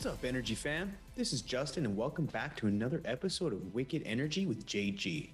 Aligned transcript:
What's 0.00 0.14
up, 0.14 0.24
Energy 0.24 0.54
fam? 0.54 0.96
This 1.14 1.34
is 1.34 1.42
Justin, 1.42 1.84
and 1.84 1.94
welcome 1.94 2.24
back 2.24 2.56
to 2.56 2.66
another 2.66 3.02
episode 3.04 3.52
of 3.52 3.74
Wicked 3.74 4.02
Energy 4.06 4.46
with 4.46 4.64
JG. 4.64 5.28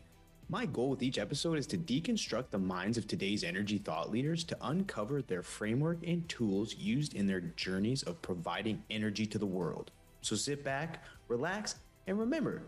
My 0.48 0.66
goal 0.66 0.90
with 0.90 1.04
each 1.04 1.18
episode 1.18 1.56
is 1.56 1.68
to 1.68 1.78
deconstruct 1.78 2.50
the 2.50 2.58
minds 2.58 2.98
of 2.98 3.06
today's 3.06 3.44
energy 3.44 3.78
thought 3.78 4.10
leaders 4.10 4.42
to 4.42 4.56
uncover 4.62 5.22
their 5.22 5.44
framework 5.44 5.98
and 6.04 6.28
tools 6.28 6.74
used 6.74 7.14
in 7.14 7.28
their 7.28 7.42
journeys 7.42 8.02
of 8.02 8.20
providing 8.22 8.82
energy 8.90 9.24
to 9.26 9.38
the 9.38 9.46
world. 9.46 9.92
So 10.20 10.34
sit 10.34 10.64
back, 10.64 11.04
relax, 11.28 11.76
and 12.08 12.18
remember 12.18 12.62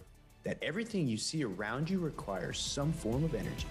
that 0.44 0.58
everything 0.62 1.08
you 1.08 1.16
see 1.16 1.42
around 1.42 1.90
you 1.90 1.98
requires 1.98 2.60
some 2.60 2.92
form 2.92 3.24
of 3.24 3.34
energy. 3.34 3.66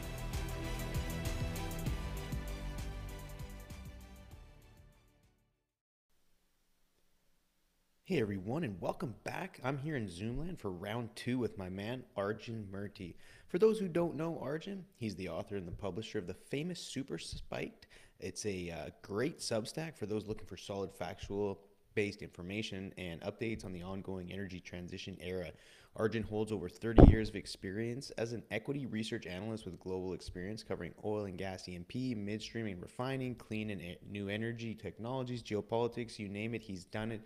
Hey 8.08 8.22
everyone, 8.22 8.64
and 8.64 8.80
welcome 8.80 9.16
back. 9.26 9.60
I'm 9.66 9.78
here 9.78 9.98
in 9.98 10.08
Zoomland 10.08 10.60
for 10.60 10.72
round 10.72 11.10
two 11.18 11.38
with 11.38 11.58
my 11.58 11.68
man 11.68 12.06
Arjun 12.16 12.66
Murti. 12.72 13.16
For 13.50 13.60
those 13.60 13.80
who 13.80 13.90
don't 13.90 14.16
know 14.16 14.40
Arjun, 14.42 14.86
he's 14.96 15.18
the 15.18 15.28
author 15.28 15.58
and 15.58 15.68
the 15.68 15.74
publisher 15.74 16.18
of 16.18 16.26
the 16.26 16.34
famous 16.34 16.80
Super 16.80 17.18
Spiked. 17.18 17.88
It's 18.22 18.46
a 18.46 18.72
uh, 18.72 18.90
great 19.02 19.40
Substack 19.40 19.98
for 19.98 20.06
those 20.06 20.26
looking 20.26 20.48
for 20.48 20.56
solid 20.56 20.94
factual 20.94 21.60
based 21.96 22.22
information 22.22 22.94
and 22.98 23.20
updates 23.24 23.66
on 23.66 23.74
the 23.74 23.84
ongoing 23.84 24.32
energy 24.32 24.62
transition 24.62 25.18
era. 25.20 25.52
Arjun 25.98 26.24
holds 26.24 26.54
over 26.54 26.70
30 26.70 27.12
years 27.12 27.28
of 27.28 27.36
experience 27.36 28.12
as 28.12 28.32
an 28.32 28.44
equity 28.52 28.86
research 28.86 29.28
analyst 29.28 29.66
with 29.66 29.78
global 29.82 30.14
experience 30.14 30.64
covering 30.64 30.94
oil 31.04 31.26
and 31.26 31.38
gas 31.38 31.68
E&P, 31.68 32.16
midstream 32.16 32.68
and 32.68 32.82
refining, 32.82 33.36
clean 33.36 33.70
and 33.70 33.82
new 34.10 34.30
energy 34.30 34.74
technologies, 34.74 35.44
geopolitics, 35.44 36.18
you 36.18 36.30
name 36.30 36.56
it, 36.56 36.62
he's 36.62 36.86
done 36.86 37.12
it. 37.12 37.20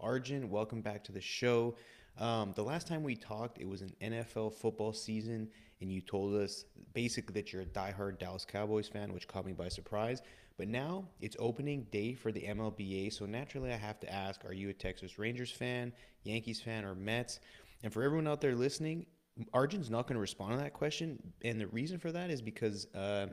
Arjun, 0.00 0.50
welcome 0.50 0.82
back 0.82 1.04
to 1.04 1.12
the 1.12 1.20
show. 1.20 1.76
Um, 2.18 2.52
the 2.54 2.62
last 2.62 2.86
time 2.86 3.02
we 3.02 3.14
talked, 3.14 3.58
it 3.58 3.68
was 3.68 3.82
an 3.82 3.92
NFL 4.02 4.54
football 4.54 4.92
season, 4.92 5.48
and 5.80 5.90
you 5.90 6.00
told 6.00 6.34
us 6.34 6.64
basically 6.94 7.34
that 7.34 7.52
you're 7.52 7.62
a 7.62 7.66
diehard 7.66 8.18
Dallas 8.18 8.44
Cowboys 8.44 8.88
fan, 8.88 9.12
which 9.12 9.28
caught 9.28 9.46
me 9.46 9.52
by 9.52 9.68
surprise. 9.68 10.22
But 10.58 10.68
now 10.68 11.04
it's 11.20 11.36
opening 11.38 11.86
day 11.90 12.14
for 12.14 12.32
the 12.32 12.40
MLBA, 12.40 13.12
so 13.12 13.26
naturally 13.26 13.72
I 13.72 13.76
have 13.76 14.00
to 14.00 14.12
ask 14.12 14.44
are 14.44 14.54
you 14.54 14.70
a 14.70 14.72
Texas 14.72 15.18
Rangers 15.18 15.50
fan, 15.50 15.92
Yankees 16.24 16.60
fan, 16.60 16.84
or 16.84 16.94
Mets? 16.94 17.40
And 17.82 17.92
for 17.92 18.02
everyone 18.02 18.26
out 18.26 18.40
there 18.40 18.54
listening, 18.54 19.06
Arjun's 19.52 19.90
not 19.90 20.06
going 20.06 20.14
to 20.14 20.20
respond 20.20 20.52
to 20.52 20.58
that 20.58 20.72
question. 20.72 21.18
And 21.44 21.60
the 21.60 21.66
reason 21.66 21.98
for 21.98 22.10
that 22.12 22.30
is 22.30 22.40
because 22.40 22.86
uh, 22.94 23.26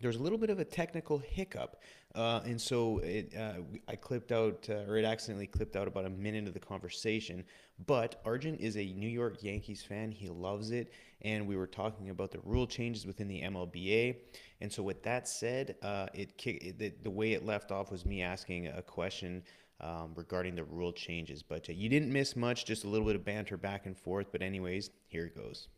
there's 0.00 0.16
a 0.16 0.22
little 0.22 0.38
bit 0.38 0.50
of 0.50 0.58
a 0.58 0.64
technical 0.64 1.18
hiccup. 1.18 1.82
Uh, 2.14 2.40
and 2.44 2.60
so 2.60 2.98
it, 2.98 3.32
uh, 3.36 3.54
I 3.86 3.96
clipped 3.96 4.32
out, 4.32 4.66
uh, 4.70 4.88
or 4.88 4.96
it 4.96 5.04
accidentally 5.04 5.46
clipped 5.46 5.76
out 5.76 5.86
about 5.86 6.04
a 6.04 6.10
minute 6.10 6.46
of 6.46 6.54
the 6.54 6.60
conversation. 6.60 7.44
But 7.86 8.20
Arjun 8.24 8.56
is 8.56 8.76
a 8.76 8.84
New 8.84 9.08
York 9.08 9.42
Yankees 9.42 9.82
fan. 9.82 10.10
He 10.10 10.28
loves 10.28 10.70
it. 10.70 10.92
And 11.22 11.46
we 11.46 11.56
were 11.56 11.66
talking 11.66 12.10
about 12.10 12.30
the 12.30 12.40
rule 12.44 12.66
changes 12.66 13.06
within 13.06 13.28
the 13.28 13.42
MLBA. 13.42 14.16
And 14.60 14.72
so, 14.72 14.82
with 14.82 15.02
that 15.02 15.28
said, 15.28 15.76
uh, 15.82 16.06
it, 16.14 16.32
it 16.46 17.02
the, 17.02 17.10
way 17.10 17.32
it 17.32 17.44
left 17.44 17.70
off 17.72 17.90
was 17.90 18.06
me 18.06 18.22
asking 18.22 18.68
a 18.68 18.82
question 18.82 19.42
um, 19.80 20.12
regarding 20.14 20.54
the 20.54 20.64
rule 20.64 20.92
changes. 20.92 21.42
But 21.42 21.68
uh, 21.68 21.72
you 21.72 21.88
didn't 21.88 22.12
miss 22.12 22.36
much, 22.36 22.64
just 22.64 22.84
a 22.84 22.88
little 22.88 23.06
bit 23.06 23.16
of 23.16 23.24
banter 23.24 23.56
back 23.56 23.86
and 23.86 23.96
forth. 23.96 24.28
But, 24.30 24.42
anyways, 24.42 24.90
here 25.08 25.26
it 25.26 25.36
goes. 25.36 25.68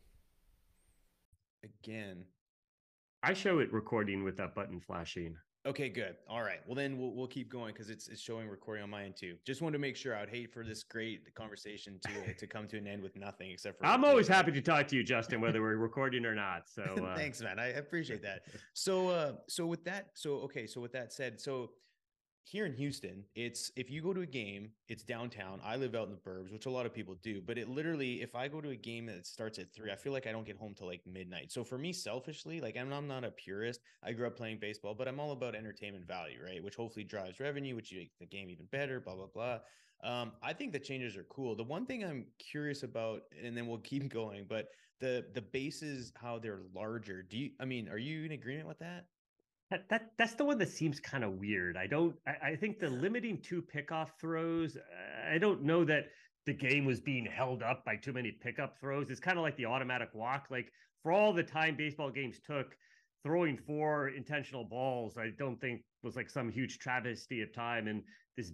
Again, 1.63 2.25
I 3.23 3.33
show 3.33 3.59
it 3.59 3.71
recording 3.71 4.23
with 4.23 4.37
that 4.37 4.55
button 4.55 4.79
flashing. 4.79 5.35
Okay, 5.63 5.89
good. 5.89 6.15
All 6.27 6.41
right. 6.41 6.59
Well, 6.65 6.73
then 6.73 6.97
we'll, 6.97 7.13
we'll 7.13 7.27
keep 7.27 7.47
going 7.51 7.71
because 7.71 7.91
it's, 7.91 8.07
it's 8.07 8.19
showing 8.19 8.47
recording 8.47 8.83
on 8.83 8.89
my 8.89 9.03
end 9.03 9.15
too. 9.15 9.35
Just 9.45 9.61
wanted 9.61 9.73
to 9.73 9.79
make 9.79 9.95
sure. 9.95 10.15
I 10.15 10.21
would 10.21 10.29
hate 10.29 10.51
for 10.51 10.63
this 10.63 10.81
great 10.81 11.35
conversation 11.35 11.99
to 12.03 12.33
to 12.33 12.47
come 12.47 12.67
to 12.69 12.79
an 12.79 12.87
end 12.87 13.03
with 13.03 13.15
nothing 13.15 13.51
except 13.51 13.77
for. 13.77 13.85
I'm 13.85 14.03
always 14.03 14.27
happy 14.27 14.51
to 14.53 14.61
talk 14.61 14.87
to 14.87 14.95
you, 14.95 15.03
Justin, 15.03 15.39
whether 15.39 15.61
we're 15.61 15.75
recording 15.75 16.25
or 16.25 16.33
not. 16.33 16.67
So 16.67 16.81
uh... 17.05 17.15
thanks, 17.15 17.41
man. 17.41 17.59
I 17.59 17.67
appreciate 17.67 18.23
that. 18.23 18.41
So, 18.73 19.09
uh, 19.09 19.33
so 19.47 19.67
with 19.67 19.83
that, 19.83 20.07
so 20.15 20.37
okay, 20.39 20.65
so 20.65 20.81
with 20.81 20.93
that 20.93 21.13
said, 21.13 21.39
so 21.39 21.69
here 22.43 22.65
in 22.65 22.73
Houston, 22.73 23.23
it's 23.35 23.71
if 23.75 23.89
you 23.89 24.01
go 24.01 24.13
to 24.13 24.21
a 24.21 24.25
game, 24.25 24.71
it's 24.87 25.03
downtown. 25.03 25.59
I 25.63 25.75
live 25.75 25.95
out 25.95 26.07
in 26.07 26.11
the 26.11 26.29
burbs, 26.29 26.51
which 26.51 26.65
a 26.65 26.69
lot 26.69 26.85
of 26.85 26.93
people 26.93 27.15
do, 27.21 27.41
but 27.41 27.57
it 27.57 27.69
literally, 27.69 28.21
if 28.21 28.35
I 28.35 28.47
go 28.47 28.61
to 28.61 28.69
a 28.69 28.75
game 28.75 29.05
that 29.05 29.25
starts 29.25 29.59
at 29.59 29.73
three, 29.73 29.91
I 29.91 29.95
feel 29.95 30.11
like 30.11 30.27
I 30.27 30.31
don't 30.31 30.45
get 30.45 30.57
home 30.57 30.73
till 30.73 30.87
like 30.87 31.01
midnight. 31.05 31.51
So 31.51 31.63
for 31.63 31.77
me, 31.77 31.93
selfishly, 31.93 32.59
like 32.59 32.77
I'm, 32.77 32.91
I'm 32.91 33.07
not 33.07 33.23
a 33.23 33.31
purist. 33.31 33.81
I 34.03 34.11
grew 34.11 34.27
up 34.27 34.35
playing 34.35 34.57
baseball, 34.59 34.93
but 34.93 35.07
I'm 35.07 35.19
all 35.19 35.31
about 35.31 35.55
entertainment 35.55 36.07
value, 36.07 36.39
right? 36.43 36.63
Which 36.63 36.75
hopefully 36.75 37.05
drives 37.05 37.39
revenue, 37.39 37.75
which 37.75 37.93
makes 37.93 38.17
the 38.19 38.25
game 38.25 38.49
even 38.49 38.65
better, 38.71 38.99
blah, 38.99 39.15
blah, 39.15 39.27
blah. 39.27 39.59
Um, 40.03 40.31
I 40.41 40.53
think 40.53 40.71
the 40.71 40.79
changes 40.79 41.15
are 41.15 41.25
cool. 41.29 41.55
The 41.55 41.63
one 41.63 41.85
thing 41.85 42.03
I'm 42.03 42.25
curious 42.39 42.83
about, 42.83 43.21
and 43.43 43.55
then 43.55 43.67
we'll 43.67 43.77
keep 43.83 44.11
going, 44.11 44.45
but 44.49 44.69
the 44.99 45.25
the 45.33 45.41
bases, 45.41 46.11
how 46.15 46.39
they're 46.39 46.61
larger. 46.73 47.23
Do 47.23 47.37
you? 47.37 47.51
I 47.59 47.65
mean, 47.65 47.89
are 47.89 47.97
you 47.97 48.25
in 48.25 48.31
agreement 48.31 48.67
with 48.67 48.79
that? 48.79 49.05
That, 49.71 49.87
that 49.89 50.11
that's 50.17 50.33
the 50.33 50.43
one 50.43 50.57
that 50.57 50.69
seems 50.69 50.99
kind 50.99 51.23
of 51.23 51.33
weird. 51.33 51.77
I 51.77 51.87
don't. 51.87 52.15
I, 52.27 52.49
I, 52.49 52.55
think 52.57 52.79
the 52.79 52.89
limiting 52.89 53.41
two 53.41 53.63
pickoff 53.63 54.09
throws. 54.19 54.77
I 55.31 55.37
don't 55.37 55.63
know 55.63 55.85
that 55.85 56.09
the 56.45 56.53
game 56.53 56.83
was 56.83 56.99
being 56.99 57.25
held 57.25 57.63
up 57.63 57.85
by 57.85 57.95
too 57.95 58.11
many 58.11 58.31
pickup 58.31 58.77
throws. 58.79 59.09
It's 59.09 59.21
kind 59.21 59.37
of 59.37 59.43
like 59.43 59.55
the 59.55 59.65
automatic 59.65 60.09
walk. 60.13 60.47
Like 60.51 60.73
for 61.03 61.13
all 61.13 61.31
the 61.31 61.43
time 61.43 61.77
baseball 61.77 62.11
games 62.11 62.41
took, 62.45 62.75
throwing 63.23 63.57
four 63.57 64.09
intentional 64.09 64.65
balls, 64.65 65.17
I 65.17 65.29
don't 65.39 65.59
think 65.61 65.81
was 66.03 66.17
like 66.17 66.29
some 66.29 66.51
huge 66.51 66.79
travesty 66.79 67.41
of 67.41 67.53
time 67.53 67.87
and 67.87 68.03
this 68.35 68.51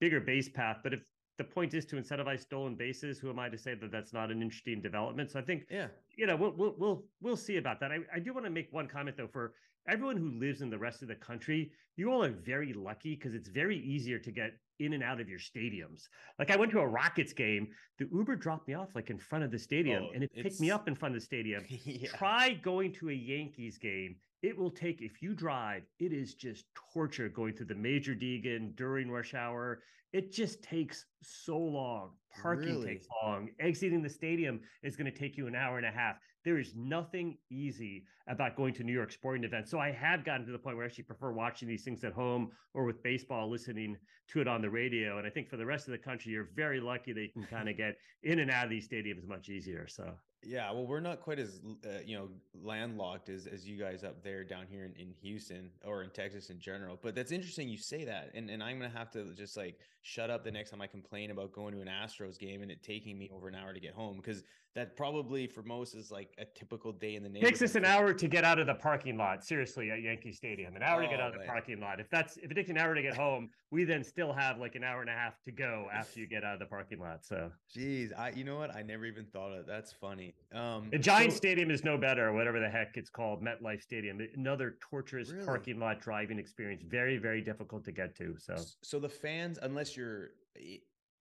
bigger 0.00 0.20
base 0.20 0.48
path. 0.48 0.78
But 0.84 0.94
if 0.94 1.00
the 1.40 1.44
point 1.44 1.72
is 1.72 1.86
to 1.86 1.96
incentivize 1.96 2.40
stolen 2.40 2.74
bases. 2.74 3.18
Who 3.18 3.30
am 3.30 3.38
I 3.38 3.48
to 3.48 3.56
say 3.56 3.74
that 3.74 3.90
that's 3.90 4.12
not 4.12 4.30
an 4.30 4.42
interesting 4.42 4.82
development? 4.82 5.30
So 5.30 5.38
I 5.38 5.42
think, 5.42 5.62
yeah, 5.70 5.86
you 6.14 6.26
know, 6.26 6.36
we'll 6.36 6.52
we'll 6.54 6.74
we'll, 6.76 7.04
we'll 7.22 7.36
see 7.36 7.56
about 7.56 7.80
that. 7.80 7.90
I, 7.90 8.00
I 8.14 8.18
do 8.18 8.34
want 8.34 8.44
to 8.44 8.50
make 8.50 8.68
one 8.72 8.86
comment 8.86 9.16
though 9.16 9.26
for 9.26 9.54
everyone 9.90 10.16
who 10.16 10.30
lives 10.38 10.62
in 10.62 10.70
the 10.70 10.78
rest 10.78 11.02
of 11.02 11.08
the 11.08 11.14
country. 11.14 11.72
You 11.96 12.12
all 12.12 12.22
are 12.22 12.30
very 12.30 12.72
lucky 12.72 13.14
because 13.16 13.34
it's 13.34 13.48
very 13.48 13.78
easier 13.78 14.18
to 14.18 14.30
get 14.30 14.52
in 14.78 14.94
and 14.94 15.02
out 15.02 15.20
of 15.20 15.28
your 15.28 15.38
stadiums. 15.38 16.04
Like 16.38 16.50
I 16.50 16.56
went 16.56 16.70
to 16.72 16.80
a 16.80 16.86
Rockets 16.86 17.32
game, 17.32 17.68
the 17.98 18.08
Uber 18.12 18.36
dropped 18.36 18.68
me 18.68 18.74
off 18.74 18.88
like 18.94 19.10
in 19.10 19.18
front 19.18 19.44
of 19.44 19.50
the 19.50 19.58
stadium, 19.58 20.04
oh, 20.04 20.12
and 20.14 20.24
it 20.24 20.30
picked 20.32 20.60
me 20.60 20.70
up 20.70 20.88
in 20.88 20.94
front 20.94 21.14
of 21.14 21.20
the 21.20 21.24
stadium. 21.24 21.64
yeah. 21.68 22.08
Try 22.08 22.54
going 22.54 22.92
to 22.94 23.10
a 23.10 23.14
Yankees 23.14 23.76
game 23.76 24.16
it 24.42 24.56
will 24.56 24.70
take 24.70 25.02
if 25.02 25.22
you 25.22 25.34
drive 25.34 25.82
it 25.98 26.12
is 26.12 26.34
just 26.34 26.64
torture 26.92 27.28
going 27.28 27.54
through 27.54 27.66
the 27.66 27.74
major 27.74 28.14
deegan 28.14 28.74
during 28.76 29.10
rush 29.10 29.34
hour 29.34 29.82
it 30.12 30.32
just 30.32 30.62
takes 30.62 31.06
so 31.22 31.58
long 31.58 32.10
parking 32.42 32.76
really? 32.76 32.86
takes 32.86 33.06
long 33.22 33.48
exiting 33.58 34.02
the 34.02 34.08
stadium 34.08 34.60
is 34.82 34.96
going 34.96 35.10
to 35.10 35.16
take 35.16 35.36
you 35.36 35.46
an 35.46 35.54
hour 35.54 35.76
and 35.76 35.86
a 35.86 35.90
half 35.90 36.16
there 36.44 36.58
is 36.58 36.72
nothing 36.74 37.36
easy 37.50 38.04
about 38.28 38.56
going 38.56 38.74
to 38.74 38.84
new 38.84 38.92
york 38.92 39.12
sporting 39.12 39.44
events. 39.44 39.70
So 39.70 39.78
i 39.78 39.90
have 39.90 40.24
gotten 40.24 40.46
to 40.46 40.52
the 40.52 40.58
point 40.58 40.76
where 40.76 40.84
i 40.84 40.88
actually 40.88 41.04
prefer 41.04 41.32
watching 41.32 41.68
these 41.68 41.84
things 41.84 42.04
at 42.04 42.12
home 42.12 42.50
or 42.74 42.84
with 42.84 43.02
baseball 43.02 43.50
listening 43.50 43.96
to 44.28 44.40
it 44.40 44.48
on 44.48 44.62
the 44.62 44.70
radio. 44.70 45.18
And 45.18 45.26
i 45.26 45.30
think 45.30 45.48
for 45.48 45.56
the 45.56 45.66
rest 45.66 45.88
of 45.88 45.92
the 45.92 45.98
country 45.98 46.32
you're 46.32 46.48
very 46.54 46.80
lucky 46.80 47.12
that 47.12 47.20
you 47.20 47.30
can 47.30 47.44
kind 47.44 47.68
of 47.68 47.76
get 47.84 47.96
in 48.22 48.38
and 48.40 48.50
out 48.50 48.64
of 48.64 48.70
these 48.70 48.88
stadiums 48.88 49.26
much 49.26 49.48
easier 49.48 49.86
so. 49.88 50.12
Yeah, 50.42 50.72
well, 50.72 50.86
we're 50.86 51.00
not 51.00 51.20
quite 51.20 51.38
as 51.38 51.60
uh, 51.84 52.00
you 52.04 52.16
know 52.16 52.28
landlocked 52.54 53.28
as 53.28 53.46
as 53.46 53.68
you 53.68 53.78
guys 53.78 54.04
up 54.04 54.22
there 54.22 54.42
down 54.42 54.64
here 54.70 54.84
in, 54.86 54.94
in 54.94 55.12
Houston 55.20 55.70
or 55.84 56.02
in 56.02 56.10
Texas 56.10 56.48
in 56.48 56.58
general. 56.58 56.98
But 57.00 57.14
that's 57.14 57.30
interesting 57.30 57.68
you 57.68 57.76
say 57.76 58.04
that, 58.06 58.30
and 58.34 58.48
and 58.48 58.62
I'm 58.62 58.78
gonna 58.78 58.88
have 58.88 59.10
to 59.12 59.34
just 59.34 59.56
like 59.56 59.78
shut 60.02 60.30
up 60.30 60.44
the 60.44 60.50
next 60.50 60.70
time 60.70 60.80
I 60.80 60.86
complain 60.86 61.30
about 61.30 61.52
going 61.52 61.74
to 61.74 61.80
an 61.80 61.88
Astros 61.88 62.38
game 62.38 62.62
and 62.62 62.70
it 62.70 62.82
taking 62.82 63.18
me 63.18 63.30
over 63.34 63.48
an 63.48 63.54
hour 63.54 63.72
to 63.72 63.80
get 63.80 63.94
home 63.94 64.16
because 64.16 64.42
that 64.76 64.96
probably 64.96 65.48
for 65.48 65.62
most 65.62 65.94
is 65.94 66.12
like 66.12 66.32
a 66.38 66.44
typical 66.44 66.92
day 66.92 67.16
in 67.16 67.24
the 67.24 67.28
neighborhood. 67.28 67.58
Takes 67.58 67.62
us 67.62 67.74
an 67.74 67.84
hour 67.84 68.12
to 68.12 68.28
get 68.28 68.44
out 68.44 68.60
of 68.60 68.68
the 68.68 68.74
parking 68.74 69.16
lot. 69.16 69.44
Seriously, 69.44 69.90
at 69.90 70.00
Yankee 70.00 70.32
Stadium, 70.32 70.76
an 70.76 70.82
hour 70.82 71.00
oh, 71.00 71.02
to 71.02 71.08
get 71.08 71.18
oh, 71.18 71.24
out 71.24 71.34
of 71.34 71.40
the 71.40 71.46
parking 71.46 71.80
lot. 71.80 71.98
If 71.98 72.08
that's 72.08 72.36
if 72.36 72.52
it 72.52 72.54
takes 72.54 72.70
an 72.70 72.78
hour 72.78 72.94
to 72.94 73.02
get 73.02 73.16
home, 73.16 73.50
we 73.72 73.82
then 73.82 74.04
still 74.04 74.32
have 74.32 74.58
like 74.58 74.76
an 74.76 74.84
hour 74.84 75.00
and 75.00 75.10
a 75.10 75.12
half 75.12 75.42
to 75.44 75.50
go 75.50 75.88
after 75.92 76.20
you 76.20 76.28
get 76.28 76.44
out 76.44 76.54
of 76.54 76.60
the 76.60 76.66
parking 76.66 77.00
lot. 77.00 77.24
So, 77.24 77.50
geez, 77.68 78.12
I 78.16 78.30
you 78.30 78.44
know 78.44 78.58
what? 78.58 78.74
I 78.74 78.82
never 78.82 79.06
even 79.06 79.26
thought 79.32 79.52
of 79.52 79.66
That's 79.66 79.92
funny. 79.92 80.34
Um, 80.54 80.88
the 80.92 80.98
Giant 80.98 81.32
so, 81.32 81.38
Stadium 81.38 81.70
is 81.72 81.82
no 81.82 81.98
better, 81.98 82.32
whatever 82.32 82.60
the 82.60 82.68
heck 82.68 82.96
it's 82.96 83.10
called, 83.10 83.42
MetLife 83.42 83.82
Stadium. 83.82 84.20
Another 84.36 84.76
torturous 84.80 85.32
really? 85.32 85.44
parking 85.44 85.80
lot 85.80 86.00
driving 86.00 86.38
experience. 86.38 86.84
Very 86.86 87.18
very 87.18 87.40
difficult 87.40 87.84
to 87.86 87.92
get 87.92 88.16
to. 88.18 88.36
So, 88.38 88.54
so 88.82 89.00
the 89.00 89.08
fans, 89.08 89.58
unless 89.62 89.89
you're 89.96 90.30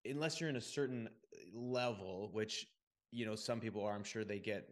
unless 0.06 0.40
you're 0.40 0.50
in 0.50 0.56
a 0.56 0.62
certain 0.62 1.10
level, 1.54 2.30
which 2.32 2.66
you 3.12 3.26
know 3.26 3.36
some 3.36 3.60
people 3.60 3.84
are 3.84 3.94
i'm 3.94 4.04
sure 4.04 4.24
they 4.24 4.40
get 4.40 4.70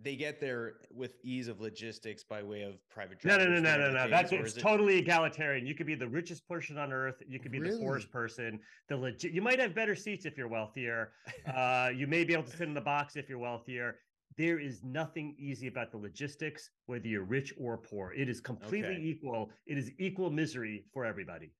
they 0.00 0.14
get 0.14 0.40
there 0.40 0.74
with 0.92 1.16
ease 1.24 1.48
of 1.48 1.60
logistics 1.60 2.22
by 2.22 2.42
way 2.42 2.62
of 2.62 2.74
private 2.88 3.18
no 3.24 3.36
no 3.36 3.46
no 3.46 3.60
no 3.60 3.76
no 3.76 3.92
no 3.92 4.08
that's 4.08 4.30
it's 4.30 4.52
totally 4.54 4.96
egalitarian. 4.98 5.66
You 5.66 5.74
could 5.74 5.86
be 5.86 5.96
the 5.96 6.06
richest 6.06 6.46
person 6.48 6.78
on 6.78 6.92
earth 6.92 7.16
you 7.26 7.40
could 7.40 7.50
be 7.50 7.58
the 7.58 7.76
poorest 7.78 8.10
person 8.10 8.60
the 8.88 8.96
legit 8.96 9.32
you 9.32 9.42
might 9.42 9.58
have 9.58 9.74
better 9.74 9.96
seats 9.96 10.24
if 10.24 10.36
you're 10.36 10.48
wealthier 10.48 11.12
uh, 11.54 11.90
you 11.94 12.06
may 12.06 12.24
be 12.24 12.32
able 12.32 12.44
to 12.44 12.50
sit 12.50 12.68
in 12.68 12.74
the 12.74 12.80
box 12.80 13.16
if 13.16 13.28
you're 13.28 13.38
wealthier. 13.38 13.96
There 14.36 14.60
is 14.60 14.84
nothing 14.84 15.34
easy 15.36 15.66
about 15.66 15.90
the 15.90 15.96
logistics 15.96 16.70
whether 16.86 17.08
you're 17.08 17.24
rich 17.24 17.52
or 17.58 17.76
poor. 17.76 18.12
It 18.12 18.28
is 18.28 18.40
completely 18.40 18.96
equal 19.02 19.50
it 19.66 19.78
is 19.78 19.90
equal 19.98 20.30
misery 20.30 20.84
for 20.92 21.04
everybody 21.04 21.50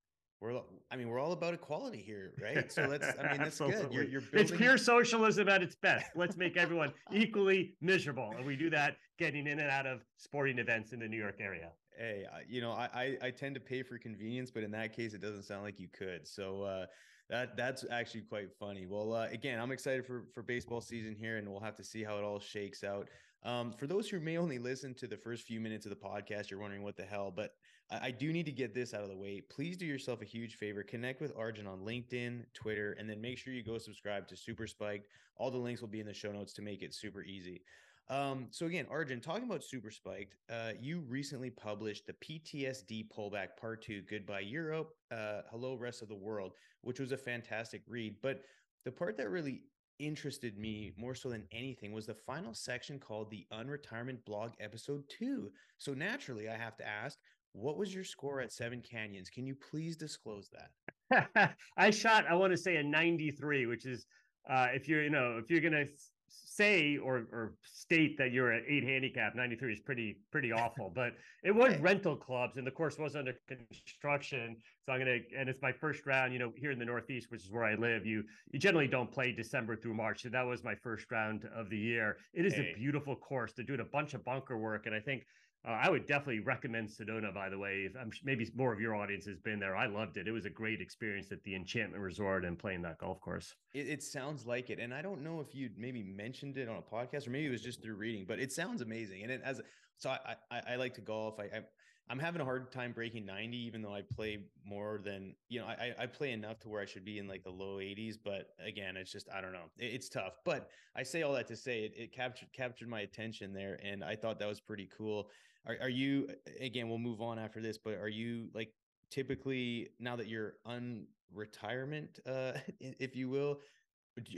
we're 0.40 0.60
I 0.90 0.96
mean 0.96 1.08
we're 1.08 1.18
all 1.18 1.32
about 1.32 1.54
equality 1.54 2.02
here, 2.02 2.32
right? 2.40 2.70
So 2.70 2.82
let's 2.86 3.06
I 3.18 3.32
mean 3.32 3.38
that's 3.38 3.58
good. 3.58 3.88
You're, 3.92 4.04
you're 4.04 4.20
building... 4.20 4.40
It's 4.40 4.50
pure 4.50 4.78
socialism 4.78 5.48
at 5.48 5.62
its 5.62 5.74
best. 5.74 6.06
Let's 6.14 6.36
make 6.36 6.56
everyone 6.56 6.92
equally 7.12 7.74
miserable, 7.80 8.32
and 8.36 8.46
we 8.46 8.56
do 8.56 8.70
that 8.70 8.96
getting 9.18 9.46
in 9.46 9.58
and 9.58 9.70
out 9.70 9.86
of 9.86 10.04
sporting 10.16 10.58
events 10.58 10.92
in 10.92 11.00
the 11.00 11.08
New 11.08 11.18
York 11.18 11.36
area. 11.40 11.70
Hey, 11.96 12.24
you 12.48 12.60
know 12.60 12.70
I 12.70 12.88
I, 12.94 13.26
I 13.26 13.30
tend 13.30 13.54
to 13.56 13.60
pay 13.60 13.82
for 13.82 13.98
convenience, 13.98 14.50
but 14.50 14.62
in 14.62 14.70
that 14.72 14.94
case, 14.94 15.14
it 15.14 15.20
doesn't 15.20 15.42
sound 15.42 15.62
like 15.62 15.78
you 15.78 15.88
could. 15.88 16.26
So. 16.26 16.62
uh 16.62 16.86
that 17.30 17.58
that's 17.58 17.84
actually 17.90 18.22
quite 18.22 18.48
funny. 18.58 18.86
Well, 18.86 19.12
uh, 19.12 19.26
again, 19.30 19.60
I'm 19.60 19.70
excited 19.70 20.06
for 20.06 20.24
for 20.32 20.42
baseball 20.42 20.80
season 20.80 21.14
here, 21.14 21.36
and 21.36 21.46
we'll 21.46 21.60
have 21.60 21.76
to 21.76 21.84
see 21.84 22.02
how 22.02 22.16
it 22.16 22.24
all 22.24 22.40
shakes 22.40 22.82
out. 22.82 23.08
Um, 23.44 23.72
for 23.72 23.86
those 23.86 24.08
who 24.08 24.18
may 24.18 24.36
only 24.36 24.58
listen 24.58 24.94
to 24.94 25.06
the 25.06 25.16
first 25.16 25.44
few 25.44 25.60
minutes 25.60 25.86
of 25.86 25.90
the 25.90 25.96
podcast, 25.96 26.50
you're 26.50 26.58
wondering 26.58 26.82
what 26.82 26.96
the 26.96 27.04
hell, 27.04 27.32
but 27.34 27.52
I, 27.90 28.06
I, 28.06 28.10
do 28.10 28.32
need 28.32 28.46
to 28.46 28.52
get 28.52 28.74
this 28.74 28.94
out 28.94 29.02
of 29.02 29.08
the 29.08 29.16
way. 29.16 29.40
Please 29.40 29.76
do 29.76 29.86
yourself 29.86 30.22
a 30.22 30.24
huge 30.24 30.56
favor. 30.56 30.82
Connect 30.82 31.20
with 31.20 31.32
Arjun 31.36 31.66
on 31.66 31.80
LinkedIn, 31.80 32.44
Twitter, 32.54 32.96
and 32.98 33.08
then 33.08 33.20
make 33.20 33.38
sure 33.38 33.52
you 33.52 33.62
go 33.62 33.78
subscribe 33.78 34.26
to 34.28 34.36
Super 34.36 34.66
Spiked. 34.66 35.08
All 35.36 35.50
the 35.50 35.58
links 35.58 35.80
will 35.80 35.88
be 35.88 36.00
in 36.00 36.06
the 36.06 36.14
show 36.14 36.32
notes 36.32 36.52
to 36.54 36.62
make 36.62 36.82
it 36.82 36.94
super 36.94 37.22
easy. 37.22 37.62
Um, 38.10 38.46
so 38.50 38.66
again, 38.66 38.86
Arjun, 38.90 39.20
talking 39.20 39.44
about 39.44 39.62
Super 39.62 39.90
Spiked, 39.90 40.34
uh, 40.50 40.72
you 40.80 41.00
recently 41.08 41.50
published 41.50 42.06
the 42.06 42.14
PTSD 42.14 43.08
pullback 43.10 43.48
part 43.60 43.82
two, 43.82 44.02
Goodbye 44.08 44.40
Europe, 44.40 44.94
uh, 45.10 45.42
Hello 45.50 45.74
Rest 45.74 46.00
of 46.00 46.08
the 46.08 46.14
World, 46.14 46.52
which 46.80 47.00
was 47.00 47.12
a 47.12 47.18
fantastic 47.18 47.82
read. 47.86 48.16
But 48.22 48.44
the 48.86 48.92
part 48.92 49.18
that 49.18 49.28
really 49.28 49.62
interested 49.98 50.58
me 50.58 50.92
more 50.96 51.14
so 51.14 51.28
than 51.28 51.46
anything 51.52 51.92
was 51.92 52.06
the 52.06 52.14
final 52.14 52.54
section 52.54 52.98
called 52.98 53.30
the 53.30 53.46
Unretirement 53.52 54.24
Blog 54.24 54.52
Episode 54.60 55.04
2. 55.08 55.50
So 55.76 55.92
naturally, 55.92 56.48
I 56.48 56.56
have 56.56 56.76
to 56.78 56.86
ask, 56.86 57.18
what 57.52 57.76
was 57.76 57.94
your 57.94 58.04
score 58.04 58.40
at 58.40 58.52
Seven 58.52 58.82
Canyons? 58.82 59.30
Can 59.30 59.46
you 59.46 59.54
please 59.70 59.96
disclose 59.96 60.50
that? 60.50 61.54
I 61.76 61.90
shot, 61.90 62.26
I 62.28 62.34
want 62.34 62.52
to 62.52 62.56
say 62.56 62.76
a 62.76 62.82
93, 62.82 63.66
which 63.66 63.86
is 63.86 64.06
uh, 64.48 64.68
if 64.72 64.88
you're, 64.88 65.02
you 65.02 65.10
know, 65.10 65.38
if 65.38 65.50
you're 65.50 65.60
gonna 65.60 65.86
say 66.30 66.98
or 66.98 67.26
or 67.32 67.54
state 67.62 68.18
that 68.18 68.32
you're 68.32 68.52
at 68.52 68.62
eight 68.68 68.84
handicap 68.84 69.34
93 69.34 69.72
is 69.72 69.80
pretty 69.80 70.18
pretty 70.30 70.52
awful 70.52 70.90
but 70.94 71.12
it 71.42 71.54
was 71.54 71.76
rental 71.80 72.16
clubs 72.16 72.56
and 72.56 72.66
the 72.66 72.70
course 72.70 72.98
was 72.98 73.16
under 73.16 73.32
construction 73.48 74.56
so 74.84 74.92
i'm 74.92 74.98
gonna 74.98 75.18
and 75.36 75.48
it's 75.48 75.62
my 75.62 75.72
first 75.72 76.04
round 76.06 76.32
you 76.32 76.38
know 76.38 76.52
here 76.56 76.70
in 76.70 76.78
the 76.78 76.84
northeast 76.84 77.30
which 77.30 77.44
is 77.44 77.50
where 77.50 77.64
i 77.64 77.74
live 77.74 78.04
you 78.04 78.22
you 78.52 78.58
generally 78.58 78.86
don't 78.86 79.10
play 79.10 79.32
december 79.32 79.76
through 79.76 79.94
march 79.94 80.22
so 80.22 80.28
that 80.28 80.46
was 80.46 80.62
my 80.64 80.74
first 80.74 81.10
round 81.10 81.48
of 81.54 81.70
the 81.70 81.78
year 81.78 82.16
it 82.34 82.44
is 82.44 82.54
hey. 82.54 82.72
a 82.74 82.78
beautiful 82.78 83.16
course 83.16 83.52
they're 83.56 83.64
doing 83.64 83.80
a 83.80 83.84
bunch 83.84 84.14
of 84.14 84.24
bunker 84.24 84.58
work 84.58 84.86
and 84.86 84.94
i 84.94 85.00
think 85.00 85.24
uh, 85.66 85.72
I 85.72 85.90
would 85.90 86.06
definitely 86.06 86.40
recommend 86.40 86.88
Sedona, 86.88 87.34
by 87.34 87.48
the 87.48 87.58
way. 87.58 87.86
If 87.86 87.96
I'm 87.96 88.10
maybe 88.24 88.48
more 88.54 88.72
of 88.72 88.80
your 88.80 88.94
audience 88.94 89.26
has 89.26 89.38
been 89.38 89.58
there. 89.58 89.76
I 89.76 89.86
loved 89.86 90.16
it. 90.16 90.28
It 90.28 90.32
was 90.32 90.44
a 90.44 90.50
great 90.50 90.80
experience 90.80 91.32
at 91.32 91.42
the 91.42 91.54
Enchantment 91.54 92.02
Resort 92.02 92.44
and 92.44 92.58
playing 92.58 92.82
that 92.82 92.98
golf 92.98 93.20
course. 93.20 93.54
It, 93.74 93.88
it 93.88 94.02
sounds 94.02 94.46
like 94.46 94.70
it, 94.70 94.78
and 94.78 94.94
I 94.94 95.02
don't 95.02 95.22
know 95.22 95.40
if 95.40 95.54
you 95.54 95.70
maybe 95.76 96.02
mentioned 96.02 96.56
it 96.58 96.68
on 96.68 96.76
a 96.76 96.82
podcast 96.82 97.26
or 97.26 97.30
maybe 97.30 97.46
it 97.46 97.50
was 97.50 97.62
just 97.62 97.82
through 97.82 97.96
reading, 97.96 98.24
but 98.26 98.38
it 98.38 98.52
sounds 98.52 98.82
amazing. 98.82 99.22
And 99.22 99.32
it, 99.32 99.42
as 99.44 99.60
so, 99.98 100.10
I, 100.10 100.36
I, 100.50 100.62
I 100.70 100.76
like 100.76 100.94
to 100.94 101.00
golf. 101.00 101.40
I, 101.40 101.44
I 101.44 101.60
I'm 102.10 102.18
having 102.18 102.40
a 102.40 102.44
hard 102.44 102.72
time 102.72 102.92
breaking 102.92 103.26
90, 103.26 103.56
even 103.56 103.82
though 103.82 103.94
I 103.94 104.02
play 104.02 104.38
more 104.64 104.98
than 105.02 105.34
you 105.48 105.60
know. 105.60 105.66
I 105.66 105.92
I 105.98 106.06
play 106.06 106.32
enough 106.32 106.58
to 106.60 106.68
where 106.68 106.80
I 106.80 106.86
should 106.86 107.04
be 107.04 107.18
in 107.18 107.28
like 107.28 107.44
the 107.44 107.50
low 107.50 107.76
80s, 107.76 108.16
but 108.22 108.50
again, 108.64 108.96
it's 108.96 109.12
just 109.12 109.28
I 109.32 109.40
don't 109.40 109.52
know. 109.52 109.70
It, 109.78 109.94
it's 109.94 110.08
tough. 110.08 110.38
But 110.44 110.70
I 110.96 111.02
say 111.02 111.22
all 111.22 111.34
that 111.34 111.46
to 111.48 111.56
say 111.56 111.84
it, 111.84 111.92
it 111.96 112.12
captured 112.12 112.48
captured 112.52 112.88
my 112.88 113.00
attention 113.00 113.52
there, 113.52 113.78
and 113.82 114.02
I 114.02 114.16
thought 114.16 114.38
that 114.38 114.48
was 114.48 114.60
pretty 114.60 114.88
cool. 114.96 115.30
Are, 115.66 115.76
are 115.82 115.88
you 115.90 116.28
again? 116.60 116.88
We'll 116.88 116.98
move 116.98 117.20
on 117.20 117.38
after 117.38 117.60
this, 117.60 117.76
but 117.76 117.94
are 117.94 118.08
you 118.08 118.48
like 118.54 118.72
typically 119.10 119.90
now 119.98 120.16
that 120.16 120.28
you're 120.28 120.54
unretirement, 120.66 122.20
uh, 122.26 122.52
if 122.80 123.16
you 123.16 123.28
will, 123.28 123.60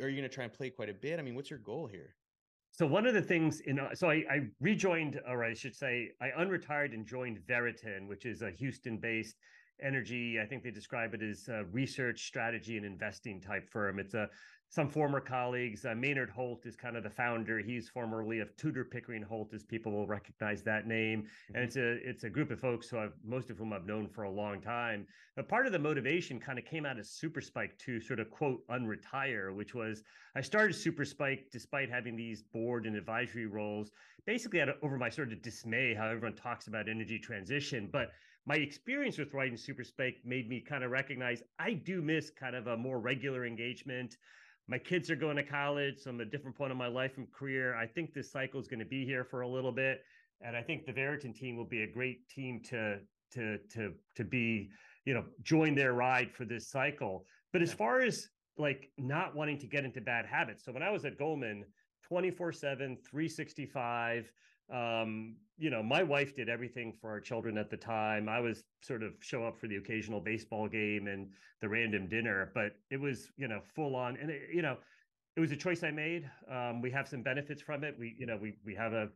are 0.00 0.08
you 0.08 0.16
going 0.16 0.28
to 0.28 0.28
try 0.28 0.44
and 0.44 0.52
play 0.52 0.70
quite 0.70 0.88
a 0.88 0.94
bit? 0.94 1.18
I 1.18 1.22
mean, 1.22 1.34
what's 1.34 1.50
your 1.50 1.58
goal 1.58 1.86
here? 1.86 2.14
So 2.72 2.86
one 2.86 3.06
of 3.06 3.14
the 3.14 3.22
things 3.22 3.60
in 3.60 3.78
uh, 3.78 3.94
so 3.94 4.08
I, 4.08 4.24
I 4.30 4.40
rejoined, 4.60 5.20
or 5.28 5.44
I 5.44 5.54
should 5.54 5.74
say, 5.74 6.12
I 6.20 6.30
unretired 6.30 6.94
and 6.94 7.06
joined 7.06 7.40
Veriten, 7.46 8.06
which 8.06 8.24
is 8.24 8.42
a 8.42 8.50
Houston-based 8.50 9.36
energy. 9.82 10.40
I 10.40 10.46
think 10.46 10.62
they 10.62 10.70
describe 10.70 11.14
it 11.14 11.22
as 11.22 11.48
a 11.48 11.64
research, 11.72 12.26
strategy, 12.26 12.76
and 12.76 12.86
investing 12.86 13.40
type 13.40 13.68
firm. 13.68 13.98
It's 13.98 14.14
a 14.14 14.28
some 14.70 14.88
former 14.88 15.20
colleagues. 15.20 15.84
Uh, 15.84 15.96
Maynard 15.96 16.30
Holt 16.30 16.64
is 16.64 16.76
kind 16.76 16.96
of 16.96 17.02
the 17.02 17.10
founder. 17.10 17.58
He's 17.58 17.88
formerly 17.88 18.38
of 18.38 18.56
Tudor 18.56 18.84
Pickering 18.84 19.22
Holt, 19.22 19.52
as 19.52 19.64
people 19.64 19.90
will 19.90 20.06
recognize 20.06 20.62
that 20.62 20.86
name. 20.86 21.22
Mm-hmm. 21.22 21.56
And 21.56 21.64
it's 21.64 21.76
a 21.76 22.08
it's 22.08 22.24
a 22.24 22.30
group 22.30 22.52
of 22.52 22.60
folks 22.60 22.88
who 22.88 22.98
I've 22.98 23.12
most 23.24 23.50
of 23.50 23.58
whom 23.58 23.72
I've 23.72 23.86
known 23.86 24.08
for 24.08 24.22
a 24.22 24.30
long 24.30 24.60
time. 24.60 25.06
But 25.34 25.48
part 25.48 25.66
of 25.66 25.72
the 25.72 25.78
motivation 25.78 26.38
kind 26.38 26.58
of 26.58 26.64
came 26.64 26.86
out 26.86 26.98
of 26.98 27.06
Super 27.06 27.40
Spiked 27.40 27.80
to 27.80 28.00
sort 28.00 28.20
of 28.20 28.30
quote 28.30 28.66
unretire, 28.68 29.52
which 29.54 29.74
was 29.74 30.04
I 30.36 30.40
started 30.40 30.74
Super 30.74 31.04
Spiked 31.04 31.50
despite 31.50 31.90
having 31.90 32.14
these 32.14 32.42
board 32.42 32.86
and 32.86 32.94
advisory 32.94 33.46
roles, 33.46 33.90
basically 34.24 34.60
out 34.60 34.68
of, 34.68 34.76
over 34.82 34.96
my 34.96 35.08
sort 35.08 35.32
of 35.32 35.42
dismay 35.42 35.94
how 35.94 36.06
everyone 36.06 36.36
talks 36.36 36.68
about 36.68 36.88
energy 36.88 37.18
transition, 37.18 37.88
but 37.90 38.12
my 38.50 38.56
experience 38.56 39.16
with 39.16 39.32
writing 39.32 39.56
Super 39.56 39.84
Spiked 39.84 40.26
made 40.26 40.48
me 40.48 40.60
kind 40.60 40.82
of 40.82 40.90
recognize 40.90 41.40
I 41.60 41.72
do 41.72 42.02
miss 42.02 42.30
kind 42.30 42.56
of 42.56 42.66
a 42.66 42.76
more 42.76 42.98
regular 42.98 43.46
engagement 43.46 44.16
my 44.70 44.78
kids 44.78 45.10
are 45.10 45.16
going 45.16 45.36
to 45.36 45.42
college, 45.42 45.98
so 45.98 46.10
I'm 46.10 46.20
at 46.20 46.28
a 46.28 46.30
different 46.30 46.56
point 46.56 46.70
in 46.70 46.78
my 46.78 46.86
life 46.86 47.16
and 47.16 47.30
career. 47.32 47.74
I 47.74 47.86
think 47.86 48.14
this 48.14 48.30
cycle 48.30 48.60
is 48.60 48.68
going 48.68 48.78
to 48.78 48.86
be 48.86 49.04
here 49.04 49.24
for 49.24 49.40
a 49.40 49.48
little 49.48 49.72
bit, 49.72 50.02
and 50.40 50.56
I 50.56 50.62
think 50.62 50.86
the 50.86 50.92
Veriten 50.92 51.34
team 51.34 51.56
will 51.56 51.64
be 51.64 51.82
a 51.82 51.90
great 51.92 52.28
team 52.28 52.60
to 52.70 52.98
to 53.32 53.58
to 53.72 53.92
to 54.14 54.24
be, 54.24 54.70
you 55.04 55.14
know, 55.14 55.24
join 55.42 55.74
their 55.74 55.92
ride 55.92 56.32
for 56.32 56.44
this 56.44 56.70
cycle. 56.70 57.24
But 57.52 57.62
as 57.62 57.72
far 57.72 58.00
as 58.00 58.28
like 58.58 58.92
not 58.96 59.34
wanting 59.34 59.58
to 59.58 59.66
get 59.66 59.84
into 59.84 60.00
bad 60.00 60.24
habits, 60.24 60.64
so 60.64 60.70
when 60.70 60.84
I 60.84 60.90
was 60.90 61.04
at 61.04 61.18
Goldman, 61.18 61.64
24 62.06 62.52
7, 62.52 62.96
365, 63.10 64.32
um, 64.70 65.36
you 65.58 65.68
know, 65.70 65.82
my 65.82 66.02
wife 66.02 66.34
did 66.34 66.48
everything 66.48 66.92
for 66.92 67.10
our 67.10 67.20
children 67.20 67.58
at 67.58 67.70
the 67.70 67.76
time. 67.76 68.28
I 68.28 68.40
was 68.40 68.64
sort 68.82 69.02
of 69.02 69.12
show 69.20 69.44
up 69.44 69.58
for 69.58 69.68
the 69.68 69.76
occasional 69.76 70.20
baseball 70.20 70.68
game 70.68 71.06
and 71.06 71.28
the 71.60 71.68
random 71.68 72.08
dinner, 72.08 72.50
but 72.54 72.72
it 72.90 72.98
was, 72.98 73.30
you 73.36 73.48
know, 73.48 73.60
full 73.74 73.94
on. 73.94 74.16
And 74.16 74.30
it, 74.30 74.42
you 74.52 74.62
know, 74.62 74.78
it 75.36 75.40
was 75.40 75.52
a 75.52 75.56
choice 75.56 75.82
I 75.82 75.90
made. 75.90 76.30
Um, 76.50 76.80
we 76.80 76.90
have 76.92 77.08
some 77.08 77.22
benefits 77.22 77.62
from 77.62 77.84
it. 77.84 77.94
We, 77.98 78.16
you 78.18 78.26
know, 78.26 78.38
we 78.40 78.54
we 78.64 78.74
have 78.74 78.92
a, 78.92 79.08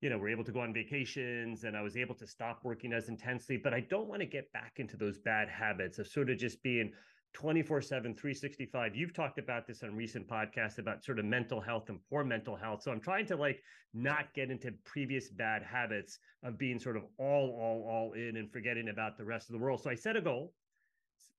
you 0.00 0.10
know, 0.10 0.18
we're 0.18 0.30
able 0.30 0.44
to 0.44 0.52
go 0.52 0.60
on 0.60 0.74
vacations, 0.74 1.64
and 1.64 1.76
I 1.76 1.82
was 1.82 1.96
able 1.96 2.14
to 2.16 2.26
stop 2.26 2.60
working 2.64 2.92
as 2.92 3.08
intensely. 3.08 3.56
But 3.56 3.72
I 3.72 3.80
don't 3.80 4.08
want 4.08 4.20
to 4.20 4.26
get 4.26 4.52
back 4.52 4.72
into 4.76 4.96
those 4.96 5.18
bad 5.18 5.48
habits 5.48 5.98
of 5.98 6.06
sort 6.08 6.30
of 6.30 6.38
just 6.38 6.62
being 6.62 6.92
24 7.34 7.80
7 7.80 8.14
365 8.14 8.94
you've 8.94 9.14
talked 9.14 9.38
about 9.38 9.66
this 9.66 9.82
on 9.82 9.94
recent 9.94 10.28
podcasts 10.28 10.78
about 10.78 11.04
sort 11.04 11.18
of 11.18 11.24
mental 11.24 11.60
health 11.60 11.88
and 11.88 11.98
poor 12.10 12.24
mental 12.24 12.56
health. 12.56 12.82
So 12.82 12.92
i'm 12.92 13.00
trying 13.00 13.26
to 13.26 13.36
like 13.36 13.62
not 13.94 14.32
get 14.34 14.50
into 14.50 14.72
previous 14.84 15.28
bad 15.28 15.62
habits 15.62 16.18
of 16.42 16.58
being 16.58 16.78
sort 16.78 16.96
of 16.96 17.04
all 17.18 17.50
all 17.50 17.86
all 17.88 18.12
in 18.12 18.36
and 18.36 18.50
forgetting 18.50 18.88
about 18.88 19.16
the 19.16 19.24
rest 19.24 19.48
of 19.48 19.54
the 19.54 19.58
world. 19.58 19.82
So 19.82 19.90
i 19.90 19.94
set 19.94 20.16
a 20.16 20.20
goal 20.20 20.52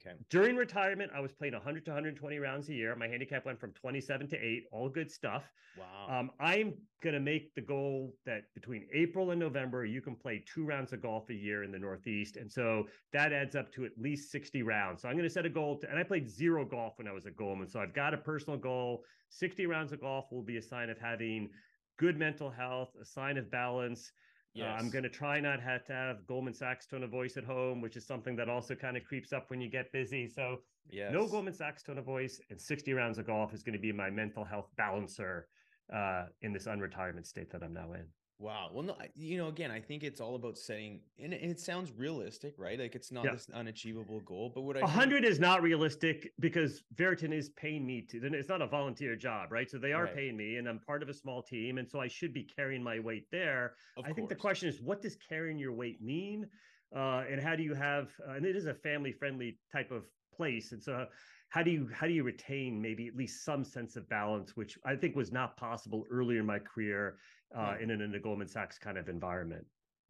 Okay. 0.05 0.17
During 0.29 0.55
retirement, 0.57 1.11
I 1.15 1.21
was 1.21 1.31
playing 1.31 1.53
100 1.53 1.85
to 1.85 1.91
120 1.91 2.37
rounds 2.37 2.67
a 2.69 2.73
year. 2.73 2.93
My 2.95 3.07
handicap 3.07 3.45
went 3.45 3.59
from 3.59 3.71
27 3.71 4.27
to 4.29 4.37
8, 4.37 4.63
all 4.71 4.89
good 4.89 5.09
stuff. 5.09 5.43
Wow. 5.77 6.19
Um, 6.19 6.31
I'm 6.39 6.73
going 7.01 7.13
to 7.13 7.21
make 7.21 7.55
the 7.55 7.61
goal 7.61 8.13
that 8.25 8.43
between 8.53 8.85
April 8.93 9.31
and 9.31 9.39
November, 9.39 9.85
you 9.85 10.01
can 10.01 10.15
play 10.15 10.43
two 10.45 10.65
rounds 10.65 10.91
of 10.91 11.01
golf 11.01 11.29
a 11.29 11.33
year 11.33 11.63
in 11.63 11.71
the 11.71 11.79
Northeast. 11.79 12.35
And 12.35 12.51
so 12.51 12.87
that 13.13 13.31
adds 13.31 13.55
up 13.55 13.71
to 13.73 13.85
at 13.85 13.91
least 13.97 14.29
60 14.31 14.61
rounds. 14.63 15.01
So 15.01 15.07
I'm 15.07 15.15
going 15.15 15.27
to 15.27 15.33
set 15.33 15.45
a 15.45 15.49
goal 15.49 15.79
to, 15.79 15.89
and 15.89 15.97
I 15.97 16.03
played 16.03 16.29
zero 16.29 16.65
golf 16.65 16.97
when 16.97 17.07
I 17.07 17.13
was 17.13 17.25
at 17.25 17.37
Goldman. 17.37 17.69
So 17.69 17.79
I've 17.79 17.93
got 17.93 18.13
a 18.13 18.17
personal 18.17 18.59
goal. 18.59 19.03
60 19.29 19.65
rounds 19.67 19.93
of 19.93 20.01
golf 20.01 20.25
will 20.31 20.43
be 20.43 20.57
a 20.57 20.61
sign 20.61 20.89
of 20.89 20.97
having 20.99 21.49
good 21.97 22.17
mental 22.17 22.49
health, 22.49 22.89
a 23.01 23.05
sign 23.05 23.37
of 23.37 23.49
balance. 23.49 24.11
Yes. 24.53 24.67
Uh, 24.69 24.79
I'm 24.79 24.89
going 24.89 25.03
to 25.03 25.09
try 25.09 25.39
not 25.39 25.59
have 25.61 25.83
to 25.85 25.93
have 25.93 26.27
Goldman 26.27 26.53
Sachs 26.53 26.85
tone 26.85 27.03
of 27.03 27.09
voice 27.09 27.37
at 27.37 27.43
home, 27.43 27.81
which 27.81 27.95
is 27.95 28.05
something 28.05 28.35
that 28.35 28.49
also 28.49 28.75
kind 28.75 28.95
of 28.95 29.03
creeps 29.03 29.33
up 29.33 29.49
when 29.49 29.59
you 29.59 29.69
get 29.69 29.91
busy. 29.91 30.27
So, 30.27 30.57
yes. 30.89 31.11
no 31.11 31.27
Goldman 31.27 31.53
Sachs 31.53 31.81
tone 31.81 31.97
of 31.97 32.05
voice 32.05 32.39
and 32.49 32.61
60 32.61 32.93
rounds 32.93 33.17
of 33.17 33.25
golf 33.25 33.53
is 33.53 33.63
going 33.63 33.73
to 33.73 33.79
be 33.79 33.91
my 33.91 34.09
mental 34.09 34.43
health 34.45 34.69
balancer 34.77 35.47
uh, 35.93 36.25
in 36.41 36.53
this 36.53 36.67
unretirement 36.67 37.25
state 37.25 37.51
that 37.51 37.63
I'm 37.63 37.73
now 37.73 37.93
in. 37.93 38.05
Wow. 38.43 38.71
Well, 38.73 38.83
no, 38.83 38.97
you 39.15 39.37
know, 39.37 39.47
again, 39.47 39.71
I 39.71 39.79
think 39.79 40.03
it's 40.03 40.19
all 40.19 40.35
about 40.35 40.57
setting, 40.57 40.99
and 41.17 41.31
it 41.31 41.61
sounds 41.61 41.93
realistic, 41.97 42.55
right? 42.57 42.77
Like 42.77 42.93
it's 42.93 43.09
not 43.09 43.23
yeah. 43.23 43.31
this 43.31 43.47
unachievable 43.53 44.19
goal. 44.25 44.51
But 44.53 44.63
what 44.63 44.75
I 44.75 44.85
hundred 44.85 45.23
is 45.23 45.39
not 45.39 45.61
realistic 45.61 46.29
because 46.41 46.83
Veriten 46.93 47.31
is 47.31 47.51
paying 47.51 47.85
me 47.85 48.05
to. 48.11 48.19
Then 48.19 48.33
it's 48.33 48.49
not 48.49 48.61
a 48.61 48.67
volunteer 48.67 49.15
job, 49.15 49.53
right? 49.53 49.71
So 49.71 49.77
they 49.77 49.93
are 49.93 50.03
right. 50.03 50.15
paying 50.15 50.35
me, 50.35 50.57
and 50.57 50.67
I'm 50.67 50.79
part 50.79 51.01
of 51.01 51.07
a 51.07 51.13
small 51.13 51.41
team, 51.41 51.77
and 51.77 51.89
so 51.89 52.01
I 52.01 52.09
should 52.09 52.33
be 52.33 52.43
carrying 52.43 52.83
my 52.83 52.99
weight 52.99 53.27
there. 53.31 53.75
Of 53.95 54.03
I 54.03 54.07
course. 54.07 54.15
think 54.17 54.27
the 54.27 54.35
question 54.35 54.67
is, 54.67 54.81
what 54.81 55.01
does 55.01 55.15
carrying 55.15 55.57
your 55.57 55.71
weight 55.71 56.01
mean? 56.01 56.45
Uh, 56.93 57.23
and 57.31 57.41
how 57.41 57.55
do 57.55 57.63
you 57.63 57.73
have? 57.73 58.11
Uh, 58.27 58.33
and 58.33 58.45
it 58.45 58.57
is 58.57 58.65
a 58.65 58.73
family-friendly 58.73 59.57
type 59.71 59.89
of 59.89 60.03
place, 60.35 60.73
and 60.73 60.83
so 60.83 61.05
how 61.53 61.61
do 61.61 61.69
you 61.69 61.87
how 61.93 62.07
do 62.07 62.13
you 62.13 62.23
retain 62.23 62.81
maybe 62.81 63.07
at 63.07 63.15
least 63.15 63.45
some 63.45 63.63
sense 63.63 63.95
of 63.95 64.09
balance, 64.09 64.57
which 64.57 64.75
I 64.83 64.95
think 64.95 65.15
was 65.15 65.31
not 65.31 65.55
possible 65.55 66.03
earlier 66.11 66.39
in 66.39 66.47
my 66.47 66.57
career 66.57 67.17
uh, 67.55 67.75
in, 67.79 67.91
an, 67.91 68.01
in 68.01 68.15
a 68.15 68.19
Goldman 68.19 68.47
Sachs 68.47 68.77
kind 68.77 68.97
of 68.97 69.09
environment. 69.09 69.65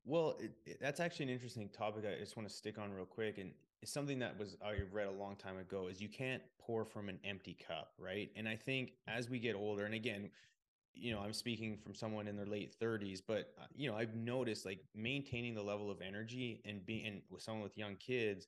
Well, 0.05 0.35
it, 0.39 0.51
it, 0.65 0.77
that's 0.81 0.99
actually 0.99 1.25
an 1.25 1.31
interesting 1.31 1.69
topic. 1.69 2.03
I 2.05 2.19
just 2.19 2.35
want 2.35 2.47
to 2.47 2.53
stick 2.53 2.77
on 2.77 2.91
real 2.91 3.05
quick, 3.05 3.37
and 3.37 3.51
it's 3.81 3.91
something 3.91 4.19
that 4.19 4.37
was 4.37 4.57
I 4.63 4.75
read 4.91 5.07
a 5.07 5.11
long 5.11 5.35
time 5.35 5.57
ago 5.57 5.87
is 5.87 6.01
you 6.01 6.09
can't 6.09 6.41
pour 6.59 6.85
from 6.85 7.09
an 7.09 7.19
empty 7.23 7.57
cup, 7.67 7.93
right? 7.97 8.29
And 8.35 8.47
I 8.47 8.55
think 8.55 8.93
as 9.07 9.29
we 9.29 9.39
get 9.39 9.55
older, 9.55 9.85
and 9.85 9.93
again, 9.93 10.29
you 10.93 11.13
know, 11.13 11.19
I'm 11.19 11.33
speaking 11.33 11.77
from 11.77 11.95
someone 11.95 12.27
in 12.27 12.35
their 12.35 12.45
late 12.45 12.75
30s, 12.79 13.21
but 13.25 13.53
uh, 13.59 13.65
you 13.75 13.89
know, 13.89 13.97
I've 13.97 14.15
noticed 14.15 14.65
like 14.65 14.79
maintaining 14.95 15.55
the 15.55 15.63
level 15.63 15.89
of 15.89 16.01
energy 16.01 16.61
and 16.65 16.85
being 16.85 17.07
and 17.07 17.21
with 17.29 17.41
someone 17.41 17.63
with 17.63 17.77
young 17.77 17.95
kids, 17.95 18.47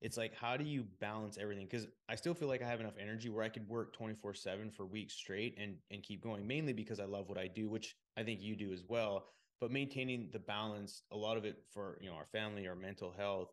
it's 0.00 0.16
like 0.16 0.34
how 0.34 0.56
do 0.56 0.64
you 0.64 0.84
balance 1.00 1.38
everything? 1.40 1.66
Because 1.70 1.86
I 2.08 2.14
still 2.14 2.34
feel 2.34 2.48
like 2.48 2.62
I 2.62 2.68
have 2.68 2.80
enough 2.80 2.94
energy 3.00 3.30
where 3.30 3.42
I 3.42 3.48
could 3.48 3.68
work 3.68 3.92
24 3.94 4.34
seven 4.34 4.70
for 4.70 4.84
weeks 4.84 5.14
straight 5.14 5.56
and 5.60 5.76
and 5.90 6.02
keep 6.02 6.22
going, 6.22 6.46
mainly 6.46 6.72
because 6.72 7.00
I 7.00 7.04
love 7.04 7.28
what 7.28 7.38
I 7.38 7.46
do, 7.46 7.68
which 7.68 7.96
I 8.18 8.24
think 8.24 8.40
you 8.42 8.56
do 8.56 8.72
as 8.72 8.82
well. 8.88 9.26
But 9.60 9.70
maintaining 9.70 10.30
the 10.32 10.38
balance, 10.38 11.02
a 11.12 11.16
lot 11.16 11.36
of 11.36 11.44
it 11.44 11.56
for 11.72 11.98
you 12.00 12.08
know 12.08 12.16
our 12.16 12.26
family, 12.26 12.68
our 12.68 12.76
mental 12.76 13.12
health. 13.16 13.52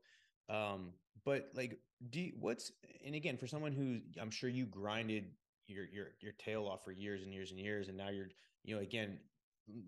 Um, 0.50 0.92
but 1.24 1.50
like, 1.56 1.80
do 2.10 2.22
you, 2.22 2.34
what's 2.40 2.72
and 3.06 3.16
again 3.16 3.38
for 3.38 3.48
someone 3.48 3.72
who 3.72 4.00
I'm 4.22 4.32
sure 4.32 4.50
you 4.50 4.66
grinded 4.66 5.26
your 5.68 5.86
your 5.86 6.08
your 6.22 6.34
tail 6.34 6.68
off 6.68 6.84
for 6.84 6.92
years 6.92 7.24
and 7.24 7.34
years 7.34 7.52
and 7.52 7.60
years, 7.60 7.88
and 7.88 7.98
now 7.98 8.10
you're 8.10 8.30
you 8.64 8.76
know 8.76 8.82
again 8.82 9.20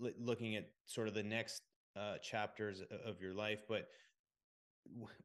l- 0.02 0.12
looking 0.20 0.56
at 0.56 0.70
sort 0.86 1.08
of 1.08 1.14
the 1.14 1.24
next 1.24 1.62
uh, 1.96 2.18
chapters 2.20 2.82
of 3.06 3.22
your 3.22 3.34
life. 3.34 3.62
But 3.68 3.90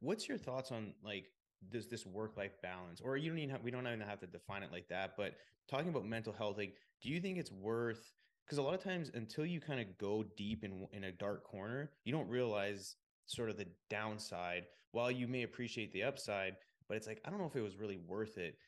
what's 0.00 0.28
your 0.28 0.38
thoughts 0.38 0.72
on 0.72 0.94
like 1.04 1.26
this 1.70 1.86
this 1.86 2.06
work 2.06 2.36
life 2.36 2.60
balance, 2.62 3.00
or 3.00 3.16
you 3.16 3.28
don't 3.30 3.38
even 3.38 3.50
have 3.50 3.62
we 3.62 3.70
don't 3.70 3.86
even 3.86 4.00
have 4.00 4.20
to 4.20 4.26
define 4.26 4.62
it 4.62 4.72
like 4.72 4.88
that, 4.88 5.16
but 5.16 5.34
talking 5.68 5.88
about 5.88 6.04
mental 6.04 6.32
health, 6.32 6.58
like 6.58 6.76
do 7.00 7.08
you 7.08 7.20
think 7.20 7.38
it's 7.38 7.52
worth 7.52 8.12
because 8.52 8.58
a 8.58 8.62
lot 8.62 8.74
of 8.74 8.84
times 8.84 9.10
until 9.14 9.46
you 9.46 9.60
kind 9.60 9.80
of 9.80 9.96
go 9.96 10.22
deep 10.36 10.62
in 10.62 10.86
in 10.92 11.04
a 11.04 11.12
dark 11.12 11.42
corner, 11.42 11.90
you 12.04 12.12
don't 12.12 12.28
realize 12.28 12.96
sort 13.24 13.48
of 13.48 13.56
the 13.56 13.66
downside. 13.88 14.64
While 14.90 15.10
you 15.10 15.26
may 15.26 15.42
appreciate 15.42 15.90
the 15.92 16.02
upside 16.02 16.56
but 16.92 16.98
it's 16.98 17.06
like 17.06 17.22
i 17.24 17.30
don't 17.30 17.38
know 17.38 17.46
if 17.46 17.56
it 17.56 17.62
was 17.62 17.78
really 17.78 17.96
worth 18.06 18.36
it. 18.36 18.58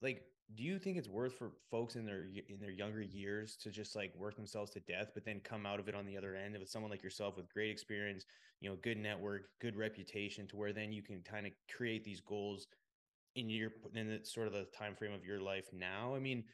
Like 0.00 0.22
do 0.54 0.62
you 0.62 0.78
think 0.78 0.96
it's 0.96 1.08
worth 1.08 1.34
for 1.34 1.52
folks 1.70 1.96
in 1.96 2.06
their 2.06 2.26
in 2.48 2.58
their 2.58 2.70
younger 2.70 3.02
years 3.02 3.56
to 3.56 3.70
just 3.70 3.94
like 3.94 4.14
work 4.16 4.36
themselves 4.36 4.70
to 4.70 4.80
death 4.80 5.10
but 5.12 5.26
then 5.26 5.40
come 5.40 5.66
out 5.66 5.78
of 5.78 5.88
it 5.88 5.94
on 5.94 6.06
the 6.06 6.16
other 6.16 6.34
end 6.34 6.56
with 6.58 6.70
someone 6.70 6.90
like 6.90 7.02
yourself 7.02 7.36
with 7.36 7.52
great 7.52 7.70
experience 7.70 8.24
you 8.62 8.70
know 8.70 8.76
good 8.82 8.96
network 8.96 9.48
good 9.60 9.76
reputation 9.76 10.46
to 10.46 10.56
where 10.56 10.72
then 10.72 10.92
you 10.92 11.02
can 11.02 11.20
kind 11.20 11.46
of 11.46 11.52
create 11.74 12.04
these 12.04 12.20
goals 12.20 12.66
in 13.34 13.50
your 13.50 13.70
in 13.94 14.08
the 14.08 14.20
sort 14.22 14.46
of 14.46 14.54
the 14.54 14.66
time 14.74 14.94
frame 14.94 15.12
of 15.12 15.24
your 15.24 15.40
life 15.40 15.66
now? 15.70 16.14
I 16.14 16.18
mean 16.18 16.44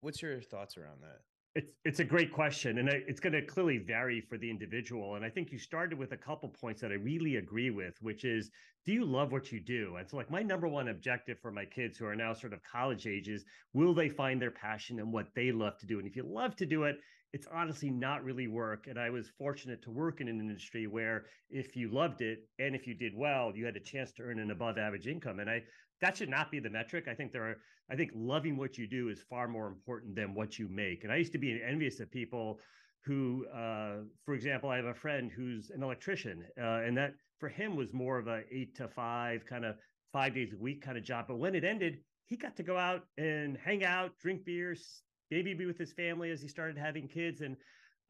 what's 0.00 0.20
your 0.20 0.42
thoughts 0.42 0.76
around 0.76 1.00
that 1.00 1.20
it's 1.56 1.72
it's 1.86 2.00
a 2.00 2.04
great 2.04 2.32
question, 2.32 2.76
and 2.78 2.88
it's 2.90 3.18
going 3.18 3.32
to 3.32 3.40
clearly 3.40 3.78
vary 3.78 4.20
for 4.20 4.36
the 4.36 4.50
individual. 4.50 5.14
And 5.14 5.24
I 5.24 5.30
think 5.30 5.50
you 5.50 5.58
started 5.58 5.98
with 5.98 6.12
a 6.12 6.16
couple 6.16 6.50
points 6.50 6.82
that 6.82 6.92
I 6.92 6.96
really 6.96 7.36
agree 7.36 7.70
with, 7.70 7.94
which 8.02 8.26
is, 8.26 8.50
do 8.84 8.92
you 8.92 9.06
love 9.06 9.32
what 9.32 9.50
you 9.50 9.60
do? 9.60 9.96
And 9.96 10.06
so, 10.06 10.18
like 10.18 10.30
my 10.30 10.42
number 10.42 10.68
one 10.68 10.88
objective 10.88 11.38
for 11.40 11.50
my 11.50 11.64
kids 11.64 11.96
who 11.96 12.04
are 12.04 12.14
now 12.14 12.34
sort 12.34 12.52
of 12.52 12.62
college 12.62 13.06
ages, 13.06 13.46
will 13.72 13.94
they 13.94 14.10
find 14.10 14.40
their 14.40 14.50
passion 14.50 15.00
and 15.00 15.10
what 15.10 15.28
they 15.34 15.50
love 15.50 15.78
to 15.78 15.86
do? 15.86 15.98
And 15.98 16.06
if 16.06 16.14
you 16.14 16.24
love 16.24 16.56
to 16.56 16.66
do 16.66 16.84
it, 16.84 16.96
it's 17.32 17.46
honestly 17.50 17.90
not 17.90 18.22
really 18.22 18.48
work. 18.48 18.86
And 18.86 18.98
I 18.98 19.08
was 19.08 19.30
fortunate 19.38 19.82
to 19.82 19.90
work 19.90 20.20
in 20.20 20.28
an 20.28 20.40
industry 20.40 20.86
where 20.86 21.24
if 21.48 21.74
you 21.74 21.90
loved 21.90 22.20
it 22.20 22.40
and 22.58 22.76
if 22.76 22.86
you 22.86 22.94
did 22.94 23.14
well, 23.16 23.52
you 23.54 23.64
had 23.64 23.76
a 23.76 23.80
chance 23.80 24.12
to 24.12 24.22
earn 24.22 24.40
an 24.40 24.50
above 24.50 24.76
average 24.76 25.06
income. 25.06 25.40
And 25.40 25.48
I 25.48 25.62
that 26.00 26.16
should 26.16 26.28
not 26.28 26.50
be 26.50 26.60
the 26.60 26.70
metric. 26.70 27.06
I 27.08 27.14
think 27.14 27.32
there 27.32 27.44
are, 27.44 27.56
I 27.90 27.96
think 27.96 28.10
loving 28.14 28.56
what 28.56 28.76
you 28.76 28.86
do 28.86 29.08
is 29.08 29.22
far 29.28 29.48
more 29.48 29.66
important 29.66 30.14
than 30.14 30.34
what 30.34 30.58
you 30.58 30.68
make. 30.68 31.04
And 31.04 31.12
I 31.12 31.16
used 31.16 31.32
to 31.32 31.38
be 31.38 31.60
envious 31.62 32.00
of 32.00 32.10
people 32.10 32.60
who, 33.04 33.46
uh, 33.54 33.98
for 34.24 34.34
example, 34.34 34.68
I 34.68 34.76
have 34.76 34.86
a 34.86 34.94
friend 34.94 35.30
who's 35.34 35.70
an 35.70 35.82
electrician, 35.82 36.44
uh, 36.60 36.80
and 36.84 36.96
that 36.96 37.14
for 37.38 37.48
him 37.48 37.76
was 37.76 37.92
more 37.92 38.18
of 38.18 38.26
a 38.26 38.42
eight 38.50 38.74
to 38.76 38.88
five 38.88 39.46
kind 39.46 39.64
of 39.64 39.76
five 40.12 40.34
days 40.34 40.52
a 40.52 40.56
week 40.56 40.82
kind 40.82 40.98
of 40.98 41.04
job. 41.04 41.26
But 41.28 41.38
when 41.38 41.54
it 41.54 41.64
ended, 41.64 41.98
he 42.26 42.36
got 42.36 42.56
to 42.56 42.62
go 42.62 42.76
out 42.76 43.02
and 43.16 43.56
hang 43.56 43.84
out, 43.84 44.18
drink 44.20 44.44
beers, 44.44 45.02
maybe 45.30 45.54
be 45.54 45.66
with 45.66 45.78
his 45.78 45.92
family 45.92 46.30
as 46.30 46.42
he 46.42 46.48
started 46.48 46.76
having 46.76 47.06
kids. 47.06 47.40
And 47.40 47.56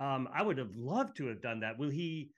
um, 0.01 0.29
I 0.33 0.43
would 0.43 0.59
have 0.59 0.75
loved 0.77 1.17
to 1.19 1.27
have 1.27 1.43
done 1.43 1.61
that. 1.61 1.79
Will 1.79 1.91
he? 1.91 2.31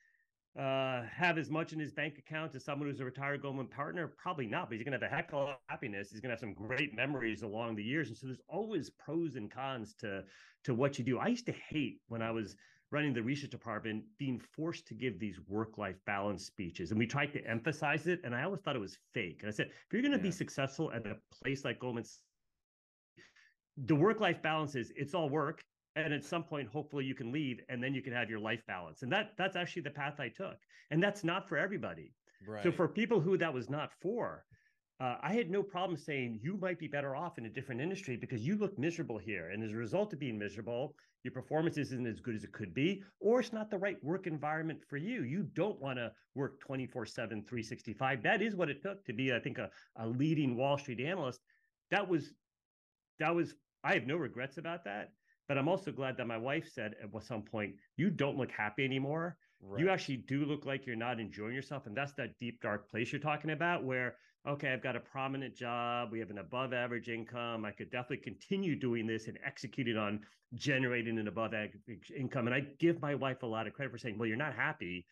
Uh, 0.56 1.02
have 1.12 1.38
as 1.38 1.50
much 1.50 1.72
in 1.72 1.78
his 1.78 1.92
bank 1.92 2.18
account 2.18 2.54
as 2.54 2.64
someone 2.64 2.88
who's 2.88 3.00
a 3.00 3.04
retired 3.04 3.42
Goldman 3.42 3.66
partner? 3.66 4.12
Probably 4.16 4.46
not, 4.46 4.68
but 4.68 4.76
he's 4.76 4.84
going 4.84 4.98
to 4.98 5.04
have 5.04 5.12
a 5.12 5.14
heck 5.14 5.28
of 5.28 5.34
a 5.34 5.36
lot 5.38 5.48
of 5.50 5.56
happiness. 5.66 6.10
He's 6.10 6.20
going 6.20 6.30
to 6.30 6.34
have 6.34 6.40
some 6.40 6.54
great 6.54 6.94
memories 6.94 7.42
along 7.42 7.76
the 7.76 7.82
years. 7.82 8.08
And 8.08 8.16
so 8.16 8.26
there's 8.26 8.40
always 8.48 8.90
pros 8.90 9.36
and 9.36 9.50
cons 9.50 9.94
to, 10.00 10.24
to 10.64 10.74
what 10.74 10.98
you 10.98 11.04
do. 11.04 11.18
I 11.18 11.26
used 11.28 11.46
to 11.46 11.54
hate 11.68 12.00
when 12.08 12.22
I 12.22 12.30
was 12.30 12.56
running 12.90 13.12
the 13.12 13.22
research 13.22 13.50
department 13.50 14.02
being 14.18 14.40
forced 14.40 14.86
to 14.86 14.94
give 14.94 15.18
these 15.18 15.38
work-life 15.46 15.96
balance 16.06 16.46
speeches. 16.46 16.90
And 16.90 16.98
we 16.98 17.06
tried 17.06 17.32
to 17.34 17.46
emphasize 17.46 18.06
it. 18.06 18.20
And 18.24 18.34
I 18.34 18.44
always 18.44 18.60
thought 18.60 18.76
it 18.76 18.80
was 18.80 18.98
fake. 19.12 19.38
And 19.40 19.48
I 19.48 19.52
said, 19.52 19.66
if 19.66 19.92
you're 19.92 20.02
going 20.02 20.12
to 20.12 20.18
yeah. 20.18 20.22
be 20.22 20.30
successful 20.30 20.90
at 20.92 21.06
a 21.06 21.16
place 21.42 21.64
like 21.64 21.78
Goldman 21.78 22.04
the 23.86 23.94
work-life 23.94 24.42
balance 24.42 24.74
is 24.74 24.92
it's 24.96 25.14
all 25.14 25.28
work 25.28 25.60
and 26.04 26.14
at 26.14 26.24
some 26.24 26.44
point 26.44 26.68
hopefully 26.68 27.04
you 27.04 27.14
can 27.14 27.32
leave 27.32 27.60
and 27.68 27.82
then 27.82 27.94
you 27.94 28.02
can 28.02 28.12
have 28.12 28.30
your 28.30 28.38
life 28.38 28.62
balance. 28.66 29.02
And 29.02 29.12
that 29.12 29.32
that's 29.36 29.56
actually 29.56 29.82
the 29.82 29.90
path 29.90 30.20
i 30.20 30.28
took. 30.28 30.56
And 30.90 31.02
that's 31.02 31.24
not 31.24 31.48
for 31.48 31.58
everybody. 31.58 32.12
Right. 32.46 32.62
so 32.62 32.70
for 32.70 32.86
people 32.86 33.20
who 33.20 33.36
that 33.38 33.52
was 33.52 33.68
not 33.68 33.90
for 34.00 34.44
uh, 35.00 35.16
i 35.22 35.32
had 35.32 35.50
no 35.50 35.60
problem 35.60 35.98
saying 35.98 36.38
you 36.40 36.56
might 36.56 36.78
be 36.78 36.86
better 36.86 37.16
off 37.16 37.36
in 37.36 37.46
a 37.46 37.50
different 37.50 37.80
industry 37.80 38.16
because 38.16 38.46
you 38.46 38.56
look 38.56 38.78
miserable 38.78 39.18
here. 39.18 39.50
And 39.50 39.62
as 39.64 39.72
a 39.72 39.76
result 39.76 40.12
of 40.12 40.20
being 40.20 40.38
miserable 40.38 40.94
your 41.24 41.32
performance 41.32 41.76
isn't 41.76 42.06
as 42.06 42.20
good 42.20 42.36
as 42.36 42.44
it 42.44 42.52
could 42.52 42.72
be 42.72 43.02
or 43.18 43.40
it's 43.40 43.52
not 43.52 43.70
the 43.70 43.78
right 43.78 44.02
work 44.04 44.26
environment 44.26 44.80
for 44.88 44.96
you. 44.96 45.24
You 45.24 45.42
don't 45.54 45.80
want 45.80 45.98
to 45.98 46.12
work 46.34 46.60
24 46.60 47.06
7 47.06 47.42
365 47.42 48.22
that 48.22 48.40
is 48.40 48.54
what 48.54 48.70
it 48.70 48.82
took 48.82 49.04
to 49.06 49.12
be 49.12 49.32
i 49.32 49.40
think 49.40 49.58
a, 49.58 49.68
a 49.96 50.06
leading 50.06 50.56
wall 50.56 50.78
street 50.78 51.00
analyst. 51.00 51.40
That 51.90 52.08
was 52.08 52.32
that 53.18 53.34
was 53.34 53.54
i 53.82 53.94
have 53.94 54.06
no 54.06 54.16
regrets 54.16 54.58
about 54.58 54.84
that 54.84 55.12
but 55.48 55.56
I'm 55.56 55.68
also 55.68 55.90
glad 55.90 56.16
that 56.18 56.26
my 56.26 56.36
wife 56.36 56.70
said 56.72 56.94
at 57.02 57.24
some 57.24 57.42
point, 57.42 57.74
you 57.96 58.10
don't 58.10 58.36
look 58.36 58.50
happy 58.50 58.84
anymore. 58.84 59.36
Right. 59.60 59.80
You 59.80 59.88
actually 59.88 60.18
do 60.18 60.44
look 60.44 60.66
like 60.66 60.86
you're 60.86 60.94
not 60.94 61.18
enjoying 61.18 61.54
yourself. 61.54 61.86
And 61.86 61.96
that's 61.96 62.12
that 62.12 62.38
deep, 62.38 62.60
dark 62.60 62.88
place 62.90 63.12
you're 63.12 63.20
talking 63.20 63.50
about 63.50 63.82
where, 63.82 64.16
okay, 64.46 64.72
I've 64.72 64.82
got 64.82 64.94
a 64.94 65.00
prominent 65.00 65.56
job. 65.56 66.10
We 66.12 66.20
have 66.20 66.30
an 66.30 66.38
above 66.38 66.72
average 66.72 67.08
income. 67.08 67.64
I 67.64 67.72
could 67.72 67.90
definitely 67.90 68.18
continue 68.18 68.78
doing 68.78 69.06
this 69.06 69.26
and 69.26 69.38
executing 69.44 69.96
on 69.96 70.20
generating 70.54 71.18
an 71.18 71.28
above 71.28 71.54
average 71.54 72.12
income. 72.16 72.46
And 72.46 72.54
I 72.54 72.60
give 72.78 73.00
my 73.00 73.14
wife 73.14 73.42
a 73.42 73.46
lot 73.46 73.66
of 73.66 73.72
credit 73.72 73.90
for 73.90 73.98
saying, 73.98 74.18
well, 74.18 74.28
you're 74.28 74.36
not 74.36 74.54
happy. 74.54 75.06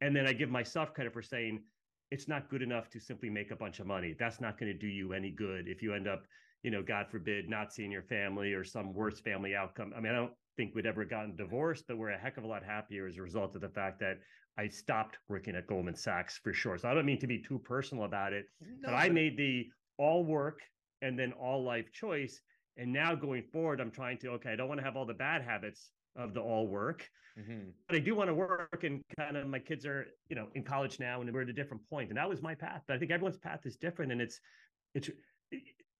And 0.00 0.14
then 0.14 0.26
I 0.26 0.32
give 0.32 0.50
myself 0.50 0.92
credit 0.92 1.12
for 1.12 1.22
saying, 1.22 1.62
it's 2.10 2.28
not 2.28 2.50
good 2.50 2.62
enough 2.62 2.90
to 2.90 3.00
simply 3.00 3.30
make 3.30 3.50
a 3.50 3.56
bunch 3.56 3.80
of 3.80 3.86
money. 3.86 4.14
That's 4.18 4.40
not 4.40 4.58
going 4.58 4.72
to 4.72 4.78
do 4.78 4.86
you 4.86 5.12
any 5.12 5.30
good 5.30 5.68
if 5.68 5.82
you 5.82 5.94
end 5.94 6.06
up 6.06 6.24
you 6.62 6.70
know, 6.70 6.82
God 6.82 7.06
forbid, 7.10 7.48
not 7.48 7.72
seeing 7.72 7.90
your 7.90 8.02
family 8.02 8.52
or 8.52 8.64
some 8.64 8.92
worse 8.92 9.20
family 9.20 9.54
outcome. 9.54 9.92
I 9.96 10.00
mean, 10.00 10.12
I 10.12 10.16
don't 10.16 10.32
think 10.56 10.74
we'd 10.74 10.86
ever 10.86 11.04
gotten 11.04 11.36
divorced, 11.36 11.84
but 11.86 11.98
we're 11.98 12.10
a 12.10 12.18
heck 12.18 12.38
of 12.38 12.44
a 12.44 12.46
lot 12.46 12.64
happier 12.64 13.06
as 13.06 13.16
a 13.18 13.22
result 13.22 13.54
of 13.54 13.60
the 13.60 13.68
fact 13.68 14.00
that 14.00 14.18
I 14.58 14.68
stopped 14.68 15.18
working 15.28 15.54
at 15.54 15.66
Goldman 15.66 15.94
Sachs 15.94 16.38
for 16.42 16.52
sure. 16.52 16.78
So 16.78 16.88
I 16.88 16.94
don't 16.94 17.04
mean 17.04 17.20
to 17.20 17.26
be 17.26 17.42
too 17.42 17.58
personal 17.58 18.04
about 18.04 18.32
it, 18.32 18.46
no, 18.60 18.88
but 18.88 18.94
I 18.94 19.08
made 19.08 19.36
the 19.36 19.66
all 19.98 20.24
work 20.24 20.60
and 21.02 21.18
then 21.18 21.32
all 21.32 21.62
life 21.62 21.92
choice. 21.92 22.40
And 22.78 22.92
now 22.92 23.14
going 23.14 23.42
forward, 23.52 23.80
I'm 23.80 23.90
trying 23.90 24.18
to, 24.18 24.30
okay, 24.32 24.52
I 24.52 24.56
don't 24.56 24.68
want 24.68 24.80
to 24.80 24.84
have 24.84 24.96
all 24.96 25.06
the 25.06 25.14
bad 25.14 25.42
habits 25.42 25.92
of 26.16 26.34
the 26.34 26.40
all 26.40 26.66
work, 26.66 27.08
mm-hmm. 27.38 27.68
but 27.86 27.96
I 27.96 28.00
do 28.00 28.14
want 28.14 28.28
to 28.28 28.34
work. 28.34 28.82
And 28.82 29.02
kind 29.18 29.36
of 29.36 29.46
my 29.46 29.58
kids 29.58 29.86
are, 29.86 30.06
you 30.28 30.36
know, 30.36 30.48
in 30.54 30.62
college 30.62 30.98
now 30.98 31.20
and 31.20 31.32
we're 31.32 31.42
at 31.42 31.48
a 31.48 31.54
different 31.54 31.86
point. 31.88 32.08
And 32.08 32.18
that 32.18 32.28
was 32.28 32.42
my 32.42 32.54
path. 32.54 32.82
But 32.86 32.96
I 32.96 32.98
think 32.98 33.10
everyone's 33.10 33.38
path 33.38 33.60
is 33.64 33.76
different. 33.76 34.12
And 34.12 34.20
it's, 34.20 34.40
it's, 34.94 35.10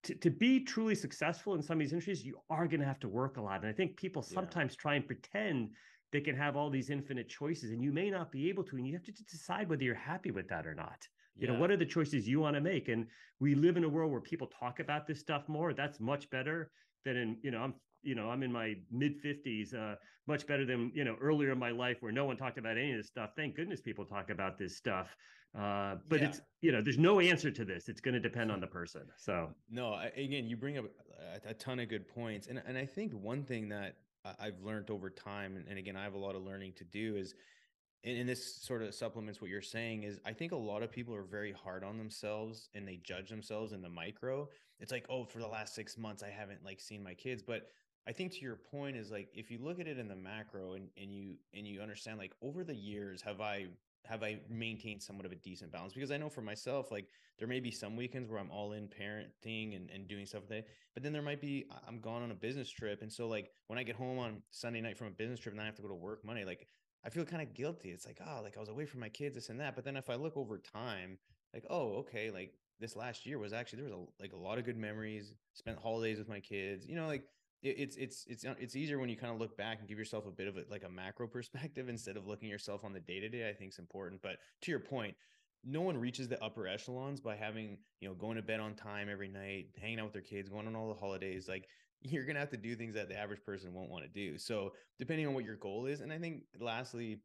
to, 0.05 0.15
to 0.15 0.31
be 0.31 0.61
truly 0.61 0.95
successful 0.95 1.55
in 1.55 1.63
some 1.63 1.79
of 1.79 1.81
these 1.81 1.93
industries, 1.93 2.25
you 2.25 2.39
are 2.51 2.67
going 2.67 2.81
to 2.81 2.87
have 2.87 3.01
to 3.01 3.09
work 3.09 3.37
a 3.37 3.41
lot. 3.41 3.61
And 3.61 3.69
I 3.69 3.73
think 3.73 3.97
people 3.97 4.23
sometimes 4.23 4.73
yeah. 4.75 4.83
try 4.83 4.95
and 4.95 5.07
pretend 5.07 5.71
they 6.13 6.21
can 6.21 6.37
have 6.37 6.57
all 6.57 6.71
these 6.71 6.91
infinite 6.91 7.29
choices, 7.29 7.71
and 7.71 7.83
you 7.83 7.93
may 7.93 8.11
not 8.11 8.31
be 8.31 8.49
able 8.49 8.63
to. 8.65 8.77
And 8.77 8.87
you 8.87 8.93
have 8.95 9.03
to 9.05 9.13
decide 9.25 9.69
whether 9.69 9.83
you're 9.83 9.95
happy 9.95 10.31
with 10.31 10.49
that 10.49 10.67
or 10.67 10.75
not. 10.75 11.07
You 11.37 11.47
yeah. 11.47 11.55
know, 11.55 11.61
what 11.61 11.71
are 11.71 11.77
the 11.77 11.87
choices 11.87 12.29
you 12.29 12.41
want 12.41 12.55
to 12.55 12.61
make? 12.61 12.89
And 12.89 13.07
we 13.41 13.55
live 13.55 13.77
in 13.77 13.85
a 13.85 13.89
world 13.89 14.13
where 14.13 14.21
people 14.21 14.47
talk 14.47 14.81
about 14.81 15.07
this 15.07 15.21
stuff 15.21 15.49
more. 15.49 15.75
That's 15.75 16.01
much 16.01 16.31
better 16.31 16.71
than 17.05 17.17
in, 17.17 17.37
you 17.43 17.51
know, 17.51 17.59
I'm 17.59 17.75
you 18.07 18.15
know, 18.15 18.31
I'm 18.31 18.45
in 18.45 18.53
my 18.53 18.75
mid 18.91 19.21
50s, 19.21 19.75
uh, 19.75 19.97
much 20.29 20.47
better 20.47 20.65
than, 20.65 20.93
you 20.95 21.05
know, 21.05 21.17
earlier 21.21 21.51
in 21.51 21.59
my 21.59 21.71
life 21.71 21.97
where 22.01 22.13
no 22.13 22.25
one 22.25 22.37
talked 22.37 22.57
about 22.57 22.79
any 22.79 22.93
of 22.93 22.99
this 22.99 23.09
stuff. 23.09 23.31
Thank 23.37 23.57
goodness 23.57 23.81
people 23.81 24.05
talk 24.05 24.31
about 24.31 24.59
this 24.59 24.77
stuff. 24.77 25.15
Uh, 25.59 25.97
but 26.09 26.21
yeah. 26.21 26.29
it's, 26.29 26.41
you 26.61 26.71
know, 26.71 26.83
there's 26.83 26.99
no 26.99 27.19
answer 27.19 27.51
to 27.51 27.65
this. 27.65 27.89
It's 27.89 28.01
going 28.01 28.15
to 28.15 28.21
depend 28.21 28.53
on 28.53 28.61
the 28.61 28.67
person. 28.67 29.03
So, 29.17 29.49
no, 29.71 29.95
I, 29.95 30.13
again, 30.17 30.47
you 30.47 30.57
bring 30.57 30.77
up 30.77 30.85
a, 31.45 31.51
a, 31.51 31.55
ton 31.55 31.81
of 31.81 31.89
good 31.89 32.07
points. 32.07 32.49
And, 32.49 32.63
and 32.67 32.77
I 32.77 32.85
think 32.85 33.13
one 33.13 33.43
thing 33.43 33.69
that 33.71 33.97
I've 34.39 34.61
learned 34.63 34.91
over 34.91 35.09
time, 35.09 35.57
and, 35.57 35.67
and 35.69 35.79
again, 35.79 35.97
I 35.97 36.03
have 36.03 36.15
a 36.15 36.19
lot 36.19 36.35
of 36.35 36.43
learning 36.43 36.75
to 36.77 36.85
do 36.85 37.17
is, 37.17 37.35
and, 38.05 38.19
and 38.19 38.29
this 38.29 38.57
sort 38.57 38.83
of 38.83 38.95
supplements 38.95 39.41
what 39.41 39.49
you're 39.49 39.63
saying 39.63 40.03
is 40.03 40.19
I 40.27 40.33
think 40.33 40.53
a 40.53 40.57
lot 40.57 40.83
of 40.83 40.93
people 40.93 41.15
are 41.15 41.23
very 41.23 41.53
hard 41.53 41.85
on 41.85 41.97
themselves 41.97 42.69
and 42.75 42.87
they 42.87 43.01
judge 43.03 43.31
themselves 43.31 43.73
in 43.73 43.81
the 43.81 43.89
micro. 43.89 44.49
It's 44.79 44.93
like, 44.93 45.07
oh, 45.09 45.25
for 45.25 45.39
the 45.39 45.49
last 45.49 45.75
six 45.75 45.97
months, 45.97 46.23
I 46.23 46.29
haven't 46.29 46.63
like 46.65 46.81
seen 46.81 47.03
my 47.03 47.15
kids, 47.15 47.43
but 47.43 47.69
I 48.07 48.13
think 48.13 48.33
to 48.33 48.41
your 48.41 48.57
point 48.57 48.97
is 48.97 49.11
like 49.11 49.29
if 49.35 49.51
you 49.51 49.59
look 49.59 49.81
at 49.81 49.89
it 49.89 49.99
in 49.99 50.07
the 50.07 50.17
macro 50.17 50.75
and, 50.75 50.89
and 50.97 51.11
you 51.11 51.37
and 51.55 51.67
you 51.67 51.81
understand 51.81 52.19
like 52.19 52.35
over 52.41 52.63
the 52.63 52.75
years 52.75 53.21
have 53.23 53.41
I 53.41 53.67
have 54.09 54.23
I 54.23 54.39
maintained 54.49 55.03
somewhat 55.03 55.27
of 55.27 55.33
a 55.33 55.37
decent 55.37 55.73
balance? 55.73 55.93
Because 55.93 56.11
I 56.11 56.17
know 56.17 56.29
for 56.29 56.43
myself, 56.43 56.91
like 56.91 57.09
there 57.39 57.49
may 57.49 57.61
be 57.61 57.71
some 57.71 57.97
weekends 57.97 58.31
where 58.31 58.39
I'm 58.39 58.51
all 58.51 58.73
in 58.73 58.89
parenting 58.89 59.77
and, 59.77 59.91
and 59.91 60.09
doing 60.09 60.27
stuff 60.27 60.43
with 60.43 60.53
it, 60.53 60.69
but 60.95 61.03
then 61.03 61.13
there 61.13 61.23
might 61.23 61.41
be 61.41 61.67
I'm 61.87 62.01
gone 62.01 62.23
on 62.23 62.31
a 62.31 62.35
business 62.35 62.71
trip. 62.71 63.03
And 63.03 63.13
so 63.13 63.29
like 63.29 63.51
when 63.67 63.79
I 63.79 63.83
get 63.83 63.97
home 63.97 64.19
on 64.19 64.43
Sunday 64.51 64.81
night 64.81 64.97
from 64.97 65.09
a 65.09 65.11
business 65.11 65.41
trip 65.41 65.55
and 65.55 65.61
I 65.61 65.67
have 65.67 65.77
to 65.77 65.83
go 65.83 65.89
to 65.89 65.95
work 65.95 66.25
Monday, 66.25 66.45
like 66.45 66.67
I 67.05 67.11
feel 67.11 67.25
kind 67.25 67.43
of 67.43 67.55
guilty. 67.55 67.91
It's 67.91 68.07
like, 68.07 68.21
oh, 68.27 68.41
like 68.43 68.57
I 68.57 68.61
was 68.61 68.69
away 68.69 68.87
from 68.87 69.01
my 69.01 69.09
kids, 69.09 69.35
this 69.35 69.49
and 69.49 69.61
that. 69.61 69.75
But 69.75 69.85
then 69.85 69.97
if 69.97 70.11
I 70.11 70.15
look 70.15 70.37
over 70.37 70.59
time, 70.59 71.19
like, 71.55 71.65
oh, 71.71 71.99
okay, 71.99 72.31
like 72.31 72.55
this 72.81 72.97
last 72.97 73.27
year 73.27 73.39
was 73.39 73.53
actually 73.53 73.83
there 73.83 73.91
was 73.91 73.99
a 73.99 74.23
like 74.23 74.33
a 74.33 74.37
lot 74.37 74.59
of 74.59 74.65
good 74.65 74.77
memories, 74.77 75.35
spent 75.55 75.79
holidays 75.79 76.19
with 76.19 76.29
my 76.29 76.41
kids, 76.41 76.87
you 76.87 76.97
know, 76.97 77.07
like 77.07 77.25
it's 77.63 77.97
it's 77.97 78.27
it's 78.29 78.45
uh, 78.45 78.55
it's 78.59 78.77
easier 78.77 78.99
when 78.99 79.09
you 79.09 79.17
kind 79.17 79.33
of 79.33 79.41
look 79.41 79.57
back 79.57 79.79
and 79.79 79.89
give 79.89 79.99
yourself 79.99 80.27
a 80.27 80.31
bit 80.31 80.49
of 80.49 80.57
a, 80.57 80.65
like 80.71 80.85
a 80.85 80.89
macro 80.89 81.27
perspective 81.27 81.89
instead 81.91 82.17
of 82.17 82.27
looking 82.27 82.49
yourself 82.49 82.85
on 82.85 82.93
the 82.93 83.01
day 83.01 83.21
to 83.21 83.29
day. 83.29 83.49
I 83.49 83.53
think 83.53 83.73
is 83.73 83.79
important. 83.79 84.23
But 84.23 84.37
to 84.63 84.71
your 84.71 84.81
point, 84.81 85.15
no 85.65 85.81
one 85.81 85.97
reaches 85.97 86.29
the 86.29 86.43
upper 86.43 86.67
echelons 86.67 87.21
by 87.21 87.37
having 87.37 87.79
you 88.01 88.09
know 88.09 88.15
going 88.15 88.37
to 88.37 88.43
bed 88.43 88.61
on 88.61 88.75
time 88.75 89.09
every 89.11 89.29
night, 89.29 89.69
hanging 89.81 89.99
out 89.99 90.05
with 90.05 90.13
their 90.13 90.23
kids, 90.23 90.49
going 90.49 90.67
on 90.67 90.77
all 90.77 90.89
the 90.89 91.01
holidays. 91.01 91.49
Like 91.49 91.69
you're 92.03 92.25
gonna 92.25 92.41
have 92.41 92.51
to 92.51 92.57
do 92.57 92.77
things 92.77 92.95
that 92.95 93.09
the 93.09 93.19
average 93.19 93.43
person 93.45 93.75
won't 93.75 93.91
want 93.91 94.05
to 94.05 94.11
do. 94.11 94.39
So 94.39 94.73
depending 94.99 95.27
on 95.27 95.35
what 95.35 95.45
your 95.45 95.57
goal 95.57 95.87
is, 95.87 96.01
and 96.01 96.13
I 96.13 96.19
think 96.19 96.43
lastly 96.61 97.21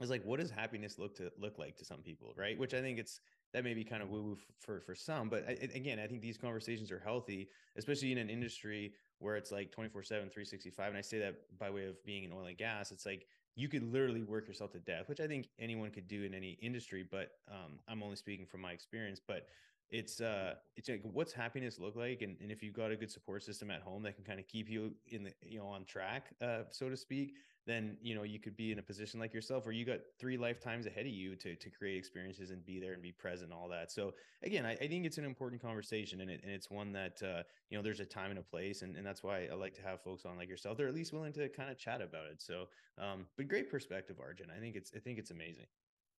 is 0.00 0.10
like 0.10 0.24
what 0.24 0.40
does 0.40 0.50
happiness 0.50 0.98
look 0.98 1.16
to 1.16 1.30
look 1.38 1.58
like 1.58 1.76
to 1.78 1.84
some 1.84 2.02
people, 2.02 2.34
right? 2.36 2.58
Which 2.58 2.74
I 2.74 2.80
think 2.80 2.98
it's 2.98 3.20
that 3.52 3.64
may 3.64 3.74
be 3.74 3.84
kind 3.84 4.02
of 4.02 4.10
woo 4.10 4.22
woo 4.22 4.38
for 4.58 4.80
for 4.80 4.94
some, 4.94 5.28
but 5.28 5.44
I, 5.48 5.52
again, 5.74 5.98
I 5.98 6.06
think 6.06 6.20
these 6.20 6.38
conversations 6.38 6.90
are 6.90 6.98
healthy, 6.98 7.48
especially 7.76 8.12
in 8.12 8.18
an 8.18 8.30
industry 8.30 8.94
where 9.22 9.36
it's 9.36 9.52
like 9.52 9.70
24 9.70 10.02
7 10.02 10.28
365 10.28 10.88
and 10.88 10.98
i 10.98 11.00
say 11.00 11.18
that 11.20 11.36
by 11.58 11.70
way 11.70 11.86
of 11.86 12.04
being 12.04 12.24
in 12.24 12.32
oil 12.32 12.46
and 12.46 12.58
gas 12.58 12.90
it's 12.90 13.06
like 13.06 13.26
you 13.54 13.68
could 13.68 13.84
literally 13.92 14.24
work 14.24 14.48
yourself 14.48 14.72
to 14.72 14.80
death 14.80 15.08
which 15.08 15.20
i 15.20 15.28
think 15.28 15.46
anyone 15.60 15.90
could 15.90 16.08
do 16.08 16.24
in 16.24 16.34
any 16.34 16.58
industry 16.60 17.06
but 17.08 17.30
um, 17.48 17.78
i'm 17.86 18.02
only 18.02 18.16
speaking 18.16 18.44
from 18.44 18.60
my 18.60 18.72
experience 18.72 19.20
but 19.24 19.46
it's 19.92 20.20
uh 20.22 20.54
it's 20.76 20.88
like 20.88 21.02
what's 21.12 21.32
happiness 21.32 21.78
look 21.78 21.94
like? 21.94 22.22
And, 22.22 22.36
and 22.40 22.50
if 22.50 22.62
you've 22.62 22.74
got 22.74 22.90
a 22.90 22.96
good 22.96 23.10
support 23.10 23.42
system 23.42 23.70
at 23.70 23.82
home 23.82 24.02
that 24.04 24.16
can 24.16 24.24
kind 24.24 24.40
of 24.40 24.48
keep 24.48 24.68
you 24.68 24.94
in 25.08 25.22
the 25.24 25.32
you 25.42 25.58
know 25.58 25.66
on 25.66 25.84
track 25.84 26.30
uh 26.40 26.62
so 26.70 26.88
to 26.88 26.96
speak 26.96 27.34
then 27.66 27.96
you 28.02 28.14
know 28.14 28.22
you 28.22 28.38
could 28.38 28.56
be 28.56 28.72
in 28.72 28.78
a 28.78 28.82
position 28.82 29.20
like 29.20 29.32
yourself 29.32 29.64
where 29.64 29.74
you 29.74 29.84
got 29.84 29.98
three 30.18 30.36
lifetimes 30.36 30.86
ahead 30.86 31.06
of 31.06 31.12
you 31.12 31.36
to 31.36 31.54
to 31.56 31.70
create 31.70 31.96
experiences 31.96 32.50
and 32.50 32.64
be 32.64 32.80
there 32.80 32.92
and 32.92 33.02
be 33.02 33.12
present 33.12 33.52
all 33.52 33.68
that. 33.68 33.90
So 33.92 34.14
again 34.42 34.66
i, 34.66 34.72
I 34.72 34.88
think 34.88 35.06
it's 35.06 35.18
an 35.18 35.24
important 35.24 35.62
conversation 35.62 36.20
and, 36.20 36.30
it, 36.30 36.40
and 36.42 36.52
it's 36.52 36.70
one 36.70 36.92
that 36.92 37.22
uh 37.22 37.42
you 37.70 37.76
know 37.76 37.82
there's 37.82 38.00
a 38.00 38.04
time 38.04 38.30
and 38.30 38.38
a 38.38 38.42
place 38.42 38.82
and, 38.82 38.96
and 38.96 39.06
that's 39.06 39.22
why 39.22 39.48
i 39.50 39.54
like 39.54 39.74
to 39.74 39.82
have 39.82 40.00
folks 40.02 40.24
on 40.24 40.36
like 40.36 40.48
yourself 40.48 40.76
they're 40.76 40.88
at 40.88 40.94
least 40.94 41.12
willing 41.12 41.32
to 41.32 41.48
kind 41.48 41.70
of 41.70 41.78
chat 41.78 42.00
about 42.00 42.26
it. 42.26 42.42
So 42.42 42.68
um 42.98 43.26
but 43.36 43.48
great 43.48 43.70
perspective 43.70 44.16
arjun. 44.20 44.48
I 44.54 44.60
think 44.60 44.76
it's 44.76 44.92
i 44.96 44.98
think 44.98 45.18
it's 45.18 45.30
amazing 45.30 45.66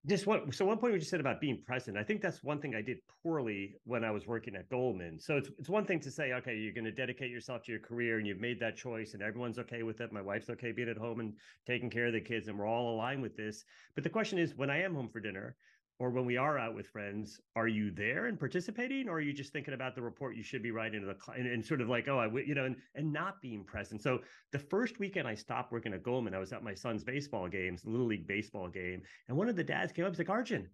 just 0.06 0.26
one 0.26 0.50
so 0.50 0.64
one 0.64 0.78
point 0.78 0.92
we 0.92 0.99
just 0.99 1.11
said 1.11 1.21
about 1.21 1.40
being 1.40 1.62
present 1.64 1.97
i 1.97 2.02
think 2.02 2.21
that's 2.21 2.42
one 2.42 2.61
thing 2.61 2.75
i 2.75 2.82
did 2.82 2.99
poorly 3.23 3.76
when 3.85 4.04
i 4.04 4.11
was 4.11 4.26
working 4.26 4.56
at 4.56 4.68
goldman. 4.68 5.18
So 5.21 5.37
it's, 5.37 5.49
it's 5.59 5.68
one 5.68 5.85
thing 5.85 6.00
to 6.00 6.11
say 6.11 6.32
okay 6.32 6.56
you're 6.56 6.73
going 6.73 6.85
to 6.85 6.92
dedicate 6.92 7.30
yourself 7.30 7.62
to 7.64 7.73
your 7.73 7.80
career 7.80 8.18
and 8.18 8.26
you've 8.26 8.40
made 8.40 8.59
that 8.61 8.76
choice 8.76 9.14
and 9.14 9.23
everyone's 9.23 9.59
okay 9.61 9.82
with 9.82 10.00
it. 10.00 10.12
My 10.12 10.23
wife's 10.23 10.50
okay 10.50 10.73
being 10.73 10.88
at 10.88 10.97
home 10.97 11.21
and 11.21 11.35
taking 11.66 11.90
care 11.90 12.06
of 12.06 12.12
the 12.12 12.21
kids 12.21 12.49
and 12.49 12.59
we're 12.59 12.66
all 12.66 12.94
aligned 12.94 13.23
with 13.23 13.37
this. 13.37 13.64
But 13.94 14.04
the 14.04 14.11
question 14.11 14.38
is 14.38 14.56
when 14.56 14.71
i 14.71 14.82
am 14.82 14.94
home 14.94 15.09
for 15.09 15.21
dinner 15.21 15.56
or 15.99 16.11
when 16.11 16.25
we 16.25 16.37
are 16.37 16.58
out 16.58 16.75
with 16.75 16.88
friends, 16.88 17.40
are 17.54 17.68
you 17.68 17.90
there 17.90 18.26
and 18.26 18.38
participating, 18.38 19.08
or 19.08 19.14
are 19.14 19.20
you 19.20 19.32
just 19.32 19.52
thinking 19.52 19.75
about 19.75 19.94
the 19.94 20.02
report 20.02 20.37
you 20.37 20.42
should 20.42 20.62
be 20.62 20.70
writing 20.70 21.00
to 21.00 21.06
the 21.06 21.14
client 21.14 21.46
and, 21.46 21.64
sort 21.64 21.80
of 21.80 21.88
like, 21.88 22.08
oh, 22.08 22.18
I, 22.18 22.26
you 22.40 22.54
know, 22.54 22.64
and, 22.64 22.76
and 22.94 23.12
not 23.12 23.40
being 23.40 23.64
present? 23.64 24.02
So 24.02 24.20
the 24.52 24.58
first 24.58 24.99
weekend 24.99 25.28
I 25.28 25.34
stopped 25.34 25.70
working 25.70 25.94
at 25.94 26.02
Goldman, 26.02 26.34
I 26.34 26.38
was 26.38 26.52
at 26.52 26.64
my 26.64 26.75
son's 26.75 27.04
baseball 27.04 27.49
games, 27.49 27.84
little 27.84 28.06
league 28.06 28.26
baseball 28.26 28.68
game, 28.68 29.02
and 29.28 29.37
one 29.37 29.49
of 29.49 29.56
the 29.56 29.64
dads 29.64 29.92
came 29.92 30.04
up, 30.04 30.12
he's 30.12 30.18
like, 30.18 30.30
Arjun, 30.30 30.68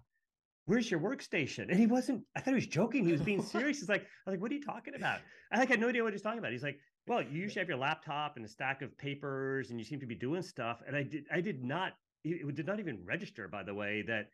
where's 0.68 0.90
your 0.90 1.00
workstation? 1.00 1.70
And 1.70 1.78
he 1.78 1.86
wasn't, 1.86 2.22
I 2.36 2.40
thought 2.40 2.50
he 2.50 2.56
was 2.56 2.66
joking. 2.66 3.04
He 3.04 3.12
was 3.12 3.22
being 3.22 3.42
serious. 3.54 3.80
He's 3.80 3.88
like, 3.88 4.02
I 4.02 4.30
was 4.30 4.34
like, 4.34 4.40
what 4.42 4.52
are 4.52 4.54
you 4.54 4.62
talking 4.62 4.94
about? 4.94 5.20
I 5.50 5.58
like 5.58 5.70
had 5.70 5.80
no 5.80 5.88
idea 5.88 6.04
what 6.04 6.12
he's 6.12 6.22
talking 6.22 6.38
about. 6.38 6.52
He's 6.52 6.62
like, 6.62 6.78
well, 7.06 7.22
you 7.22 7.40
usually 7.40 7.60
have 7.60 7.68
your 7.68 7.78
laptop 7.78 8.36
and 8.36 8.44
a 8.44 8.48
stack 8.48 8.82
of 8.82 8.96
papers 8.98 9.70
and 9.70 9.78
you 9.78 9.84
seem 9.84 9.98
to 10.00 10.06
be 10.06 10.14
doing 10.14 10.42
stuff. 10.42 10.82
And 10.86 10.94
I 10.94 11.02
did, 11.02 11.24
I 11.32 11.40
did 11.40 11.64
not, 11.64 11.94
it 12.22 12.54
did 12.54 12.66
not 12.66 12.80
even 12.80 13.02
register, 13.06 13.48
by 13.48 13.62
the 13.62 13.72
way, 13.72 14.04
that 14.06 14.28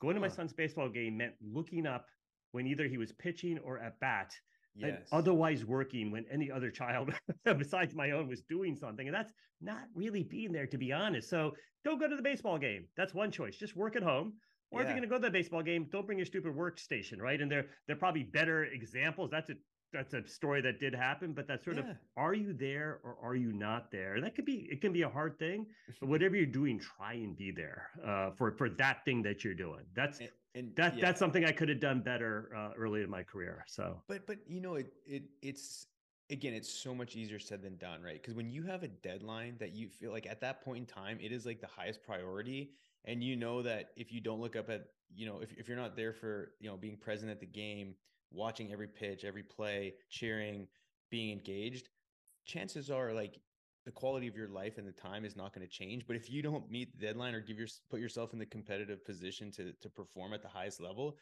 Going 0.00 0.14
to 0.14 0.20
my 0.20 0.28
son's 0.28 0.52
baseball 0.52 0.88
game 0.88 1.16
meant 1.16 1.34
looking 1.40 1.86
up 1.86 2.06
when 2.52 2.66
either 2.66 2.86
he 2.86 2.98
was 2.98 3.12
pitching 3.12 3.58
or 3.58 3.78
at 3.78 3.98
bat. 4.00 4.34
Yes. 4.74 4.90
And 4.90 4.98
otherwise 5.12 5.64
working 5.64 6.10
when 6.10 6.24
any 6.30 6.50
other 6.50 6.70
child 6.70 7.12
besides 7.44 7.94
my 7.94 8.12
own 8.12 8.28
was 8.28 8.42
doing 8.42 8.76
something. 8.76 9.08
And 9.08 9.14
that's 9.14 9.32
not 9.60 9.82
really 9.94 10.22
being 10.22 10.52
there, 10.52 10.66
to 10.66 10.78
be 10.78 10.92
honest. 10.92 11.28
So 11.28 11.54
don't 11.84 11.98
go 11.98 12.08
to 12.08 12.16
the 12.16 12.22
baseball 12.22 12.58
game. 12.58 12.86
That's 12.96 13.12
one 13.12 13.30
choice. 13.30 13.56
Just 13.56 13.76
work 13.76 13.96
at 13.96 14.02
home. 14.02 14.34
Or 14.70 14.80
yeah. 14.80 14.82
if 14.82 14.88
you're 14.88 14.98
going 14.98 15.08
to 15.08 15.08
go 15.08 15.16
to 15.16 15.26
the 15.26 15.30
baseball 15.30 15.62
game, 15.62 15.86
don't 15.90 16.06
bring 16.06 16.18
your 16.18 16.26
stupid 16.26 16.54
workstation, 16.54 17.18
right? 17.20 17.40
And 17.40 17.50
they're 17.50 17.66
they're 17.86 17.96
probably 17.96 18.22
better 18.22 18.64
examples. 18.64 19.30
That's 19.30 19.50
a 19.50 19.54
that's 19.92 20.14
a 20.14 20.26
story 20.26 20.60
that 20.62 20.80
did 20.80 20.94
happen, 20.94 21.32
but 21.32 21.46
that 21.48 21.64
sort 21.64 21.76
yeah. 21.76 21.90
of 21.90 21.96
are 22.16 22.34
you 22.34 22.52
there 22.52 23.00
or 23.02 23.16
are 23.22 23.34
you 23.34 23.52
not 23.52 23.90
there? 23.90 24.14
And 24.14 24.24
that 24.24 24.34
could 24.34 24.44
be 24.44 24.68
it 24.70 24.80
can 24.80 24.92
be 24.92 25.02
a 25.02 25.08
hard 25.08 25.38
thing, 25.38 25.66
but 26.00 26.08
whatever 26.08 26.36
you're 26.36 26.46
doing, 26.46 26.78
try 26.78 27.14
and 27.14 27.36
be 27.36 27.50
there 27.50 27.88
uh, 28.04 28.30
for 28.36 28.52
for 28.52 28.68
that 28.70 29.04
thing 29.04 29.22
that 29.22 29.44
you're 29.44 29.54
doing. 29.54 29.84
That's 29.94 30.20
and, 30.20 30.28
and 30.54 30.76
that 30.76 30.96
yeah. 30.96 31.02
that's 31.02 31.18
something 31.18 31.44
I 31.44 31.52
could 31.52 31.68
have 31.68 31.80
done 31.80 32.00
better 32.00 32.50
uh, 32.56 32.70
early 32.76 33.02
in 33.02 33.10
my 33.10 33.22
career. 33.22 33.64
So, 33.66 34.02
but 34.08 34.26
but 34.26 34.38
you 34.46 34.60
know 34.60 34.74
it 34.74 34.92
it 35.06 35.24
it's 35.42 35.86
again 36.30 36.52
it's 36.52 36.72
so 36.72 36.94
much 36.94 37.16
easier 37.16 37.38
said 37.38 37.62
than 37.62 37.76
done, 37.76 38.02
right? 38.02 38.20
Because 38.20 38.34
when 38.34 38.50
you 38.50 38.62
have 38.64 38.82
a 38.82 38.88
deadline 38.88 39.56
that 39.58 39.74
you 39.74 39.88
feel 39.88 40.12
like 40.12 40.26
at 40.26 40.40
that 40.42 40.62
point 40.62 40.78
in 40.80 40.86
time 40.86 41.18
it 41.20 41.32
is 41.32 41.46
like 41.46 41.60
the 41.60 41.66
highest 41.66 42.02
priority, 42.02 42.72
and 43.04 43.22
you 43.22 43.36
know 43.36 43.62
that 43.62 43.90
if 43.96 44.12
you 44.12 44.20
don't 44.20 44.40
look 44.40 44.56
up 44.56 44.68
at 44.68 44.88
you 45.14 45.26
know 45.26 45.40
if 45.40 45.52
if 45.56 45.68
you're 45.68 45.78
not 45.78 45.96
there 45.96 46.12
for 46.12 46.52
you 46.60 46.68
know 46.68 46.76
being 46.76 46.96
present 46.96 47.30
at 47.30 47.40
the 47.40 47.46
game 47.46 47.94
watching 48.30 48.72
every 48.72 48.88
pitch, 48.88 49.24
every 49.24 49.42
play, 49.42 49.94
cheering, 50.10 50.66
being 51.10 51.32
engaged, 51.32 51.88
chances 52.44 52.90
are 52.90 53.12
like 53.12 53.38
the 53.84 53.92
quality 53.92 54.26
of 54.26 54.36
your 54.36 54.48
life 54.48 54.76
and 54.78 54.86
the 54.86 54.92
time 54.92 55.24
is 55.24 55.36
not 55.36 55.54
going 55.54 55.66
to 55.66 55.72
change. 55.72 56.06
But 56.06 56.16
if 56.16 56.30
you 56.30 56.42
don't 56.42 56.70
meet 56.70 56.98
the 56.98 57.06
deadline 57.06 57.34
or 57.34 57.40
give 57.40 57.58
your 57.58 57.68
put 57.90 58.00
yourself 58.00 58.32
in 58.32 58.38
the 58.38 58.46
competitive 58.46 59.04
position 59.04 59.50
to 59.52 59.72
to 59.72 59.88
perform 59.88 60.34
at 60.34 60.42
the 60.42 60.48
highest 60.48 60.80
level, 60.80 61.16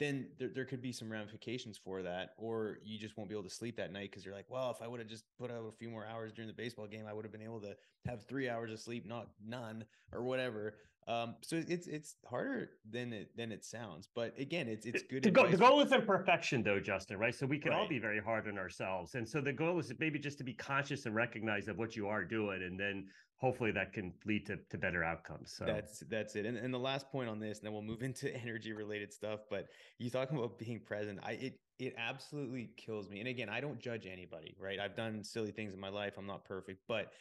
then 0.00 0.26
there, 0.38 0.48
there 0.52 0.64
could 0.64 0.80
be 0.80 0.92
some 0.92 1.12
ramifications 1.12 1.78
for 1.78 2.02
that 2.02 2.30
or 2.38 2.78
you 2.82 2.98
just 2.98 3.16
won't 3.16 3.28
be 3.28 3.34
able 3.34 3.44
to 3.44 3.54
sleep 3.54 3.76
that 3.76 3.92
night 3.92 4.10
because 4.10 4.24
you're 4.24 4.34
like 4.34 4.46
well 4.48 4.70
if 4.70 4.82
i 4.82 4.88
would 4.88 4.98
have 4.98 5.08
just 5.08 5.24
put 5.38 5.50
out 5.50 5.62
a 5.68 5.72
few 5.78 5.88
more 5.90 6.06
hours 6.06 6.32
during 6.32 6.48
the 6.48 6.54
baseball 6.54 6.86
game 6.86 7.04
i 7.08 7.12
would 7.12 7.24
have 7.24 7.30
been 7.30 7.42
able 7.42 7.60
to 7.60 7.76
have 8.06 8.24
three 8.24 8.48
hours 8.48 8.72
of 8.72 8.80
sleep 8.80 9.06
not 9.06 9.28
none 9.46 9.84
or 10.12 10.22
whatever 10.22 10.74
um, 11.10 11.34
so 11.40 11.60
it's 11.66 11.88
it's 11.88 12.14
harder 12.28 12.70
than 12.88 13.12
it 13.12 13.36
than 13.36 13.50
it 13.50 13.64
sounds, 13.64 14.08
but 14.14 14.32
again, 14.38 14.68
it's 14.68 14.86
it's 14.86 15.02
good. 15.02 15.24
The, 15.24 15.30
goal, 15.30 15.48
the 15.48 15.56
goal 15.56 15.80
isn't 15.80 16.06
perfection, 16.06 16.62
though, 16.62 16.78
Justin. 16.78 17.18
Right? 17.18 17.34
So 17.34 17.46
we 17.46 17.58
can 17.58 17.72
right. 17.72 17.80
all 17.80 17.88
be 17.88 17.98
very 17.98 18.20
hard 18.20 18.46
on 18.46 18.58
ourselves, 18.58 19.16
and 19.16 19.28
so 19.28 19.40
the 19.40 19.52
goal 19.52 19.80
is 19.80 19.92
maybe 19.98 20.20
just 20.20 20.38
to 20.38 20.44
be 20.44 20.54
conscious 20.54 21.06
and 21.06 21.14
recognize 21.14 21.66
of 21.66 21.78
what 21.78 21.96
you 21.96 22.06
are 22.06 22.22
doing, 22.24 22.62
and 22.62 22.78
then 22.78 23.08
hopefully 23.38 23.72
that 23.72 23.92
can 23.92 24.12
lead 24.26 24.46
to, 24.46 24.58
to 24.70 24.78
better 24.78 25.02
outcomes. 25.02 25.52
So 25.56 25.64
that's 25.64 26.00
that's 26.10 26.36
it. 26.36 26.46
And, 26.46 26.56
and 26.56 26.72
the 26.72 26.78
last 26.78 27.10
point 27.10 27.28
on 27.28 27.40
this, 27.40 27.58
and 27.58 27.66
then 27.66 27.72
we'll 27.72 27.82
move 27.82 28.02
into 28.04 28.32
energy 28.36 28.72
related 28.72 29.12
stuff. 29.12 29.40
But 29.50 29.66
you 29.98 30.10
talking 30.10 30.38
about 30.38 30.58
being 30.58 30.78
present, 30.78 31.18
I 31.24 31.32
it 31.32 31.60
it 31.80 31.94
absolutely 31.98 32.70
kills 32.76 33.08
me. 33.08 33.18
And 33.18 33.28
again, 33.28 33.48
I 33.48 33.60
don't 33.60 33.80
judge 33.80 34.06
anybody, 34.06 34.54
right? 34.60 34.78
I've 34.78 34.94
done 34.94 35.24
silly 35.24 35.50
things 35.50 35.74
in 35.74 35.80
my 35.80 35.88
life. 35.88 36.14
I'm 36.18 36.26
not 36.26 36.44
perfect, 36.44 36.82
but 36.86 37.12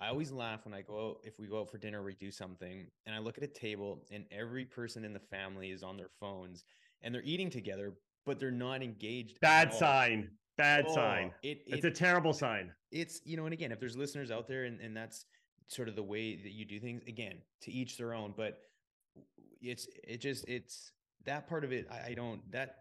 I 0.00 0.08
always 0.08 0.30
laugh 0.30 0.64
when 0.64 0.74
I 0.74 0.82
go 0.82 1.08
out, 1.08 1.16
if 1.24 1.38
we 1.40 1.46
go 1.46 1.60
out 1.60 1.70
for 1.70 1.78
dinner, 1.78 2.02
we 2.02 2.14
do 2.14 2.30
something, 2.30 2.86
and 3.06 3.14
I 3.14 3.18
look 3.18 3.36
at 3.36 3.44
a 3.44 3.48
table 3.48 4.04
and 4.12 4.24
every 4.30 4.64
person 4.64 5.04
in 5.04 5.12
the 5.12 5.18
family 5.20 5.70
is 5.70 5.82
on 5.82 5.96
their 5.96 6.10
phones 6.20 6.64
and 7.02 7.14
they're 7.14 7.22
eating 7.24 7.50
together, 7.50 7.94
but 8.24 8.38
they're 8.38 8.50
not 8.50 8.82
engaged. 8.82 9.40
Bad 9.40 9.72
sign. 9.72 10.30
Bad 10.56 10.86
oh, 10.88 10.94
sign. 10.94 11.32
It, 11.42 11.62
it, 11.66 11.74
it's 11.74 11.84
a 11.84 11.90
terrible 11.90 12.32
sign. 12.32 12.72
It's, 12.90 13.20
you 13.24 13.36
know, 13.36 13.44
and 13.44 13.52
again, 13.52 13.72
if 13.72 13.80
there's 13.80 13.96
listeners 13.96 14.30
out 14.30 14.48
there 14.48 14.64
and, 14.64 14.80
and 14.80 14.96
that's 14.96 15.26
sort 15.68 15.88
of 15.88 15.96
the 15.96 16.02
way 16.02 16.36
that 16.36 16.52
you 16.52 16.64
do 16.64 16.80
things, 16.80 17.02
again, 17.06 17.38
to 17.62 17.72
each 17.72 17.96
their 17.96 18.14
own, 18.14 18.34
but 18.36 18.58
it's, 19.60 19.88
it 20.04 20.20
just, 20.20 20.48
it's 20.48 20.92
that 21.24 21.48
part 21.48 21.64
of 21.64 21.72
it. 21.72 21.88
I, 21.90 22.10
I 22.10 22.14
don't, 22.14 22.40
that 22.52 22.76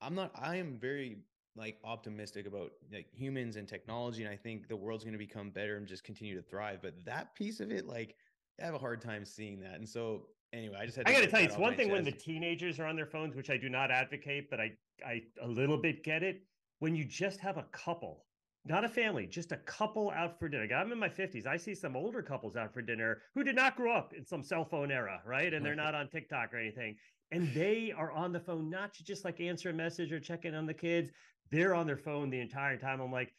I'm 0.00 0.14
not, 0.14 0.32
I 0.34 0.56
am 0.56 0.78
very 0.80 1.18
like 1.56 1.78
optimistic 1.84 2.46
about 2.46 2.70
like 2.92 3.06
humans 3.12 3.56
and 3.56 3.68
technology 3.68 4.22
and 4.22 4.32
i 4.32 4.36
think 4.36 4.68
the 4.68 4.76
world's 4.76 5.04
going 5.04 5.12
to 5.12 5.18
become 5.18 5.50
better 5.50 5.76
and 5.76 5.86
just 5.86 6.04
continue 6.04 6.34
to 6.34 6.42
thrive 6.42 6.78
but 6.82 6.94
that 7.04 7.34
piece 7.34 7.60
of 7.60 7.70
it 7.70 7.86
like 7.86 8.14
i 8.60 8.64
have 8.64 8.74
a 8.74 8.78
hard 8.78 9.00
time 9.00 9.24
seeing 9.24 9.58
that 9.60 9.74
and 9.74 9.88
so 9.88 10.26
anyway 10.52 10.76
i 10.80 10.86
just 10.86 10.96
had 10.96 11.08
i 11.08 11.12
gotta 11.12 11.26
tell 11.26 11.40
you 11.40 11.46
it's 11.46 11.56
one 11.56 11.74
thing 11.74 11.88
chest. 11.88 11.92
when 11.92 12.04
the 12.04 12.12
teenagers 12.12 12.78
are 12.78 12.86
on 12.86 12.96
their 12.96 13.06
phones 13.06 13.34
which 13.34 13.50
i 13.50 13.56
do 13.56 13.68
not 13.68 13.90
advocate 13.90 14.48
but 14.48 14.60
i 14.60 14.70
i 15.04 15.20
a 15.42 15.48
little 15.48 15.78
bit 15.78 16.04
get 16.04 16.22
it 16.22 16.42
when 16.78 16.94
you 16.94 17.04
just 17.04 17.40
have 17.40 17.56
a 17.56 17.64
couple 17.72 18.24
not 18.66 18.84
a 18.84 18.88
family, 18.88 19.26
just 19.26 19.52
a 19.52 19.56
couple 19.56 20.10
out 20.10 20.38
for 20.38 20.48
dinner. 20.48 20.68
I'm 20.74 20.92
in 20.92 20.98
my 20.98 21.08
50s. 21.08 21.46
I 21.46 21.56
see 21.56 21.74
some 21.74 21.96
older 21.96 22.22
couples 22.22 22.56
out 22.56 22.74
for 22.74 22.82
dinner 22.82 23.22
who 23.34 23.42
did 23.42 23.56
not 23.56 23.76
grow 23.76 23.94
up 23.94 24.12
in 24.12 24.24
some 24.24 24.42
cell 24.42 24.64
phone 24.64 24.90
era, 24.90 25.20
right? 25.24 25.54
And 25.54 25.64
they're 25.64 25.74
not 25.74 25.94
on 25.94 26.08
TikTok 26.08 26.52
or 26.52 26.58
anything. 26.58 26.96
And 27.32 27.52
they 27.54 27.92
are 27.96 28.12
on 28.12 28.32
the 28.32 28.40
phone, 28.40 28.68
not 28.68 28.92
to 28.94 29.04
just 29.04 29.24
like 29.24 29.40
answer 29.40 29.70
a 29.70 29.72
message 29.72 30.12
or 30.12 30.20
check 30.20 30.44
in 30.44 30.54
on 30.54 30.66
the 30.66 30.74
kids 30.74 31.10
they're 31.50 31.74
on 31.74 31.86
their 31.86 31.96
phone 31.96 32.30
the 32.30 32.40
entire 32.40 32.76
time. 32.76 33.00
I'm 33.00 33.12
like, 33.12 33.32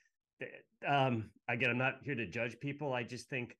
um, 0.87 1.29
again, 1.49 1.69
I'm 1.69 1.77
not 1.77 1.99
here 2.03 2.15
to 2.15 2.25
judge 2.25 2.59
people. 2.59 2.93
I 2.93 3.03
just 3.03 3.29
think 3.29 3.55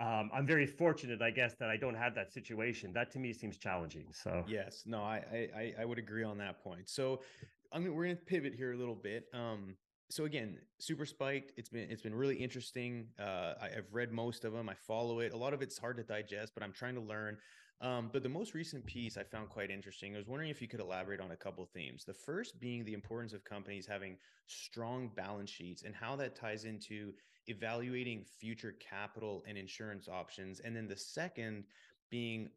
um, 0.00 0.30
I'm 0.34 0.46
very 0.46 0.66
fortunate, 0.66 1.22
I 1.22 1.30
guess, 1.30 1.54
that 1.54 1.68
I 1.68 1.76
don't 1.76 1.94
have 1.94 2.14
that 2.14 2.32
situation. 2.32 2.92
That 2.92 3.10
to 3.12 3.18
me 3.18 3.32
seems 3.32 3.56
challenging. 3.56 4.06
So 4.12 4.44
yes, 4.48 4.82
no, 4.86 5.02
I 5.02 5.48
I 5.56 5.74
I 5.80 5.84
would 5.84 5.98
agree 5.98 6.24
on 6.24 6.38
that 6.38 6.62
point. 6.62 6.88
So 6.88 7.20
I 7.72 7.78
mean, 7.78 7.94
we're 7.94 8.04
gonna 8.04 8.16
pivot 8.16 8.54
here 8.54 8.72
a 8.72 8.76
little 8.76 8.94
bit. 8.94 9.26
Um, 9.32 9.76
so 10.10 10.24
again, 10.24 10.58
super 10.78 11.06
spiked. 11.06 11.52
It's 11.56 11.68
been 11.68 11.90
it's 11.90 12.02
been 12.02 12.14
really 12.14 12.36
interesting. 12.36 13.06
Uh, 13.18 13.54
I, 13.60 13.68
have 13.74 13.86
read 13.92 14.12
most 14.12 14.44
of 14.44 14.52
them. 14.52 14.68
I 14.68 14.74
follow 14.74 15.20
it. 15.20 15.32
A 15.32 15.36
lot 15.36 15.54
of 15.54 15.62
it's 15.62 15.78
hard 15.78 15.96
to 15.98 16.02
digest, 16.02 16.52
but 16.54 16.62
I'm 16.62 16.72
trying 16.72 16.96
to 16.96 17.00
learn. 17.00 17.38
Um, 17.82 18.10
but 18.12 18.22
the 18.22 18.28
most 18.28 18.54
recent 18.54 18.86
piece 18.86 19.16
I 19.16 19.24
found 19.24 19.48
quite 19.48 19.68
interesting. 19.68 20.14
I 20.14 20.18
was 20.18 20.28
wondering 20.28 20.50
if 20.50 20.62
you 20.62 20.68
could 20.68 20.78
elaborate 20.78 21.20
on 21.20 21.32
a 21.32 21.36
couple 21.36 21.66
themes. 21.66 22.04
The 22.04 22.14
first 22.14 22.60
being 22.60 22.84
the 22.84 22.94
importance 22.94 23.32
of 23.32 23.44
companies 23.44 23.86
having 23.86 24.16
strong 24.46 25.10
balance 25.16 25.50
sheets 25.50 25.82
and 25.82 25.92
how 25.92 26.14
that 26.16 26.36
ties 26.36 26.64
into 26.64 27.12
evaluating 27.48 28.24
future 28.24 28.76
capital 28.78 29.42
and 29.48 29.58
insurance 29.58 30.08
options. 30.08 30.60
And 30.60 30.76
then 30.76 30.86
the 30.86 30.96
second 30.96 31.64
being 32.08 32.50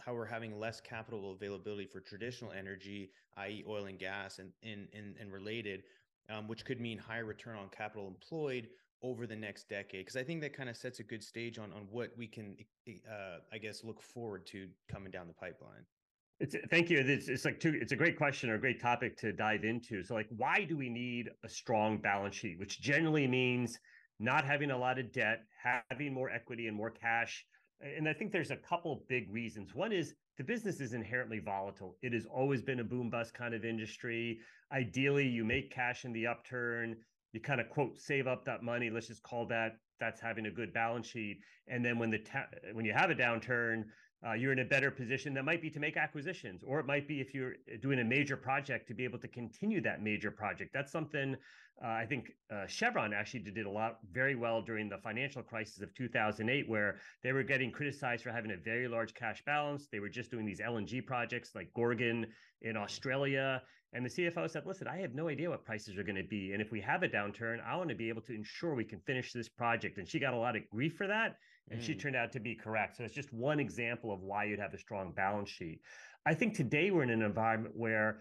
how 0.00 0.12
we're 0.12 0.26
having 0.26 0.58
less 0.58 0.78
capital 0.78 1.32
availability 1.32 1.86
for 1.86 2.00
traditional 2.00 2.52
energy, 2.52 3.12
i.e., 3.38 3.64
oil 3.66 3.86
and 3.86 3.98
gas, 3.98 4.40
and 4.40 4.50
and 4.62 4.88
and, 4.92 5.14
and 5.18 5.32
related, 5.32 5.84
um, 6.28 6.48
which 6.48 6.66
could 6.66 6.80
mean 6.80 6.98
higher 6.98 7.24
return 7.24 7.56
on 7.56 7.68
capital 7.70 8.08
employed 8.08 8.68
over 9.04 9.26
the 9.26 9.36
next 9.36 9.68
decade 9.68 10.00
because 10.00 10.16
i 10.16 10.24
think 10.24 10.40
that 10.40 10.56
kind 10.56 10.70
of 10.70 10.76
sets 10.76 10.98
a 10.98 11.02
good 11.02 11.22
stage 11.22 11.58
on 11.58 11.70
on 11.72 11.86
what 11.90 12.10
we 12.16 12.26
can 12.26 12.56
uh, 13.06 13.36
i 13.52 13.58
guess 13.58 13.84
look 13.84 14.00
forward 14.02 14.46
to 14.46 14.66
coming 14.90 15.10
down 15.10 15.28
the 15.28 15.34
pipeline. 15.34 15.84
It's 16.40 16.56
thank 16.68 16.90
you. 16.90 16.98
It's, 16.98 17.28
it's 17.28 17.44
like 17.44 17.60
two 17.60 17.78
it's 17.80 17.92
a 17.92 17.96
great 17.96 18.16
question 18.16 18.50
or 18.50 18.54
a 18.54 18.60
great 18.60 18.80
topic 18.80 19.16
to 19.18 19.32
dive 19.32 19.64
into. 19.64 20.02
So 20.02 20.14
like 20.14 20.26
why 20.36 20.64
do 20.64 20.76
we 20.76 20.88
need 20.88 21.30
a 21.44 21.48
strong 21.48 21.98
balance 21.98 22.34
sheet 22.34 22.58
which 22.58 22.80
generally 22.80 23.26
means 23.26 23.78
not 24.18 24.44
having 24.44 24.70
a 24.70 24.78
lot 24.78 24.98
of 24.98 25.12
debt 25.12 25.42
having 25.62 26.12
more 26.12 26.30
equity 26.30 26.66
and 26.66 26.76
more 26.76 26.90
cash? 26.90 27.44
And 27.80 28.08
i 28.08 28.12
think 28.12 28.32
there's 28.32 28.50
a 28.50 28.56
couple 28.56 29.04
big 29.08 29.32
reasons. 29.32 29.74
One 29.74 29.92
is 29.92 30.14
the 30.36 30.44
business 30.44 30.80
is 30.80 30.92
inherently 30.92 31.38
volatile. 31.38 31.96
It 32.02 32.12
has 32.12 32.26
always 32.26 32.62
been 32.62 32.80
a 32.80 32.84
boom 32.84 33.10
bust 33.10 33.32
kind 33.34 33.54
of 33.54 33.64
industry. 33.64 34.40
Ideally 34.72 35.28
you 35.28 35.44
make 35.44 35.70
cash 35.70 36.04
in 36.04 36.12
the 36.12 36.26
upturn 36.26 36.96
you 37.34 37.40
kind 37.40 37.60
of 37.60 37.68
quote 37.68 37.98
save 38.00 38.26
up 38.26 38.44
that 38.44 38.62
money 38.62 38.88
let's 38.88 39.08
just 39.08 39.22
call 39.22 39.44
that 39.44 39.76
that's 40.00 40.20
having 40.20 40.46
a 40.46 40.50
good 40.50 40.72
balance 40.72 41.06
sheet 41.08 41.38
and 41.68 41.84
then 41.84 41.98
when 41.98 42.10
the 42.10 42.18
ta- 42.18 42.46
when 42.72 42.84
you 42.84 42.92
have 42.92 43.10
a 43.10 43.14
downturn 43.14 43.84
uh, 44.26 44.32
you're 44.32 44.52
in 44.52 44.60
a 44.60 44.64
better 44.64 44.90
position 44.90 45.34
that 45.34 45.44
might 45.44 45.60
be 45.60 45.70
to 45.70 45.78
make 45.78 45.96
acquisitions 45.96 46.62
or 46.66 46.80
it 46.80 46.86
might 46.86 47.06
be 47.06 47.20
if 47.20 47.34
you're 47.34 47.54
doing 47.80 48.00
a 48.00 48.04
major 48.04 48.36
project 48.36 48.88
to 48.88 48.94
be 48.94 49.04
able 49.04 49.18
to 49.18 49.28
continue 49.28 49.80
that 49.80 50.02
major 50.02 50.30
project 50.30 50.72
that's 50.72 50.90
something 50.90 51.36
uh, 51.84 51.88
i 51.88 52.06
think 52.06 52.32
uh, 52.52 52.66
chevron 52.66 53.12
actually 53.12 53.40
did 53.40 53.66
a 53.66 53.70
lot 53.70 53.98
very 54.12 54.34
well 54.34 54.62
during 54.62 54.88
the 54.88 54.98
financial 54.98 55.42
crisis 55.42 55.82
of 55.82 55.94
2008 55.94 56.68
where 56.68 56.96
they 57.22 57.32
were 57.32 57.42
getting 57.42 57.70
criticized 57.70 58.22
for 58.22 58.30
having 58.30 58.52
a 58.52 58.56
very 58.56 58.88
large 58.88 59.14
cash 59.14 59.42
balance 59.44 59.88
they 59.90 60.00
were 60.00 60.08
just 60.08 60.30
doing 60.30 60.46
these 60.46 60.60
lng 60.60 61.04
projects 61.06 61.54
like 61.54 61.72
gorgon 61.74 62.26
in 62.62 62.76
australia 62.76 63.62
and 63.94 64.04
the 64.04 64.10
CFO 64.10 64.50
said, 64.50 64.66
listen, 64.66 64.88
I 64.88 64.96
have 64.98 65.14
no 65.14 65.28
idea 65.28 65.48
what 65.48 65.64
prices 65.64 65.96
are 65.96 66.02
going 66.02 66.16
to 66.16 66.24
be. 66.24 66.52
And 66.52 66.60
if 66.60 66.72
we 66.72 66.80
have 66.80 67.04
a 67.04 67.08
downturn, 67.08 67.64
I 67.64 67.76
want 67.76 67.90
to 67.90 67.94
be 67.94 68.08
able 68.08 68.22
to 68.22 68.34
ensure 68.34 68.74
we 68.74 68.84
can 68.84 68.98
finish 68.98 69.32
this 69.32 69.48
project. 69.48 69.98
And 69.98 70.08
she 70.08 70.18
got 70.18 70.34
a 70.34 70.36
lot 70.36 70.56
of 70.56 70.68
grief 70.68 70.96
for 70.96 71.06
that. 71.06 71.36
And 71.70 71.80
mm. 71.80 71.84
she 71.84 71.94
turned 71.94 72.16
out 72.16 72.32
to 72.32 72.40
be 72.40 72.54
correct. 72.54 72.96
So 72.96 73.04
it's 73.04 73.14
just 73.14 73.32
one 73.32 73.60
example 73.60 74.12
of 74.12 74.20
why 74.20 74.44
you'd 74.44 74.60
have 74.60 74.74
a 74.74 74.78
strong 74.78 75.12
balance 75.12 75.50
sheet. 75.50 75.80
I 76.26 76.34
think 76.34 76.54
today 76.54 76.90
we're 76.90 77.02
in 77.02 77.10
an 77.10 77.22
environment 77.22 77.74
where 77.76 78.20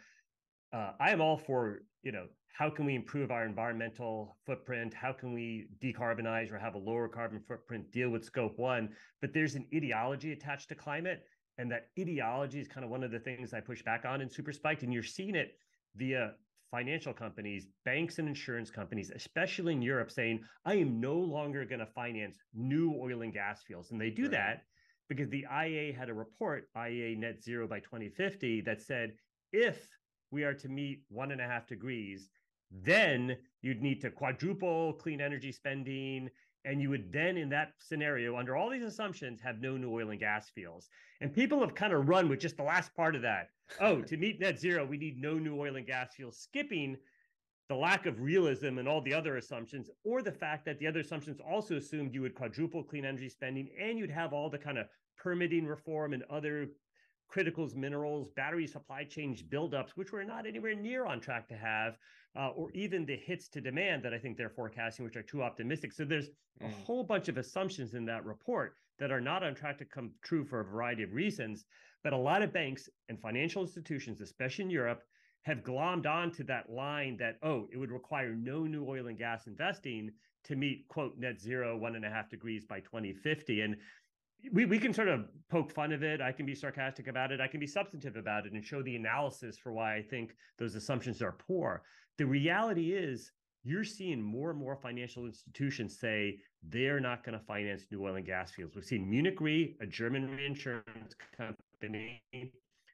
uh, 0.73 0.91
I 0.99 1.11
am 1.11 1.21
all 1.21 1.37
for, 1.37 1.83
you 2.03 2.11
know, 2.11 2.25
how 2.53 2.69
can 2.69 2.85
we 2.85 2.95
improve 2.95 3.31
our 3.31 3.45
environmental 3.45 4.37
footprint? 4.45 4.93
How 4.93 5.11
can 5.11 5.33
we 5.33 5.67
decarbonize 5.83 6.51
or 6.51 6.59
have 6.59 6.75
a 6.75 6.77
lower 6.77 7.07
carbon 7.07 7.41
footprint, 7.47 7.91
deal 7.91 8.09
with 8.09 8.23
scope 8.23 8.59
one? 8.59 8.89
But 9.21 9.33
there's 9.33 9.55
an 9.55 9.65
ideology 9.73 10.33
attached 10.33 10.69
to 10.69 10.75
climate. 10.75 11.23
And 11.57 11.71
that 11.71 11.87
ideology 11.99 12.59
is 12.59 12.67
kind 12.67 12.83
of 12.83 12.89
one 12.89 13.03
of 13.03 13.11
the 13.11 13.19
things 13.19 13.53
I 13.53 13.59
push 13.59 13.83
back 13.83 14.05
on 14.05 14.21
in 14.21 14.29
Super 14.29 14.51
Spiked. 14.51 14.83
And 14.83 14.93
you're 14.93 15.03
seeing 15.03 15.35
it 15.35 15.57
via 15.95 16.33
financial 16.73 17.13
companies, 17.13 17.67
banks 17.85 18.17
and 18.17 18.27
insurance 18.27 18.71
companies, 18.71 19.11
especially 19.13 19.73
in 19.73 19.81
Europe, 19.83 20.09
saying, 20.09 20.39
I 20.65 20.73
am 20.73 20.99
no 20.99 21.13
longer 21.13 21.63
going 21.65 21.81
to 21.81 21.85
finance 21.85 22.39
new 22.51 22.95
oil 22.99 23.21
and 23.21 23.31
gas 23.31 23.61
fields. 23.61 23.91
And 23.91 24.01
they 24.01 24.09
do 24.09 24.23
right. 24.23 24.31
that 24.31 24.63
because 25.07 25.29
the 25.29 25.45
IEA 25.53 25.95
had 25.95 26.09
a 26.09 26.13
report, 26.15 26.69
IEA 26.75 27.19
Net 27.19 27.43
Zero 27.43 27.67
by 27.67 27.79
2050, 27.79 28.61
that 28.61 28.81
said 28.81 29.13
if 29.51 29.87
we 30.31 30.43
are 30.43 30.55
to 30.55 30.67
meet 30.67 31.03
one 31.09 31.31
and 31.31 31.39
a 31.39 31.45
half 31.45 31.67
degrees, 31.67 32.29
then 32.71 33.37
you'd 33.61 33.83
need 33.83 34.01
to 34.01 34.09
quadruple 34.09 34.93
clean 34.93 35.21
energy 35.21 35.51
spending 35.51 36.27
and 36.65 36.81
you 36.81 36.89
would 36.89 37.11
then, 37.11 37.37
in 37.37 37.49
that 37.49 37.73
scenario, 37.79 38.37
under 38.37 38.55
all 38.55 38.69
these 38.69 38.83
assumptions, 38.83 39.41
have 39.41 39.59
no 39.59 39.77
new 39.77 39.91
oil 39.91 40.11
and 40.11 40.19
gas 40.19 40.49
fields. 40.49 40.89
And 41.21 41.33
people 41.33 41.59
have 41.59 41.75
kind 41.75 41.93
of 41.93 42.07
run 42.07 42.29
with 42.29 42.39
just 42.39 42.57
the 42.57 42.63
last 42.63 42.93
part 42.95 43.15
of 43.15 43.21
that. 43.21 43.49
Oh, 43.79 44.01
to 44.01 44.17
meet 44.17 44.39
net 44.39 44.59
zero, 44.59 44.85
we 44.85 44.97
need 44.97 45.21
no 45.21 45.37
new 45.37 45.59
oil 45.59 45.75
and 45.75 45.85
gas 45.85 46.13
fields, 46.15 46.37
skipping 46.37 46.97
the 47.69 47.75
lack 47.75 48.05
of 48.05 48.19
realism 48.19 48.77
and 48.77 48.87
all 48.87 49.01
the 49.01 49.13
other 49.13 49.37
assumptions, 49.37 49.89
or 50.03 50.21
the 50.21 50.31
fact 50.31 50.65
that 50.65 50.79
the 50.79 50.87
other 50.87 50.99
assumptions 50.99 51.39
also 51.39 51.77
assumed 51.77 52.13
you 52.13 52.21
would 52.21 52.35
quadruple 52.35 52.83
clean 52.83 53.05
energy 53.05 53.29
spending 53.29 53.69
and 53.81 53.97
you'd 53.97 54.11
have 54.11 54.33
all 54.33 54.49
the 54.49 54.57
kind 54.57 54.77
of 54.77 54.87
permitting 55.17 55.65
reform 55.65 56.13
and 56.13 56.23
other 56.29 56.67
criticals, 57.33 57.75
minerals, 57.75 58.29
battery 58.35 58.67
supply 58.67 59.03
chain 59.03 59.35
buildups, 59.49 59.91
which 59.91 60.11
we're 60.11 60.23
not 60.23 60.45
anywhere 60.45 60.75
near 60.75 61.05
on 61.05 61.19
track 61.19 61.47
to 61.47 61.55
have, 61.55 61.97
uh, 62.35 62.49
or 62.49 62.69
even 62.71 63.05
the 63.05 63.15
hits 63.15 63.47
to 63.47 63.61
demand 63.61 64.03
that 64.03 64.13
I 64.13 64.19
think 64.19 64.37
they're 64.37 64.49
forecasting, 64.49 65.05
which 65.05 65.15
are 65.15 65.23
too 65.23 65.41
optimistic. 65.41 65.91
So 65.93 66.05
there's 66.05 66.29
a 66.61 66.65
mm. 66.65 66.73
whole 66.83 67.03
bunch 67.03 67.29
of 67.29 67.37
assumptions 67.37 67.93
in 67.93 68.05
that 68.05 68.25
report 68.25 68.75
that 68.99 69.11
are 69.11 69.21
not 69.21 69.43
on 69.43 69.55
track 69.55 69.77
to 69.79 69.85
come 69.85 70.11
true 70.21 70.45
for 70.45 70.59
a 70.59 70.65
variety 70.65 71.03
of 71.03 71.13
reasons. 71.13 71.65
But 72.03 72.13
a 72.13 72.17
lot 72.17 72.41
of 72.41 72.53
banks 72.53 72.89
and 73.09 73.19
financial 73.19 73.61
institutions, 73.61 74.21
especially 74.21 74.65
in 74.65 74.69
Europe, 74.69 75.03
have 75.43 75.63
glommed 75.63 76.05
onto 76.05 76.43
that 76.45 76.69
line 76.69 77.17
that, 77.17 77.37
oh, 77.43 77.67
it 77.71 77.77
would 77.77 77.91
require 77.91 78.33
no 78.33 78.63
new 78.63 78.85
oil 78.87 79.07
and 79.07 79.17
gas 79.17 79.47
investing 79.47 80.11
to 80.45 80.55
meet, 80.55 80.87
quote, 80.89 81.17
net 81.17 81.39
zero, 81.39 81.77
one 81.77 81.95
and 81.95 82.05
a 82.05 82.09
half 82.09 82.29
degrees 82.29 82.65
by 82.65 82.79
2050. 82.81 83.61
And 83.61 83.77
we, 84.51 84.65
we 84.65 84.79
can 84.79 84.93
sort 84.93 85.07
of 85.07 85.25
poke 85.49 85.71
fun 85.71 85.91
of 85.91 86.03
it. 86.03 86.21
I 86.21 86.31
can 86.31 86.45
be 86.45 86.55
sarcastic 86.55 87.07
about 87.07 87.31
it. 87.31 87.39
I 87.39 87.47
can 87.47 87.59
be 87.59 87.67
substantive 87.67 88.15
about 88.15 88.45
it 88.45 88.53
and 88.53 88.63
show 88.63 88.81
the 88.81 88.95
analysis 88.95 89.57
for 89.57 89.71
why 89.71 89.95
I 89.95 90.01
think 90.01 90.35
those 90.57 90.75
assumptions 90.75 91.21
are 91.21 91.33
poor. 91.33 91.83
The 92.17 92.25
reality 92.25 92.93
is, 92.93 93.31
you're 93.65 93.85
seeing 93.85 94.21
more 94.21 94.49
and 94.49 94.59
more 94.59 94.75
financial 94.75 95.25
institutions 95.25 95.97
say 95.97 96.37
they're 96.67 96.99
not 96.99 97.23
going 97.23 97.37
to 97.37 97.45
finance 97.45 97.85
new 97.91 98.05
oil 98.05 98.15
and 98.15 98.25
gas 98.25 98.51
fields. 98.51 98.75
We've 98.75 98.83
seen 98.83 99.09
Munich 99.09 99.39
Re, 99.39 99.77
a 99.79 99.85
German 99.85 100.29
reinsurance 100.29 101.15
company. 101.37 102.21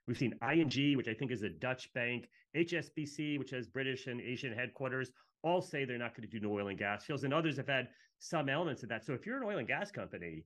We've 0.08 0.18
seen 0.18 0.36
ING, 0.48 0.96
which 0.96 1.08
I 1.08 1.14
think 1.16 1.32
is 1.32 1.42
a 1.42 1.50
Dutch 1.50 1.92
bank, 1.94 2.30
HSBC, 2.56 3.40
which 3.40 3.50
has 3.50 3.68
British 3.68 4.06
and 4.06 4.22
Asian 4.22 4.54
headquarters, 4.54 5.12
all 5.42 5.62
say 5.62 5.86
they're 5.86 5.98
not 5.98 6.16
going 6.16 6.30
to 6.30 6.40
do 6.40 6.40
new 6.40 6.54
oil 6.54 6.68
and 6.68 6.78
gas 6.78 7.06
fields. 7.06 7.24
And 7.24 7.34
others 7.34 7.58
have 7.58 7.68
had 7.68 7.88
some 8.20 8.48
elements 8.50 8.84
of 8.84 8.90
that. 8.90 9.06
So 9.06 9.14
if 9.14 9.26
you're 9.26 9.38
an 9.38 9.44
oil 9.44 9.58
and 9.58 9.68
gas 9.68 9.90
company, 9.92 10.44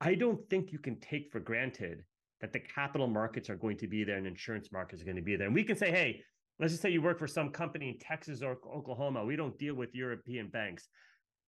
I 0.00 0.14
don't 0.14 0.48
think 0.48 0.72
you 0.72 0.78
can 0.78 0.98
take 1.00 1.30
for 1.30 1.40
granted 1.40 2.04
that 2.40 2.52
the 2.52 2.60
capital 2.60 3.06
markets 3.06 3.50
are 3.50 3.56
going 3.56 3.76
to 3.78 3.86
be 3.86 4.02
there 4.02 4.16
and 4.16 4.26
insurance 4.26 4.72
markets 4.72 5.02
are 5.02 5.04
going 5.04 5.16
to 5.16 5.22
be 5.22 5.36
there. 5.36 5.46
And 5.46 5.54
we 5.54 5.64
can 5.64 5.76
say, 5.76 5.90
hey, 5.90 6.22
let's 6.58 6.72
just 6.72 6.82
say 6.82 6.90
you 6.90 7.02
work 7.02 7.18
for 7.18 7.26
some 7.26 7.50
company 7.50 7.90
in 7.90 7.98
Texas 7.98 8.42
or 8.42 8.56
Oklahoma. 8.74 9.24
We 9.24 9.36
don't 9.36 9.58
deal 9.58 9.74
with 9.74 9.94
European 9.94 10.48
banks. 10.48 10.88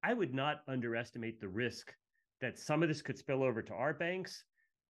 I 0.05 0.13
would 0.13 0.35
not 0.35 0.61
underestimate 0.69 1.41
the 1.41 1.49
risk 1.49 1.95
that 2.41 2.59
some 2.59 2.83
of 2.83 2.89
this 2.89 3.01
could 3.01 3.17
spill 3.17 3.43
over 3.43 3.63
to 3.63 3.73
our 3.73 3.95
banks. 3.95 4.45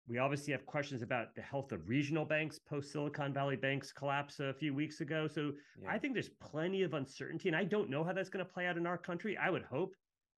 We 0.07 0.17
obviously 0.17 0.53
have 0.53 0.65
questions 0.65 1.03
about 1.03 1.35
the 1.35 1.41
health 1.41 1.71
of 1.71 1.87
regional 1.87 2.25
banks 2.25 2.57
post 2.57 2.91
Silicon 2.91 3.33
Valley 3.33 3.55
Bank's 3.55 3.91
collapse 3.91 4.39
a 4.39 4.53
few 4.53 4.73
weeks 4.73 5.01
ago. 5.01 5.27
So 5.27 5.51
yeah. 5.81 5.89
I 5.91 5.99
think 5.99 6.13
there's 6.13 6.31
plenty 6.41 6.81
of 6.81 6.95
uncertainty, 6.95 7.49
and 7.49 7.55
I 7.55 7.63
don't 7.63 7.89
know 7.89 8.03
how 8.03 8.11
that's 8.11 8.29
going 8.29 8.43
to 8.43 8.51
play 8.51 8.65
out 8.65 8.77
in 8.77 8.87
our 8.87 8.97
country. 8.97 9.37
I 9.37 9.51
would 9.51 9.63
hope 9.63 9.93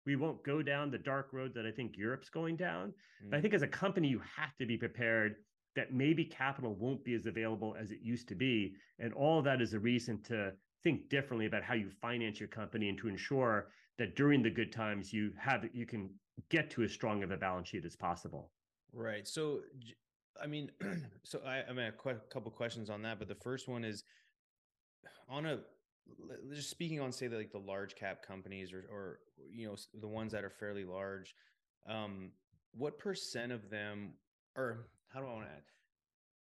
we 0.06 0.16
won't 0.16 0.42
go 0.44 0.62
down 0.62 0.90
the 0.90 0.98
dark 0.98 1.28
road 1.32 1.52
that 1.54 1.66
I 1.66 1.70
think 1.70 1.96
Europe's 1.96 2.28
going 2.28 2.56
down. 2.56 2.88
Mm. 3.24 3.30
But 3.30 3.36
I 3.36 3.38
mm. 3.38 3.42
think 3.42 3.54
as 3.54 3.62
a 3.62 3.68
company, 3.68 4.08
you 4.08 4.20
have 4.36 4.56
to 4.58 4.66
be 4.66 4.76
prepared 4.76 5.36
that 5.76 5.92
maybe 5.92 6.24
capital 6.24 6.74
won't 6.74 7.04
be 7.04 7.14
as 7.14 7.26
available 7.26 7.74
as 7.80 7.90
it 7.90 7.98
used 8.02 8.28
to 8.28 8.34
be. 8.34 8.74
And 8.98 9.12
all 9.12 9.38
of 9.38 9.44
that 9.44 9.60
is 9.60 9.74
a 9.74 9.78
reason 9.78 10.22
to 10.24 10.52
think 10.82 11.08
differently 11.08 11.46
about 11.46 11.64
how 11.64 11.74
you 11.74 11.90
finance 12.00 12.38
your 12.38 12.48
company 12.48 12.88
and 12.88 12.98
to 12.98 13.08
ensure 13.08 13.70
that 13.98 14.16
during 14.16 14.42
the 14.42 14.50
good 14.50 14.72
times 14.72 15.12
you 15.12 15.32
have 15.38 15.64
you 15.72 15.86
can 15.86 16.10
get 16.50 16.70
to 16.70 16.82
as 16.82 16.92
strong 16.92 17.22
of 17.22 17.30
a 17.30 17.36
balance 17.36 17.68
sheet 17.68 17.84
as 17.84 17.96
possible. 17.96 18.50
Right. 18.92 19.26
So 19.26 19.60
I 20.40 20.46
mean, 20.46 20.70
so 21.24 21.40
I, 21.46 21.62
I 21.68 21.72
mean 21.72 21.86
a 21.86 21.92
qu- 21.92 22.20
couple 22.30 22.50
questions 22.50 22.90
on 22.90 23.02
that, 23.02 23.18
but 23.18 23.28
the 23.28 23.34
first 23.36 23.68
one 23.68 23.84
is 23.84 24.04
on 25.28 25.46
a 25.46 25.60
just 26.52 26.70
speaking 26.70 27.00
on 27.00 27.12
say 27.12 27.28
like 27.28 27.52
the 27.52 27.58
large 27.58 27.94
cap 27.94 28.26
companies 28.26 28.72
or 28.72 28.84
or 28.90 29.18
you 29.50 29.66
know 29.66 29.76
the 30.00 30.08
ones 30.08 30.32
that 30.32 30.44
are 30.44 30.50
fairly 30.50 30.84
large 30.84 31.34
um 31.88 32.30
what 32.72 32.98
percent 32.98 33.52
of 33.52 33.70
them 33.70 34.12
or 34.56 34.86
how 35.08 35.20
do 35.20 35.26
i 35.26 35.32
want 35.32 35.44
to 35.44 35.50
add 35.50 35.62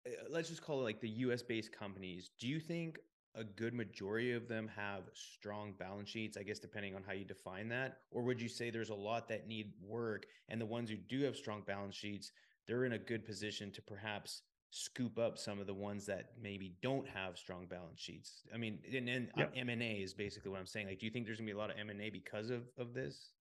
uh, 0.08 0.26
let's 0.30 0.50
just 0.50 0.62
call 0.62 0.82
it 0.82 0.84
like 0.84 1.02
the 1.02 1.10
us 1.10 1.42
based 1.42 1.72
companies 1.72 2.32
do 2.40 2.48
you 2.48 2.60
think 2.60 3.00
a 3.36 3.44
good 3.44 3.74
majority 3.74 4.32
of 4.32 4.48
them 4.48 4.70
have 4.76 5.04
strong 5.14 5.74
balance 5.78 6.10
sheets, 6.10 6.38
I 6.38 6.44
guess, 6.44 6.60
depending 6.60 6.96
on 6.96 7.04
how 7.06 7.14
you 7.14 7.26
define 7.26 7.68
that? 7.70 7.98
Or 8.12 8.24
would 8.24 8.42
you 8.42 8.48
say 8.48 8.70
there's 8.70 8.90
a 8.90 8.96
lot 8.96 9.28
that 9.28 9.48
need 9.48 9.74
work 9.82 10.26
and 10.50 10.60
the 10.60 10.66
ones 10.66 10.90
who 10.90 10.96
do 10.96 11.24
have 11.24 11.36
strong 11.36 11.62
balance 11.68 11.96
sheets, 11.96 12.32
they're 12.66 12.86
in 12.86 12.94
a 12.94 12.98
good 12.98 13.26
position 13.26 13.72
to 13.72 13.82
perhaps 13.82 14.42
scoop 14.76 15.18
up 15.18 15.38
some 15.38 15.58
of 15.62 15.68
the 15.68 15.74
ones 15.74 16.06
that 16.06 16.32
maybe 16.42 16.74
don't 16.82 17.08
have 17.08 17.38
strong 17.38 17.66
balance 17.66 17.98
sheets? 18.00 18.44
I 18.54 18.58
mean, 18.58 18.80
and, 18.94 19.08
and 19.08 19.30
yep. 19.38 19.54
M&A 19.56 20.02
is 20.04 20.14
basically 20.14 20.52
what 20.52 20.60
I'm 20.60 20.66
saying. 20.66 20.88
Like, 20.88 21.00
do 21.00 21.06
you 21.06 21.12
think 21.14 21.26
there's 21.26 21.38
gonna 21.38 21.48
be 21.48 21.54
a 21.54 21.58
lot 21.58 21.70
of 21.70 21.78
M&A 21.80 22.10
because 22.10 22.50
of, 22.50 22.64
of 22.78 22.94
this? 22.94 23.32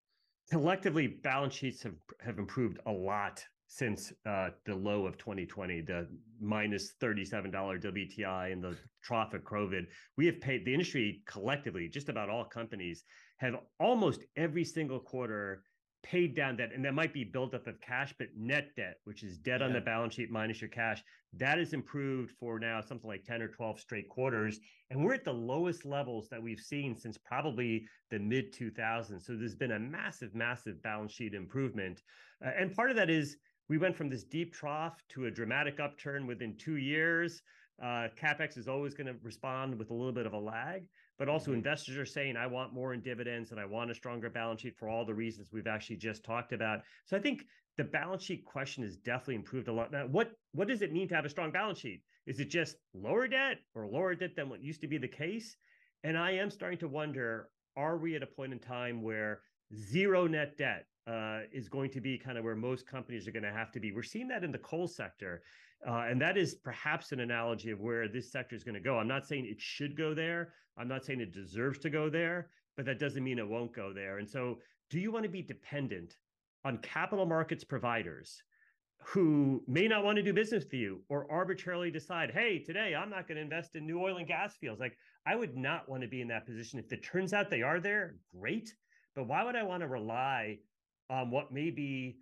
Collectively, 0.48 1.08
balance 1.08 1.54
sheets 1.54 1.82
have, 1.82 1.96
have 2.20 2.38
improved 2.38 2.78
a 2.86 2.92
lot 2.92 3.44
since 3.66 4.12
uh, 4.26 4.50
the 4.64 4.74
low 4.76 5.06
of 5.06 5.18
2020, 5.18 5.80
the 5.80 6.06
minus 6.40 6.92
$37 7.02 7.50
WTI 7.50 8.52
and 8.52 8.62
the 8.62 8.76
trough 9.02 9.34
of 9.34 9.42
COVID. 9.42 9.86
We 10.16 10.26
have 10.26 10.40
paid 10.40 10.64
the 10.64 10.72
industry 10.72 11.22
collectively, 11.26 11.88
just 11.88 12.08
about 12.08 12.30
all 12.30 12.44
companies 12.44 13.02
have 13.38 13.56
almost 13.80 14.20
every 14.36 14.64
single 14.64 15.00
quarter 15.00 15.64
paid 16.04 16.36
down 16.36 16.56
debt, 16.56 16.70
and 16.72 16.84
that 16.84 16.94
might 16.94 17.12
be 17.12 17.24
buildup 17.24 17.66
of 17.66 17.80
cash, 17.80 18.14
but 18.18 18.28
net 18.36 18.68
debt, 18.76 18.98
which 19.04 19.24
is 19.24 19.38
debt 19.38 19.60
yeah. 19.60 19.66
on 19.66 19.72
the 19.72 19.80
balance 19.80 20.14
sheet 20.14 20.30
minus 20.30 20.60
your 20.60 20.70
cash, 20.70 21.02
that 21.32 21.58
has 21.58 21.72
improved 21.72 22.30
for 22.38 22.60
now 22.60 22.80
something 22.80 23.08
like 23.08 23.24
10 23.24 23.42
or 23.42 23.48
12 23.48 23.80
straight 23.80 24.08
quarters. 24.08 24.60
And 24.90 25.04
we're 25.04 25.14
at 25.14 25.24
the 25.24 25.32
lowest 25.32 25.84
levels 25.84 26.28
that 26.28 26.40
we've 26.40 26.60
seen 26.60 26.94
since 26.94 27.18
probably 27.18 27.86
the 28.10 28.18
mid 28.18 28.54
2000s. 28.54 29.22
So 29.22 29.34
there's 29.34 29.56
been 29.56 29.72
a 29.72 29.78
massive, 29.78 30.34
massive 30.34 30.80
balance 30.82 31.12
sheet 31.12 31.34
improvement. 31.34 32.02
Uh, 32.44 32.50
and 32.56 32.74
part 32.74 32.90
of 32.90 32.96
that 32.96 33.10
is 33.10 33.38
we 33.68 33.78
went 33.78 33.96
from 33.96 34.10
this 34.10 34.24
deep 34.24 34.52
trough 34.52 35.02
to 35.10 35.26
a 35.26 35.30
dramatic 35.30 35.80
upturn 35.80 36.26
within 36.26 36.56
two 36.56 36.76
years. 36.76 37.42
Uh, 37.82 38.08
capex 38.20 38.56
is 38.56 38.68
always 38.68 38.94
going 38.94 39.06
to 39.06 39.16
respond 39.22 39.76
with 39.76 39.90
a 39.90 39.94
little 39.94 40.12
bit 40.12 40.26
of 40.26 40.32
a 40.32 40.38
lag, 40.38 40.86
but 41.18 41.28
also 41.28 41.50
mm-hmm. 41.50 41.58
investors 41.58 41.96
are 41.96 42.06
saying, 42.06 42.36
I 42.36 42.46
want 42.46 42.72
more 42.72 42.94
in 42.94 43.00
dividends 43.00 43.50
and 43.50 43.60
I 43.60 43.64
want 43.64 43.90
a 43.90 43.94
stronger 43.94 44.30
balance 44.30 44.60
sheet 44.60 44.76
for 44.76 44.88
all 44.88 45.04
the 45.04 45.14
reasons 45.14 45.50
we've 45.52 45.66
actually 45.66 45.96
just 45.96 46.24
talked 46.24 46.52
about. 46.52 46.80
So 47.06 47.16
I 47.16 47.20
think 47.20 47.44
the 47.76 47.84
balance 47.84 48.22
sheet 48.22 48.44
question 48.44 48.82
has 48.84 48.96
definitely 48.96 49.36
improved 49.36 49.68
a 49.68 49.72
lot. 49.72 49.92
Now, 49.92 50.06
what 50.06 50.32
what 50.52 50.68
does 50.68 50.82
it 50.82 50.92
mean 50.92 51.08
to 51.08 51.14
have 51.14 51.24
a 51.24 51.30
strong 51.30 51.50
balance 51.50 51.78
sheet? 51.78 52.02
Is 52.26 52.40
it 52.40 52.48
just 52.48 52.76
lower 52.94 53.28
debt 53.28 53.58
or 53.74 53.86
lower 53.86 54.14
debt 54.14 54.36
than 54.36 54.48
what 54.48 54.62
used 54.62 54.80
to 54.82 54.88
be 54.88 54.98
the 54.98 55.08
case? 55.08 55.56
And 56.04 56.16
I 56.16 56.32
am 56.32 56.50
starting 56.50 56.78
to 56.78 56.88
wonder: 56.88 57.48
Are 57.76 57.96
we 57.96 58.14
at 58.16 58.22
a 58.22 58.26
point 58.26 58.52
in 58.52 58.58
time 58.58 59.02
where 59.02 59.40
zero 59.74 60.26
net 60.26 60.56
debt 60.56 60.86
uh, 61.06 61.40
is 61.52 61.68
going 61.68 61.90
to 61.90 62.00
be 62.00 62.16
kind 62.16 62.38
of 62.38 62.44
where 62.44 62.56
most 62.56 62.86
companies 62.86 63.28
are 63.28 63.32
going 63.32 63.42
to 63.42 63.52
have 63.52 63.70
to 63.72 63.80
be. 63.80 63.92
We're 63.92 64.02
seeing 64.02 64.28
that 64.28 64.44
in 64.44 64.52
the 64.52 64.58
coal 64.58 64.88
sector. 64.88 65.42
Uh, 65.86 66.06
and 66.08 66.20
that 66.20 66.38
is 66.38 66.54
perhaps 66.54 67.12
an 67.12 67.20
analogy 67.20 67.70
of 67.70 67.80
where 67.80 68.08
this 68.08 68.32
sector 68.32 68.56
is 68.56 68.64
going 68.64 68.74
to 68.74 68.80
go. 68.80 68.98
I'm 68.98 69.08
not 69.08 69.26
saying 69.26 69.46
it 69.46 69.60
should 69.60 69.96
go 69.96 70.14
there. 70.14 70.54
I'm 70.78 70.88
not 70.88 71.04
saying 71.04 71.20
it 71.20 71.32
deserves 71.32 71.78
to 71.80 71.90
go 71.90 72.08
there, 72.08 72.48
but 72.76 72.86
that 72.86 72.98
doesn't 72.98 73.22
mean 73.22 73.38
it 73.38 73.46
won't 73.46 73.74
go 73.74 73.92
there. 73.92 74.18
And 74.18 74.28
so, 74.28 74.58
do 74.90 74.98
you 74.98 75.12
want 75.12 75.24
to 75.24 75.30
be 75.30 75.42
dependent 75.42 76.16
on 76.64 76.78
capital 76.78 77.26
markets 77.26 77.64
providers 77.64 78.42
who 79.02 79.62
may 79.66 79.86
not 79.86 80.04
want 80.04 80.16
to 80.16 80.22
do 80.22 80.32
business 80.32 80.64
with 80.64 80.72
you 80.72 81.02
or 81.10 81.30
arbitrarily 81.30 81.90
decide, 81.90 82.30
hey, 82.30 82.58
today 82.58 82.94
I'm 82.94 83.10
not 83.10 83.28
going 83.28 83.36
to 83.36 83.42
invest 83.42 83.76
in 83.76 83.86
new 83.86 84.00
oil 84.00 84.16
and 84.16 84.26
gas 84.26 84.56
fields? 84.56 84.80
Like, 84.80 84.96
I 85.26 85.36
would 85.36 85.56
not 85.56 85.88
want 85.88 86.02
to 86.02 86.08
be 86.08 86.22
in 86.22 86.28
that 86.28 86.46
position. 86.46 86.78
If 86.78 86.92
it 86.92 87.04
turns 87.04 87.34
out 87.34 87.50
they 87.50 87.62
are 87.62 87.80
there, 87.80 88.16
great. 88.38 88.74
But 89.14 89.26
why 89.26 89.44
would 89.44 89.56
I 89.56 89.62
want 89.62 89.82
to 89.82 89.88
rely 89.88 90.58
on 91.10 91.30
what 91.30 91.52
may 91.52 91.70
be 91.70 92.16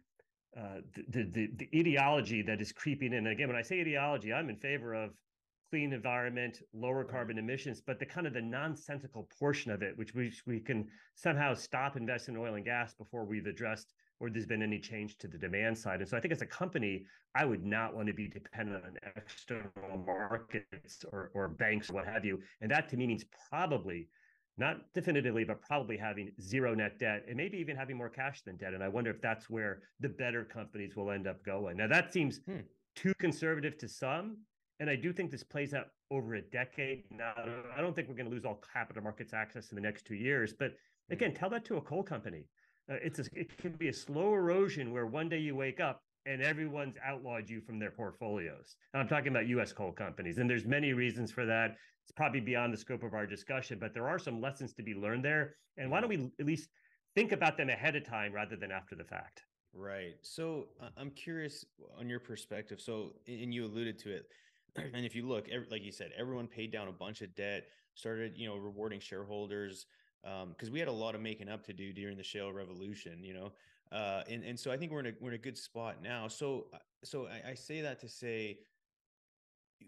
uh, 0.57 0.81
the, 1.09 1.25
the, 1.25 1.51
the 1.57 1.69
ideology 1.75 2.43
that 2.43 2.61
is 2.61 2.73
creeping 2.73 3.13
in. 3.13 3.19
And 3.21 3.29
again, 3.29 3.49
when 3.49 3.57
I 3.57 3.63
say 3.63 3.81
ideology, 3.81 4.33
I'm 4.33 4.51
in 4.51 4.57
favor 4.57 4.95
of 4.95 5.11
clean 5.71 5.93
environment, 5.93 6.59
lower 6.75 7.05
carbon 7.05 7.39
emissions, 7.39 7.81
but 7.81 7.99
the 7.99 8.05
kind 8.05 8.27
of 8.27 8.35
the 8.35 8.43
nonsensical 8.43 9.29
portion 9.39 9.71
of 9.71 9.83
it, 9.83 9.97
which 9.97 10.15
we 10.15 10.31
we 10.47 10.61
can 10.61 10.87
somehow 11.15 11.55
stop 11.55 11.97
investing 11.97 12.35
in 12.35 12.41
oil 12.41 12.55
and 12.55 12.65
gas 12.65 12.93
before 12.93 13.25
we've 13.25 13.47
addressed 13.47 13.95
or 14.23 14.31
there's 14.31 14.47
been 14.47 14.63
any 14.63 14.79
change 14.79 15.19
to 15.19 15.27
the 15.27 15.37
demand 15.37 15.77
side. 15.77 15.99
And 15.99 16.09
so 16.09 16.17
I 16.17 16.21
think 16.21 16.31
as 16.31 16.43
a 16.43 16.47
company, 16.47 17.05
I 17.35 17.45
would 17.45 17.65
not 17.65 17.93
want 17.93 18.07
to 18.07 18.15
be 18.15 18.29
dependent 18.29 18.85
on 18.85 18.97
external 19.17 20.05
markets 20.07 21.05
or, 21.11 21.33
or 21.35 21.49
banks 21.49 21.91
or 21.91 21.95
what 21.95 22.07
have 22.07 22.25
you. 22.25 22.41
And 22.61 22.71
that 22.71 22.89
to 22.91 22.97
me 22.97 23.09
means 23.09 23.25
probably 23.51 24.07
not 24.59 24.93
definitively, 24.95 25.45
but 25.45 25.63
probably 25.63 25.97
having 25.97 26.31
zero 26.41 26.75
net 26.75 26.99
debt 26.99 27.25
and 27.29 27.37
maybe 27.37 27.59
even 27.59 27.77
having 27.77 27.97
more 27.97 28.09
cash 28.09 28.43
than 28.43 28.57
debt. 28.57 28.75
And 28.75 28.83
I 28.83 28.89
wonder 28.89 29.11
if 29.11 29.21
that's 29.21 29.49
where 29.49 29.83
the 30.01 30.09
better 30.09 30.45
companies 30.45 30.95
will 30.97 31.11
end 31.11 31.27
up 31.27 31.45
going. 31.45 31.77
Now, 31.77 31.89
that 31.89 32.13
seems 32.13 32.41
hmm. 32.47 32.59
too 32.95 33.15
conservative 33.19 33.79
to 33.79 33.89
some. 33.89 34.37
And 34.81 34.91
I 34.91 34.97
do 34.97 35.13
think 35.13 35.31
this 35.31 35.45
plays 35.45 35.75
out 35.75 35.87
over 36.11 36.35
a 36.35 36.43
decade. 36.43 37.05
Now, 37.11 37.35
I 37.77 37.81
don't 37.81 37.95
think 37.95 38.09
we're 38.09 38.17
going 38.17 38.29
to 38.29 38.33
lose 38.33 38.45
all 38.45 38.61
capital 38.73 39.03
markets 39.03 39.33
access 39.33 39.71
in 39.71 39.77
the 39.77 39.83
next 39.83 40.05
two 40.05 40.17
years. 40.17 40.53
But 40.53 40.73
hmm. 41.09 41.15
again, 41.15 41.35
tell 41.35 41.51
that 41.51 41.65
to 41.67 41.77
a 41.77 41.81
coal 41.81 42.03
company. 42.03 42.45
Uh, 42.91 42.97
it's 43.03 43.21
a, 43.21 43.25
it 43.33 43.57
can 43.59 43.73
be 43.73 43.89
a 43.89 43.93
slow 43.93 44.35
erosion 44.35 44.93
where 44.93 45.07
one 45.07 45.29
day 45.29 45.39
you 45.39 45.55
wake 45.55 45.81
up 45.81 46.03
and 46.27 46.43
everyone's 46.43 46.97
outlawed 47.05 47.49
you 47.49 47.61
from 47.61 47.79
their 47.79 47.91
portfolios. 47.91 48.77
And 48.93 49.01
I'm 49.01 49.09
talking 49.09 49.29
about 49.29 49.47
U.S. 49.49 49.73
coal 49.73 49.93
companies, 49.93 50.39
and 50.39 50.49
there's 50.49 50.67
many 50.67 50.93
reasons 50.93 51.33
for 51.33 51.45
that 51.47 51.77
it's 52.05 52.13
probably 52.13 52.41
beyond 52.41 52.73
the 52.73 52.79
scope 52.79 53.03
of 53.03 53.15
our 53.15 53.27
discussion, 53.27 53.79
but 53.79 53.95
there 53.95 54.09
are 54.09 54.19
some 54.19 54.41
lessons 54.41 54.73
to 54.75 54.83
be 54.83 54.95
learned 54.95 55.25
there. 55.25 55.57
And 55.77 55.91
why 55.91 56.01
don't 56.01 56.09
we 56.09 56.31
at 56.39 56.47
least 56.47 56.69
think 57.15 57.33
about 57.33 57.57
them 57.57 57.69
ahead 57.69 57.97
of 57.97 58.05
time 58.05 58.33
rather 58.33 58.57
than 58.57 58.73
after 58.73 58.95
the 58.95 59.05
fact? 59.05 59.43
Right. 59.75 60.15
So 60.23 60.69
I'm 60.97 61.11
curious 61.11 61.65
on 61.99 62.09
your 62.09 62.21
perspective. 62.21 62.81
So, 62.81 63.15
and 63.27 63.55
you 63.55 63.65
alluded 63.65 63.99
to 64.01 64.13
it. 64.17 64.27
And 64.95 65.05
if 65.05 65.15
you 65.15 65.29
look, 65.29 65.49
like 65.71 65.85
you 65.85 65.93
said, 65.93 66.13
everyone 66.19 66.47
paid 66.47 66.73
down 66.73 66.89
a 66.89 66.93
bunch 66.93 67.21
of 67.21 67.35
debt, 67.35 67.65
started, 67.95 68.33
you 68.37 68.49
know, 68.49 68.57
rewarding 68.57 69.01
shareholders 69.01 69.85
because 70.23 70.69
um, 70.69 70.73
we 70.73 70.79
had 70.79 70.89
a 70.89 70.93
lot 70.93 71.15
of 71.15 71.21
making 71.21 71.51
up 71.51 71.65
to 71.67 71.73
do 71.73 71.93
during 71.93 72.17
the 72.17 72.23
shale 72.23 72.53
revolution, 72.53 73.23
you 73.23 73.35
know. 73.35 73.53
Uh, 73.91 74.23
and 74.31 74.43
and 74.45 74.59
so 74.59 74.71
I 74.71 74.79
think 74.79 74.91
we're 74.91 75.01
in 75.01 75.07
a 75.07 75.13
we're 75.21 75.31
in 75.31 75.35
a 75.35 75.39
good 75.39 75.59
spot 75.59 76.03
now. 76.03 76.27
So 76.29 76.69
so 77.05 77.27
I, 77.27 77.51
I 77.51 77.55
say 77.55 77.83
that 77.83 78.01
to 78.01 78.09
say 78.09 78.61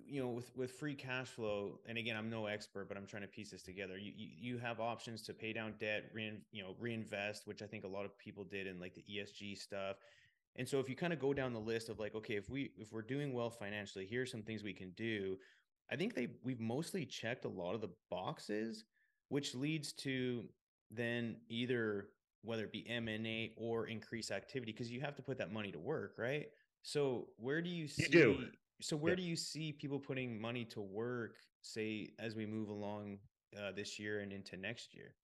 you 0.07 0.21
know 0.21 0.29
with 0.29 0.51
with 0.57 0.73
free 0.73 0.95
cash 0.95 1.29
flow 1.29 1.79
and 1.87 1.99
again 1.99 2.17
i'm 2.17 2.31
no 2.31 2.47
expert 2.47 2.89
but 2.89 2.97
i'm 2.97 3.07
trying 3.07 3.23
to 3.23 3.29
piece 3.29 3.51
this 3.51 3.63
together 3.63 3.99
you 3.99 4.13
you, 4.17 4.29
you 4.39 4.59
have 4.59 4.81
options 4.81 5.23
to 5.23 5.35
pay 5.35 5.53
down 5.53 5.75
debt 5.79 6.05
rein, 6.13 6.41
you 6.53 6.63
know 6.63 6.75
reinvest 6.79 7.47
which 7.47 7.63
i 7.63 7.67
think 7.67 7.85
a 7.85 7.89
lot 7.89 8.05
of 8.05 8.17
people 8.19 8.45
did 8.45 8.67
in 8.67 8.79
like 8.81 8.95
the 8.95 9.05
esg 9.17 9.59
stuff. 9.59 9.97
And 10.57 10.69
so 10.69 10.79
if 10.79 10.89
you 10.89 10.95
kind 10.95 11.13
of 11.13 11.19
go 11.19 11.35
down 11.35 11.53
the 11.53 11.59
list 11.59 11.89
of 11.89 11.99
like 11.99 12.15
okay 12.15 12.35
if 12.35 12.49
we 12.49 12.71
if 12.79 12.93
we're 12.93 13.03
doing 13.03 13.33
well 13.33 13.51
financially 13.51 14.07
here's 14.09 14.31
some 14.31 14.43
things 14.43 14.63
we 14.63 14.73
can 14.73 14.91
do 14.91 15.37
i 15.91 15.97
think 15.97 16.15
they 16.15 16.29
we've 16.45 16.61
mostly 16.61 17.05
checked 17.05 17.45
a 17.45 17.49
lot 17.49 17.75
of 17.75 17.81
the 17.81 17.91
boxes 18.09 18.85
which 19.31 19.55
leads 19.55 19.93
to 19.93 20.45
then 20.93 21.37
either 21.49 22.07
whether 22.43 22.65
it 22.65 22.73
be 22.73 22.89
m&a 22.89 23.53
or 23.57 23.89
increase 23.89 24.31
activity 24.31 24.71
because 24.71 24.93
you 24.93 25.01
have 25.01 25.17
to 25.17 25.23
put 25.23 25.39
that 25.39 25.53
money 25.53 25.73
to 25.73 25.79
work 25.81 26.15
right? 26.19 26.47
So 26.83 27.29
where 27.39 27.63
do 27.63 27.71
you 27.71 27.89
see 27.89 28.07
you 28.13 28.47
so 28.85 28.99
where 28.99 29.13
yeah. 29.13 29.17
do 29.17 29.23
you 29.23 29.35
see 29.35 29.73
people 29.73 29.99
putting 29.99 30.39
money 30.39 30.67
to 30.67 30.83
work, 30.83 31.37
say, 31.63 32.11
as 32.19 32.35
we 32.35 32.45
move 32.45 32.69
along 32.69 33.17
uh, 33.59 33.73
this 33.75 33.99
year 33.99 34.21
and 34.21 34.31
into 34.31 34.59
next 34.59 34.95
year? 34.95 35.15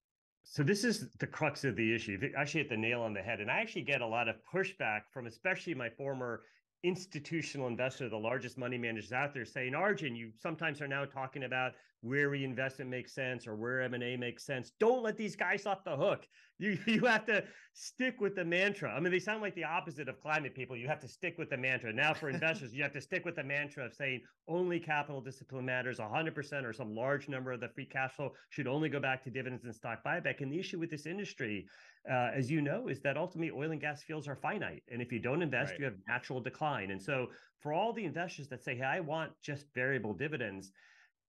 So 0.44 0.62
this 0.62 0.82
is 0.82 1.10
the 1.18 1.26
crux 1.26 1.62
of 1.64 1.76
the 1.76 1.94
issue. 1.94 2.18
Actually 2.38 2.62
hit 2.62 2.70
the 2.70 2.76
nail 2.78 3.02
on 3.02 3.12
the 3.12 3.20
head, 3.20 3.38
and 3.38 3.50
I 3.50 3.60
actually 3.60 3.82
get 3.82 4.00
a 4.00 4.06
lot 4.06 4.30
of 4.30 4.36
pushback 4.50 5.02
from, 5.12 5.26
especially 5.26 5.74
my 5.74 5.90
former 5.90 6.40
institutional 6.84 7.66
investor, 7.66 8.08
the 8.08 8.16
largest 8.16 8.56
money 8.56 8.78
managers 8.78 9.12
out 9.12 9.34
there, 9.34 9.44
saying, 9.44 9.74
"Arjun, 9.74 10.16
you 10.16 10.32
sometimes 10.40 10.80
are 10.80 10.88
now 10.88 11.04
talking 11.04 11.44
about 11.44 11.74
where 12.02 12.30
reinvestment 12.30 12.90
makes 12.90 13.14
sense 13.14 13.46
or 13.46 13.54
where 13.54 13.82
M&A 13.82 14.16
makes 14.16 14.44
sense. 14.46 14.72
Don't 14.80 15.02
let 15.02 15.16
these 15.16 15.36
guys 15.36 15.66
off 15.66 15.84
the 15.84 15.96
hook. 15.96 16.26
You 16.58 16.78
you 16.86 17.04
have 17.06 17.26
to 17.26 17.44
stick 17.74 18.20
with 18.20 18.34
the 18.34 18.44
mantra. 18.44 18.90
I 18.90 19.00
mean, 19.00 19.12
they 19.12 19.18
sound 19.18 19.42
like 19.42 19.54
the 19.54 19.64
opposite 19.64 20.08
of 20.08 20.20
climate 20.20 20.54
people. 20.54 20.76
You 20.76 20.88
have 20.88 21.00
to 21.00 21.08
stick 21.08 21.36
with 21.38 21.50
the 21.50 21.56
mantra. 21.56 21.92
Now 21.92 22.14
for 22.14 22.28
investors, 22.30 22.74
you 22.74 22.82
have 22.82 22.92
to 22.92 23.00
stick 23.00 23.24
with 23.24 23.36
the 23.36 23.44
mantra 23.44 23.84
of 23.86 23.94
saying 23.94 24.22
only 24.48 24.80
capital 24.80 25.20
discipline 25.20 25.66
matters 25.66 25.98
100% 25.98 26.64
or 26.64 26.72
some 26.72 26.94
large 26.94 27.28
number 27.28 27.52
of 27.52 27.60
the 27.60 27.68
free 27.68 27.86
cash 27.86 28.12
flow 28.12 28.32
should 28.48 28.66
only 28.66 28.88
go 28.88 29.00
back 29.00 29.22
to 29.24 29.30
dividends 29.30 29.64
and 29.64 29.74
stock 29.74 30.02
buyback. 30.04 30.40
And 30.40 30.52
the 30.52 30.58
issue 30.58 30.78
with 30.78 30.90
this 30.90 31.06
industry, 31.06 31.66
uh, 32.10 32.30
as 32.34 32.50
you 32.50 32.60
know, 32.60 32.88
is 32.88 33.00
that 33.00 33.16
ultimately 33.16 33.50
oil 33.50 33.70
and 33.72 33.80
gas 33.80 34.02
fields 34.02 34.26
are 34.26 34.36
finite. 34.36 34.82
And 34.90 35.02
if 35.02 35.12
you 35.12 35.18
don't 35.18 35.42
invest, 35.42 35.72
right. 35.72 35.80
you 35.80 35.84
have 35.84 35.94
natural 36.08 36.40
decline. 36.40 36.90
And 36.90 37.00
so 37.00 37.28
for 37.60 37.72
all 37.72 37.92
the 37.92 38.04
investors 38.04 38.48
that 38.48 38.62
say, 38.62 38.74
hey, 38.74 38.84
I 38.84 39.00
want 39.00 39.32
just 39.42 39.66
variable 39.74 40.14
dividends, 40.14 40.72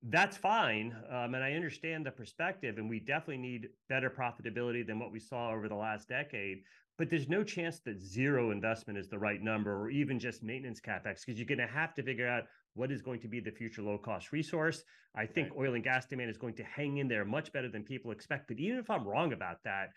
that's 0.09 0.37
fine. 0.37 0.95
Um, 1.09 1.35
and 1.35 1.43
I 1.43 1.53
understand 1.53 2.05
the 2.05 2.11
perspective, 2.11 2.77
and 2.77 2.89
we 2.89 2.99
definitely 2.99 3.37
need 3.37 3.69
better 3.87 4.09
profitability 4.09 4.85
than 4.85 4.99
what 4.99 5.11
we 5.11 5.19
saw 5.19 5.51
over 5.51 5.67
the 5.67 5.75
last 5.75 6.09
decade. 6.09 6.63
But 6.97 7.09
there's 7.09 7.29
no 7.29 7.43
chance 7.43 7.79
that 7.85 7.99
zero 7.99 8.51
investment 8.51 8.99
is 8.99 9.09
the 9.09 9.17
right 9.17 9.41
number 9.41 9.75
or 9.75 9.89
even 9.89 10.19
just 10.19 10.43
maintenance 10.43 10.79
capex 10.79 11.25
because 11.25 11.37
you're 11.39 11.47
going 11.47 11.57
to 11.57 11.73
have 11.73 11.93
to 11.95 12.03
figure 12.03 12.27
out 12.27 12.43
what 12.73 12.91
is 12.91 13.01
going 13.01 13.19
to 13.21 13.27
be 13.27 13.39
the 13.39 13.51
future 13.51 13.81
low 13.81 13.97
cost 13.97 14.31
resource. 14.31 14.83
I 15.15 15.25
think 15.25 15.49
right. 15.49 15.67
oil 15.67 15.73
and 15.75 15.83
gas 15.83 16.05
demand 16.05 16.29
is 16.29 16.37
going 16.37 16.53
to 16.55 16.63
hang 16.63 16.97
in 16.97 17.07
there 17.07 17.25
much 17.25 17.51
better 17.51 17.69
than 17.69 17.83
people 17.83 18.11
expect. 18.11 18.47
But 18.47 18.57
even 18.59 18.77
if 18.77 18.89
I'm 18.89 19.07
wrong 19.07 19.33
about 19.33 19.57
that, 19.63 19.89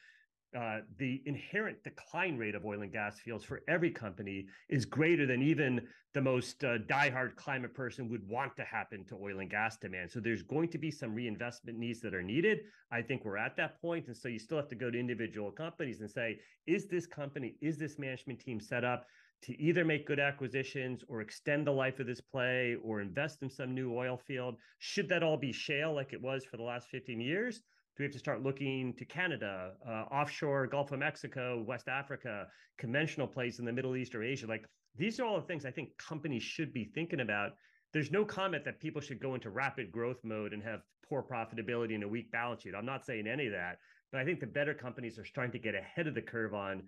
uh, 0.54 0.78
the 0.98 1.22
inherent 1.26 1.82
decline 1.82 2.36
rate 2.36 2.54
of 2.54 2.64
oil 2.64 2.82
and 2.82 2.92
gas 2.92 3.18
fields 3.18 3.44
for 3.44 3.62
every 3.68 3.90
company 3.90 4.46
is 4.68 4.84
greater 4.84 5.26
than 5.26 5.42
even 5.42 5.80
the 6.12 6.20
most 6.20 6.62
uh, 6.62 6.78
diehard 6.88 7.34
climate 7.34 7.74
person 7.74 8.08
would 8.08 8.26
want 8.28 8.56
to 8.56 8.62
happen 8.62 9.04
to 9.04 9.16
oil 9.16 9.40
and 9.40 9.50
gas 9.50 9.76
demand. 9.76 10.10
So 10.10 10.20
there's 10.20 10.42
going 10.42 10.68
to 10.68 10.78
be 10.78 10.90
some 10.90 11.12
reinvestment 11.12 11.76
needs 11.76 12.00
that 12.02 12.14
are 12.14 12.22
needed. 12.22 12.60
I 12.92 13.02
think 13.02 13.24
we're 13.24 13.36
at 13.36 13.56
that 13.56 13.80
point, 13.80 14.06
and 14.06 14.16
so 14.16 14.28
you 14.28 14.38
still 14.38 14.56
have 14.56 14.68
to 14.68 14.76
go 14.76 14.90
to 14.90 14.98
individual 14.98 15.50
companies 15.50 16.00
and 16.00 16.10
say, 16.10 16.38
is 16.66 16.86
this 16.86 17.06
company, 17.06 17.56
is 17.60 17.76
this 17.76 17.98
management 17.98 18.38
team 18.38 18.60
set 18.60 18.84
up 18.84 19.06
to 19.42 19.60
either 19.60 19.84
make 19.84 20.06
good 20.06 20.20
acquisitions 20.20 21.02
or 21.08 21.20
extend 21.20 21.66
the 21.66 21.72
life 21.72 21.98
of 21.98 22.06
this 22.06 22.20
play 22.20 22.76
or 22.82 23.00
invest 23.00 23.42
in 23.42 23.50
some 23.50 23.74
new 23.74 23.92
oil 23.92 24.16
field? 24.16 24.54
Should 24.78 25.08
that 25.08 25.24
all 25.24 25.36
be 25.36 25.52
shale 25.52 25.94
like 25.94 26.12
it 26.12 26.22
was 26.22 26.44
for 26.44 26.56
the 26.56 26.62
last 26.62 26.88
15 26.90 27.20
years? 27.20 27.62
Do 27.96 28.02
we 28.02 28.06
have 28.06 28.12
to 28.12 28.18
start 28.18 28.42
looking 28.42 28.92
to 28.94 29.04
Canada, 29.04 29.72
uh, 29.86 30.12
offshore 30.12 30.66
Gulf 30.66 30.90
of 30.90 30.98
Mexico, 30.98 31.62
West 31.64 31.86
Africa, 31.86 32.48
conventional 32.76 33.28
plays 33.28 33.60
in 33.60 33.64
the 33.64 33.72
Middle 33.72 33.94
East 33.94 34.16
or 34.16 34.22
Asia? 34.24 34.48
Like 34.48 34.64
these 34.96 35.20
are 35.20 35.24
all 35.24 35.40
the 35.40 35.46
things 35.46 35.64
I 35.64 35.70
think 35.70 35.96
companies 35.96 36.42
should 36.42 36.72
be 36.72 36.84
thinking 36.84 37.20
about. 37.20 37.52
There's 37.92 38.10
no 38.10 38.24
comment 38.24 38.64
that 38.64 38.80
people 38.80 39.00
should 39.00 39.20
go 39.20 39.36
into 39.36 39.50
rapid 39.50 39.92
growth 39.92 40.18
mode 40.24 40.52
and 40.52 40.62
have 40.64 40.80
poor 41.08 41.22
profitability 41.22 41.94
and 41.94 42.02
a 42.02 42.08
weak 42.08 42.32
balance 42.32 42.62
sheet. 42.62 42.74
I'm 42.76 42.84
not 42.84 43.04
saying 43.04 43.28
any 43.28 43.46
of 43.46 43.52
that, 43.52 43.78
but 44.10 44.20
I 44.20 44.24
think 44.24 44.40
the 44.40 44.46
better 44.48 44.74
companies 44.74 45.16
are 45.16 45.24
starting 45.24 45.52
to 45.52 45.60
get 45.60 45.76
ahead 45.76 46.08
of 46.08 46.14
the 46.14 46.22
curve 46.22 46.52
on 46.52 46.82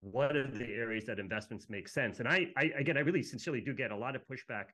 what 0.00 0.36
are 0.36 0.46
the 0.46 0.66
areas 0.66 1.06
that 1.06 1.18
investments 1.18 1.66
make 1.68 1.88
sense. 1.88 2.20
And 2.20 2.28
I, 2.28 2.46
I 2.56 2.70
again, 2.78 2.96
I 2.96 3.00
really 3.00 3.22
sincerely 3.24 3.60
do 3.60 3.74
get 3.74 3.90
a 3.90 3.96
lot 3.96 4.14
of 4.14 4.22
pushback 4.28 4.66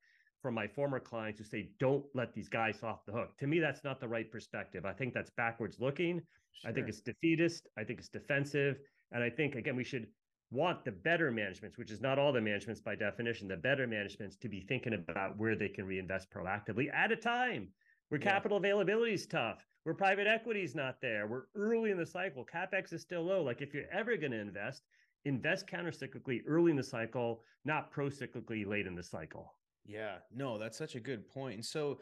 from 0.43 0.55
my 0.55 0.67
former 0.67 1.01
clients 1.01 1.39
who 1.39 1.45
say, 1.45 1.71
don't 1.79 2.05
let 2.15 2.33
these 2.33 2.49
guys 2.49 2.83
off 2.83 3.05
the 3.07 3.13
hook. 3.13 3.37
To 3.39 3.47
me, 3.47 3.59
that's 3.59 3.85
not 3.85 4.01
the 4.01 4.09
right 4.09 4.31
perspective. 4.31 4.85
I 4.85 4.93
think 4.93 5.15
that's 5.15 5.31
backwards 5.31 5.81
looking. 5.81 6.23
Sure. 6.53 6.71
I 6.71 6.75
think 6.75 6.89
it's 6.89 7.01
defeatist. 7.01 7.69
I 7.77 7.85
think 7.85 7.99
it's 7.99 8.09
defensive. 8.09 8.79
And 9.13 9.23
I 9.23 9.31
think, 9.31 9.55
again, 9.55 9.77
we 9.77 9.85
should 9.85 10.07
want 10.51 10.85
the 10.85 10.93
better 10.93 11.31
managements, 11.31 11.77
which 11.77 11.91
is 11.91 12.01
not 12.01 12.19
all 12.19 12.33
the 12.33 12.41
managements 12.41 12.81
by 12.81 12.95
definition, 12.95 13.49
the 13.49 13.57
better 13.57 13.87
managements 13.87 14.37
to 14.37 14.49
be 14.49 14.61
thinking 14.61 14.95
about 14.95 15.37
where 15.37 15.57
they 15.57 15.69
can 15.69 15.85
reinvest 15.85 16.31
proactively 16.31 16.93
at 16.95 17.13
a 17.13 17.17
time 17.17 17.69
where 18.09 18.21
yeah. 18.21 18.31
capital 18.31 18.57
availability 18.57 19.13
is 19.13 19.27
tough, 19.27 19.67
where 19.85 19.95
private 19.95 20.27
equity 20.27 20.63
is 20.63 20.75
not 20.75 21.01
there, 21.01 21.27
we're 21.27 21.45
early 21.55 21.91
in 21.91 21.99
the 21.99 22.07
cycle, 22.07 22.45
capex 22.45 22.93
is 22.93 23.03
still 23.03 23.23
low. 23.23 23.43
Like 23.43 23.61
if 23.61 23.75
you're 23.75 23.91
ever 23.93 24.17
going 24.17 24.33
to 24.33 24.41
invest, 24.41 24.83
invest 25.25 25.67
countercyclically 25.67 26.43
early 26.47 26.71
in 26.71 26.77
the 26.77 26.83
cycle, 26.83 27.43
not 27.65 27.91
pro-cyclically 27.91 28.67
late 28.67 28.87
in 28.87 28.95
the 28.95 29.03
cycle. 29.03 29.55
Yeah, 29.89 30.19
no, 30.31 30.59
that's 30.59 30.77
such 30.77 30.95
a 30.95 31.01
good 31.01 31.27
point. 31.27 31.55
And 31.55 31.65
so, 31.67 32.01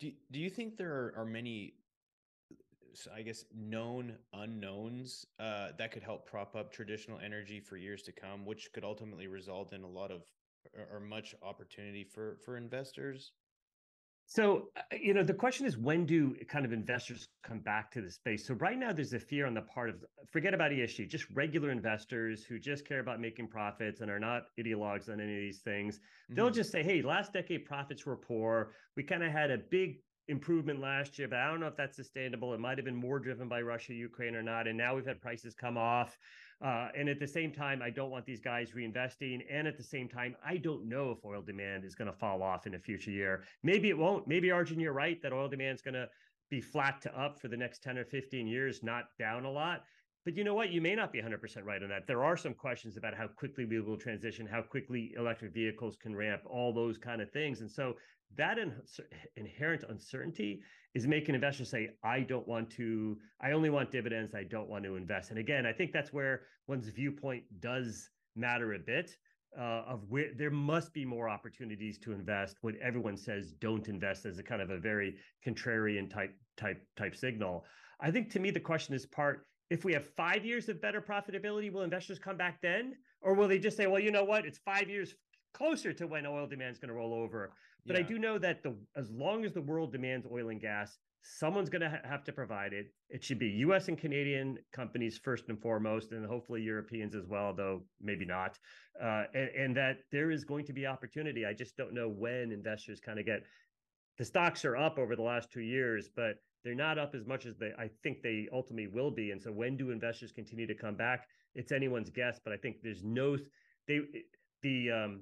do 0.00 0.12
do 0.30 0.40
you 0.40 0.50
think 0.50 0.76
there 0.76 0.94
are, 0.94 1.16
are 1.18 1.26
many, 1.26 1.84
I 3.12 3.22
guess, 3.22 3.44
known 3.52 4.18
unknowns 4.32 5.26
uh, 5.38 5.72
that 5.78 5.90
could 5.90 6.02
help 6.02 6.26
prop 6.26 6.54
up 6.54 6.70
traditional 6.72 7.18
energy 7.18 7.60
for 7.60 7.76
years 7.76 8.02
to 8.04 8.12
come, 8.12 8.46
which 8.46 8.72
could 8.72 8.84
ultimately 8.84 9.26
result 9.26 9.72
in 9.72 9.82
a 9.82 9.88
lot 9.88 10.10
of 10.12 10.28
or, 10.72 10.86
or 10.96 11.00
much 11.00 11.34
opportunity 11.42 12.04
for 12.04 12.36
for 12.38 12.56
investors? 12.56 13.32
So, 14.26 14.70
uh, 14.76 14.80
you 14.98 15.12
know, 15.12 15.22
the 15.22 15.34
question 15.34 15.66
is 15.66 15.76
when 15.76 16.06
do 16.06 16.34
kind 16.48 16.64
of 16.64 16.72
investors 16.72 17.28
come 17.42 17.58
back 17.60 17.90
to 17.92 18.00
the 18.00 18.10
space? 18.10 18.46
So, 18.46 18.54
right 18.54 18.78
now, 18.78 18.92
there's 18.92 19.12
a 19.12 19.18
fear 19.18 19.46
on 19.46 19.54
the 19.54 19.62
part 19.62 19.90
of 19.90 20.04
forget 20.30 20.54
about 20.54 20.70
ESG, 20.70 21.08
just 21.08 21.26
regular 21.34 21.70
investors 21.70 22.44
who 22.44 22.58
just 22.58 22.86
care 22.88 23.00
about 23.00 23.20
making 23.20 23.48
profits 23.48 24.00
and 24.00 24.10
are 24.10 24.18
not 24.18 24.44
ideologues 24.58 25.08
on 25.08 25.20
any 25.20 25.34
of 25.34 25.40
these 25.40 25.60
things. 25.60 25.98
Mm-hmm. 25.98 26.34
They'll 26.36 26.50
just 26.50 26.72
say, 26.72 26.82
hey, 26.82 27.02
last 27.02 27.32
decade 27.32 27.66
profits 27.66 28.06
were 28.06 28.16
poor. 28.16 28.72
We 28.96 29.02
kind 29.02 29.22
of 29.22 29.30
had 29.30 29.50
a 29.50 29.58
big 29.58 29.98
improvement 30.28 30.80
last 30.80 31.18
year, 31.18 31.28
but 31.28 31.38
I 31.38 31.50
don't 31.50 31.60
know 31.60 31.66
if 31.66 31.76
that's 31.76 31.96
sustainable. 31.96 32.54
It 32.54 32.60
might 32.60 32.78
have 32.78 32.84
been 32.84 32.96
more 32.96 33.18
driven 33.18 33.48
by 33.48 33.60
Russia, 33.60 33.92
Ukraine 33.92 34.34
or 34.34 34.42
not. 34.42 34.66
And 34.66 34.78
now 34.78 34.94
we've 34.94 35.06
had 35.06 35.20
prices 35.20 35.54
come 35.54 35.76
off. 35.76 36.18
Uh, 36.64 36.88
and 36.96 37.08
at 37.08 37.20
the 37.20 37.26
same 37.26 37.52
time, 37.52 37.82
I 37.82 37.90
don't 37.90 38.10
want 38.10 38.24
these 38.24 38.40
guys 38.40 38.72
reinvesting. 38.72 39.40
And 39.50 39.68
at 39.68 39.76
the 39.76 39.82
same 39.82 40.08
time, 40.08 40.34
I 40.44 40.56
don't 40.56 40.88
know 40.88 41.10
if 41.10 41.24
oil 41.24 41.42
demand 41.42 41.84
is 41.84 41.94
going 41.94 42.10
to 42.10 42.16
fall 42.16 42.42
off 42.42 42.66
in 42.66 42.74
a 42.74 42.78
future 42.78 43.10
year. 43.10 43.42
Maybe 43.62 43.90
it 43.90 43.98
won't. 43.98 44.26
Maybe 44.26 44.50
Arjun, 44.50 44.80
you're 44.80 44.92
right 44.92 45.20
that 45.22 45.32
oil 45.32 45.48
demand 45.48 45.74
is 45.74 45.82
going 45.82 45.94
to 45.94 46.08
be 46.50 46.60
flat 46.60 47.02
to 47.02 47.20
up 47.20 47.40
for 47.40 47.48
the 47.48 47.56
next 47.56 47.82
10 47.82 47.98
or 47.98 48.04
15 48.04 48.46
years, 48.46 48.82
not 48.82 49.04
down 49.18 49.44
a 49.44 49.50
lot. 49.50 49.84
But 50.24 50.36
you 50.36 50.44
know 50.44 50.54
what? 50.54 50.70
You 50.70 50.80
may 50.80 50.94
not 50.94 51.12
be 51.12 51.20
100% 51.20 51.64
right 51.64 51.82
on 51.82 51.90
that. 51.90 52.06
There 52.06 52.24
are 52.24 52.36
some 52.36 52.54
questions 52.54 52.96
about 52.96 53.14
how 53.14 53.26
quickly 53.26 53.66
we 53.66 53.80
will 53.80 53.98
transition, 53.98 54.46
how 54.46 54.62
quickly 54.62 55.12
electric 55.18 55.52
vehicles 55.52 55.96
can 55.96 56.16
ramp, 56.16 56.42
all 56.46 56.72
those 56.72 56.96
kind 56.96 57.20
of 57.20 57.30
things. 57.30 57.60
And 57.60 57.70
so 57.70 57.94
that 58.36 58.58
in, 58.58 58.72
inherent 59.36 59.84
uncertainty 59.88 60.62
is 60.94 61.06
making 61.06 61.34
investors 61.34 61.68
say, 61.68 61.90
I 62.02 62.20
don't 62.20 62.48
want 62.48 62.70
to, 62.70 63.18
I 63.40 63.52
only 63.52 63.68
want 63.68 63.90
dividends, 63.90 64.34
I 64.34 64.44
don't 64.44 64.68
want 64.68 64.84
to 64.84 64.96
invest. 64.96 65.30
And 65.30 65.38
again, 65.38 65.66
I 65.66 65.72
think 65.72 65.92
that's 65.92 66.12
where 66.12 66.42
one's 66.66 66.88
viewpoint 66.88 67.44
does 67.60 68.08
matter 68.34 68.74
a 68.74 68.78
bit. 68.78 69.16
Uh, 69.56 69.84
of 69.86 70.00
where 70.08 70.30
there 70.36 70.50
must 70.50 70.92
be 70.92 71.04
more 71.04 71.28
opportunities 71.28 71.96
to 71.96 72.10
invest 72.10 72.56
when 72.62 72.76
everyone 72.82 73.16
says 73.16 73.52
don't 73.60 73.86
invest 73.86 74.26
as 74.26 74.40
a 74.40 74.42
kind 74.42 74.60
of 74.60 74.70
a 74.70 74.78
very 74.78 75.14
contrarian 75.46 76.12
type 76.12 76.34
type 76.56 76.84
type 76.96 77.14
signal. 77.14 77.64
I 78.00 78.10
think 78.10 78.30
to 78.30 78.40
me 78.40 78.50
the 78.50 78.58
question 78.58 78.96
is 78.96 79.06
part 79.06 79.46
if 79.70 79.84
we 79.84 79.92
have 79.92 80.06
five 80.16 80.44
years 80.44 80.68
of 80.68 80.80
better 80.80 81.00
profitability, 81.00 81.72
will 81.72 81.82
investors 81.82 82.18
come 82.18 82.36
back 82.36 82.60
then? 82.60 82.94
Or 83.20 83.34
will 83.34 83.48
they 83.48 83.58
just 83.58 83.76
say, 83.76 83.86
well, 83.86 84.00
you 84.00 84.10
know 84.10 84.24
what? 84.24 84.44
It's 84.44 84.58
five 84.58 84.88
years 84.88 85.14
closer 85.54 85.92
to 85.92 86.06
when 86.06 86.26
oil 86.26 86.46
demand 86.46 86.72
is 86.72 86.78
going 86.78 86.88
to 86.88 86.94
roll 86.94 87.14
over. 87.14 87.52
But 87.86 87.96
yeah. 87.96 88.00
I 88.00 88.02
do 88.02 88.18
know 88.18 88.38
that 88.38 88.62
the 88.62 88.74
as 88.96 89.10
long 89.10 89.44
as 89.44 89.52
the 89.52 89.62
world 89.62 89.92
demands 89.92 90.26
oil 90.30 90.48
and 90.50 90.60
gas, 90.60 90.98
someone's 91.22 91.70
going 91.70 91.82
to 91.82 91.90
ha- 91.90 92.08
have 92.08 92.24
to 92.24 92.32
provide 92.32 92.72
it. 92.72 92.92
It 93.08 93.24
should 93.24 93.38
be 93.38 93.48
U.S. 93.48 93.88
and 93.88 93.98
Canadian 93.98 94.58
companies 94.72 95.18
first 95.18 95.48
and 95.48 95.60
foremost, 95.60 96.12
and 96.12 96.26
hopefully 96.26 96.62
Europeans 96.62 97.14
as 97.14 97.26
well, 97.26 97.54
though 97.54 97.82
maybe 98.00 98.24
not. 98.24 98.58
Uh, 99.02 99.24
and, 99.34 99.48
and 99.50 99.76
that 99.76 99.98
there 100.12 100.30
is 100.30 100.44
going 100.44 100.66
to 100.66 100.72
be 100.72 100.86
opportunity. 100.86 101.46
I 101.46 101.54
just 101.54 101.76
don't 101.76 101.94
know 101.94 102.08
when 102.08 102.52
investors 102.52 103.00
kind 103.00 103.18
of 103.18 103.26
get. 103.26 103.42
The 104.18 104.24
stocks 104.24 104.64
are 104.64 104.76
up 104.76 104.98
over 104.98 105.16
the 105.16 105.22
last 105.22 105.50
two 105.50 105.62
years, 105.62 106.08
but 106.14 106.36
they're 106.64 106.74
not 106.74 106.98
up 106.98 107.14
as 107.14 107.26
much 107.26 107.46
as 107.46 107.56
they 107.56 107.72
I 107.78 107.90
think 108.02 108.22
they 108.22 108.48
ultimately 108.52 108.88
will 108.88 109.10
be. 109.10 109.30
And 109.30 109.42
so 109.42 109.52
when 109.52 109.76
do 109.76 109.90
investors 109.90 110.32
continue 110.32 110.66
to 110.66 110.74
come 110.74 110.94
back? 110.94 111.26
It's 111.54 111.72
anyone's 111.72 112.10
guess, 112.10 112.40
but 112.42 112.52
I 112.52 112.56
think 112.56 112.76
there's 112.82 113.04
no 113.04 113.36
they 113.86 114.00
the 114.62 114.90
um 114.90 115.20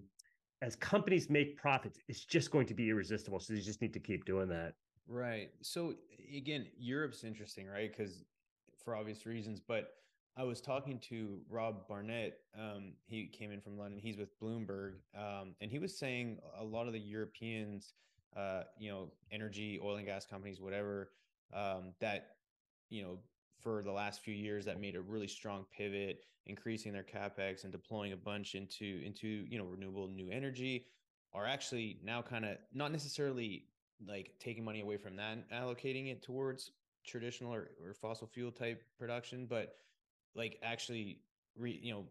as 0.62 0.76
companies 0.76 1.28
make 1.28 1.56
profits, 1.56 1.98
it's 2.06 2.24
just 2.24 2.52
going 2.52 2.66
to 2.66 2.74
be 2.74 2.88
irresistible. 2.88 3.40
So 3.40 3.52
you 3.52 3.60
just 3.60 3.82
need 3.82 3.92
to 3.94 4.00
keep 4.00 4.24
doing 4.24 4.48
that. 4.48 4.74
Right. 5.08 5.50
So 5.60 5.94
again, 6.34 6.66
Europe's 6.78 7.24
interesting, 7.24 7.66
right? 7.66 7.90
Because 7.90 8.24
for 8.84 8.94
obvious 8.94 9.26
reasons, 9.26 9.60
but 9.60 9.94
I 10.36 10.44
was 10.44 10.60
talking 10.60 10.98
to 11.10 11.40
Rob 11.50 11.86
Barnett. 11.88 12.38
Um, 12.58 12.94
he 13.04 13.26
came 13.26 13.50
in 13.50 13.60
from 13.60 13.76
London. 13.76 13.98
He's 13.98 14.16
with 14.16 14.38
Bloomberg, 14.40 14.94
um, 15.14 15.54
and 15.60 15.70
he 15.70 15.78
was 15.78 15.98
saying 15.98 16.38
a 16.58 16.64
lot 16.64 16.86
of 16.86 16.94
the 16.94 17.00
Europeans, 17.00 17.92
uh, 18.34 18.62
you 18.78 18.90
know, 18.90 19.10
energy, 19.30 19.78
oil 19.82 19.96
and 19.96 20.06
gas 20.06 20.24
companies, 20.24 20.58
whatever, 20.58 21.10
um, 21.52 21.92
that 22.00 22.36
you 22.88 23.02
know 23.02 23.18
for 23.62 23.82
the 23.82 23.92
last 23.92 24.22
few 24.22 24.34
years 24.34 24.64
that 24.64 24.80
made 24.80 24.96
a 24.96 25.00
really 25.00 25.28
strong 25.28 25.64
pivot, 25.76 26.24
increasing 26.46 26.92
their 26.92 27.04
capex 27.04 27.62
and 27.62 27.72
deploying 27.72 28.12
a 28.12 28.16
bunch 28.16 28.54
into 28.54 29.02
into 29.04 29.26
you 29.26 29.58
know 29.58 29.64
renewable 29.64 30.08
new 30.08 30.30
energy, 30.30 30.86
are 31.32 31.46
actually 31.46 31.98
now 32.04 32.20
kind 32.22 32.44
of 32.44 32.56
not 32.72 32.92
necessarily 32.92 33.66
like 34.06 34.32
taking 34.40 34.64
money 34.64 34.80
away 34.80 34.96
from 34.96 35.16
that 35.16 35.32
and 35.32 35.44
allocating 35.52 36.10
it 36.10 36.22
towards 36.22 36.72
traditional 37.06 37.54
or, 37.54 37.70
or 37.84 37.94
fossil 37.94 38.26
fuel 38.26 38.50
type 38.50 38.82
production, 38.98 39.46
but 39.48 39.76
like 40.34 40.58
actually 40.62 41.20
re, 41.56 41.78
you 41.82 41.92
know 41.92 42.04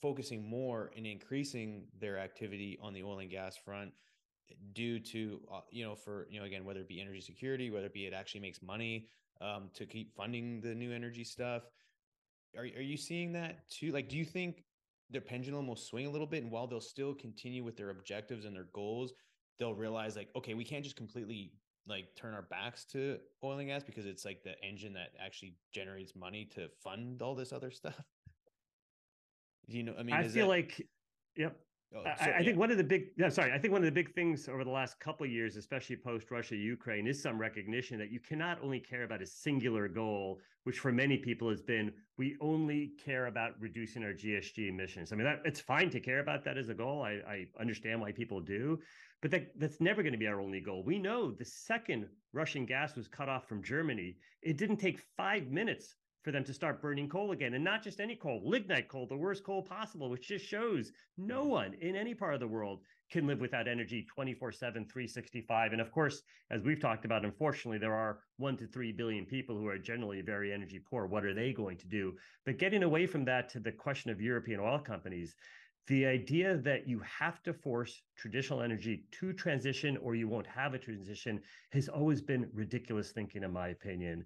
focusing 0.00 0.48
more 0.48 0.90
and 0.96 1.06
increasing 1.06 1.84
their 2.00 2.18
activity 2.18 2.76
on 2.82 2.92
the 2.92 3.02
oil 3.04 3.20
and 3.20 3.30
gas 3.30 3.56
front 3.56 3.92
due 4.72 4.98
to 4.98 5.40
uh, 5.52 5.60
you 5.70 5.84
know 5.84 5.94
for 5.94 6.26
you 6.30 6.38
know 6.38 6.46
again 6.46 6.64
whether 6.64 6.80
it 6.80 6.88
be 6.88 7.00
energy 7.00 7.20
security 7.20 7.70
whether 7.70 7.86
it 7.86 7.94
be 7.94 8.06
it 8.06 8.12
actually 8.12 8.40
makes 8.40 8.62
money 8.62 9.08
um, 9.42 9.70
to 9.74 9.86
keep 9.86 10.14
funding 10.14 10.60
the 10.60 10.74
new 10.74 10.92
energy 10.92 11.24
stuff. 11.24 11.62
Are, 12.56 12.62
are 12.62 12.82
you 12.82 12.96
seeing 12.96 13.32
that 13.32 13.68
too? 13.68 13.92
Like, 13.92 14.08
do 14.08 14.16
you 14.16 14.24
think 14.24 14.64
their 15.10 15.20
pendulum 15.20 15.66
will 15.66 15.76
swing 15.76 16.06
a 16.06 16.10
little 16.10 16.26
bit 16.26 16.42
and 16.42 16.50
while 16.50 16.66
they'll 16.66 16.80
still 16.80 17.14
continue 17.14 17.64
with 17.64 17.76
their 17.76 17.90
objectives 17.90 18.44
and 18.44 18.54
their 18.54 18.68
goals, 18.72 19.12
they'll 19.58 19.74
realize 19.74 20.16
like, 20.16 20.28
okay, 20.36 20.54
we 20.54 20.64
can't 20.64 20.84
just 20.84 20.96
completely 20.96 21.52
like 21.86 22.14
turn 22.14 22.32
our 22.32 22.42
backs 22.42 22.84
to 22.84 23.18
oil 23.42 23.58
and 23.58 23.68
gas 23.68 23.82
because 23.82 24.06
it's 24.06 24.24
like 24.24 24.42
the 24.44 24.54
engine 24.62 24.92
that 24.92 25.10
actually 25.24 25.56
generates 25.74 26.14
money 26.14 26.48
to 26.54 26.68
fund 26.82 27.20
all 27.20 27.34
this 27.34 27.52
other 27.52 27.70
stuff. 27.70 28.00
You 29.66 29.82
know? 29.82 29.94
I 29.98 30.02
mean, 30.02 30.14
I 30.14 30.22
feel 30.28 30.46
that... 30.46 30.52
like, 30.52 30.86
yep. 31.36 31.58
Oh, 31.94 32.02
so, 32.04 32.08
I, 32.08 32.24
I 32.24 32.38
yeah. 32.38 32.44
think 32.44 32.58
one 32.58 32.70
of 32.70 32.78
the 32.78 32.84
big, 32.84 33.08
no, 33.16 33.28
sorry, 33.28 33.52
I 33.52 33.58
think 33.58 33.72
one 33.72 33.82
of 33.82 33.86
the 33.86 33.92
big 33.92 34.14
things 34.14 34.48
over 34.48 34.64
the 34.64 34.70
last 34.70 34.98
couple 34.98 35.26
of 35.26 35.32
years, 35.32 35.56
especially 35.56 35.96
post 35.96 36.30
Russia 36.30 36.56
Ukraine, 36.56 37.06
is 37.06 37.22
some 37.22 37.38
recognition 37.38 37.98
that 37.98 38.10
you 38.10 38.20
cannot 38.20 38.58
only 38.62 38.80
care 38.80 39.04
about 39.04 39.20
a 39.20 39.26
singular 39.26 39.88
goal, 39.88 40.40
which 40.64 40.78
for 40.78 40.92
many 40.92 41.18
people 41.18 41.50
has 41.50 41.60
been 41.60 41.92
we 42.16 42.36
only 42.40 42.92
care 43.04 43.26
about 43.26 43.52
reducing 43.60 44.04
our 44.04 44.12
GHG 44.12 44.68
emissions. 44.68 45.12
I 45.12 45.16
mean, 45.16 45.24
that, 45.24 45.40
it's 45.44 45.60
fine 45.60 45.90
to 45.90 46.00
care 46.00 46.20
about 46.20 46.44
that 46.44 46.56
as 46.56 46.68
a 46.68 46.74
goal. 46.74 47.02
I, 47.02 47.20
I 47.28 47.46
understand 47.60 48.00
why 48.00 48.12
people 48.12 48.40
do, 48.40 48.78
but 49.20 49.30
that, 49.30 49.58
that's 49.58 49.80
never 49.80 50.02
going 50.02 50.12
to 50.12 50.18
be 50.18 50.26
our 50.26 50.40
only 50.40 50.60
goal. 50.60 50.82
We 50.84 50.98
know 50.98 51.30
the 51.30 51.44
second 51.44 52.06
Russian 52.32 52.64
gas 52.64 52.96
was 52.96 53.08
cut 53.08 53.28
off 53.28 53.48
from 53.48 53.62
Germany, 53.62 54.16
it 54.42 54.56
didn't 54.56 54.78
take 54.78 55.00
five 55.16 55.48
minutes 55.48 55.96
for 56.22 56.30
them 56.30 56.44
to 56.44 56.54
start 56.54 56.80
burning 56.80 57.08
coal 57.08 57.32
again 57.32 57.54
and 57.54 57.64
not 57.64 57.82
just 57.82 58.00
any 58.00 58.14
coal, 58.14 58.40
lignite 58.44 58.88
coal, 58.88 59.06
the 59.06 59.16
worst 59.16 59.44
coal 59.44 59.62
possible, 59.62 60.08
which 60.08 60.28
just 60.28 60.46
shows 60.46 60.92
no 61.18 61.40
mm-hmm. 61.40 61.50
one 61.50 61.74
in 61.80 61.96
any 61.96 62.14
part 62.14 62.34
of 62.34 62.40
the 62.40 62.46
world 62.46 62.80
can 63.10 63.26
live 63.26 63.40
without 63.40 63.68
energy 63.68 64.06
24 64.14 64.52
7, 64.52 64.86
365. 64.86 65.72
And 65.72 65.80
of 65.80 65.92
course, 65.92 66.22
as 66.50 66.62
we've 66.62 66.80
talked 66.80 67.04
about, 67.04 67.24
unfortunately, 67.24 67.78
there 67.78 67.94
are 67.94 68.20
one 68.38 68.56
to 68.56 68.66
three 68.66 68.92
billion 68.92 69.26
people 69.26 69.56
who 69.56 69.66
are 69.66 69.78
generally 69.78 70.22
very 70.22 70.52
energy 70.52 70.80
poor. 70.88 71.06
What 71.06 71.24
are 71.24 71.34
they 71.34 71.52
going 71.52 71.76
to 71.78 71.88
do? 71.88 72.14
But 72.46 72.58
getting 72.58 72.84
away 72.84 73.06
from 73.06 73.24
that 73.26 73.48
to 73.50 73.60
the 73.60 73.72
question 73.72 74.10
of 74.10 74.20
European 74.20 74.60
oil 74.60 74.78
companies, 74.78 75.34
the 75.88 76.06
idea 76.06 76.56
that 76.58 76.86
you 76.86 77.00
have 77.00 77.42
to 77.42 77.52
force 77.52 78.02
traditional 78.16 78.62
energy 78.62 79.04
to 79.10 79.32
transition 79.32 79.96
or 79.98 80.14
you 80.14 80.28
won't 80.28 80.46
have 80.46 80.74
a 80.74 80.78
transition 80.78 81.40
has 81.72 81.88
always 81.88 82.22
been 82.22 82.48
ridiculous 82.54 83.10
thinking, 83.10 83.42
in 83.42 83.52
my 83.52 83.68
opinion. 83.68 84.24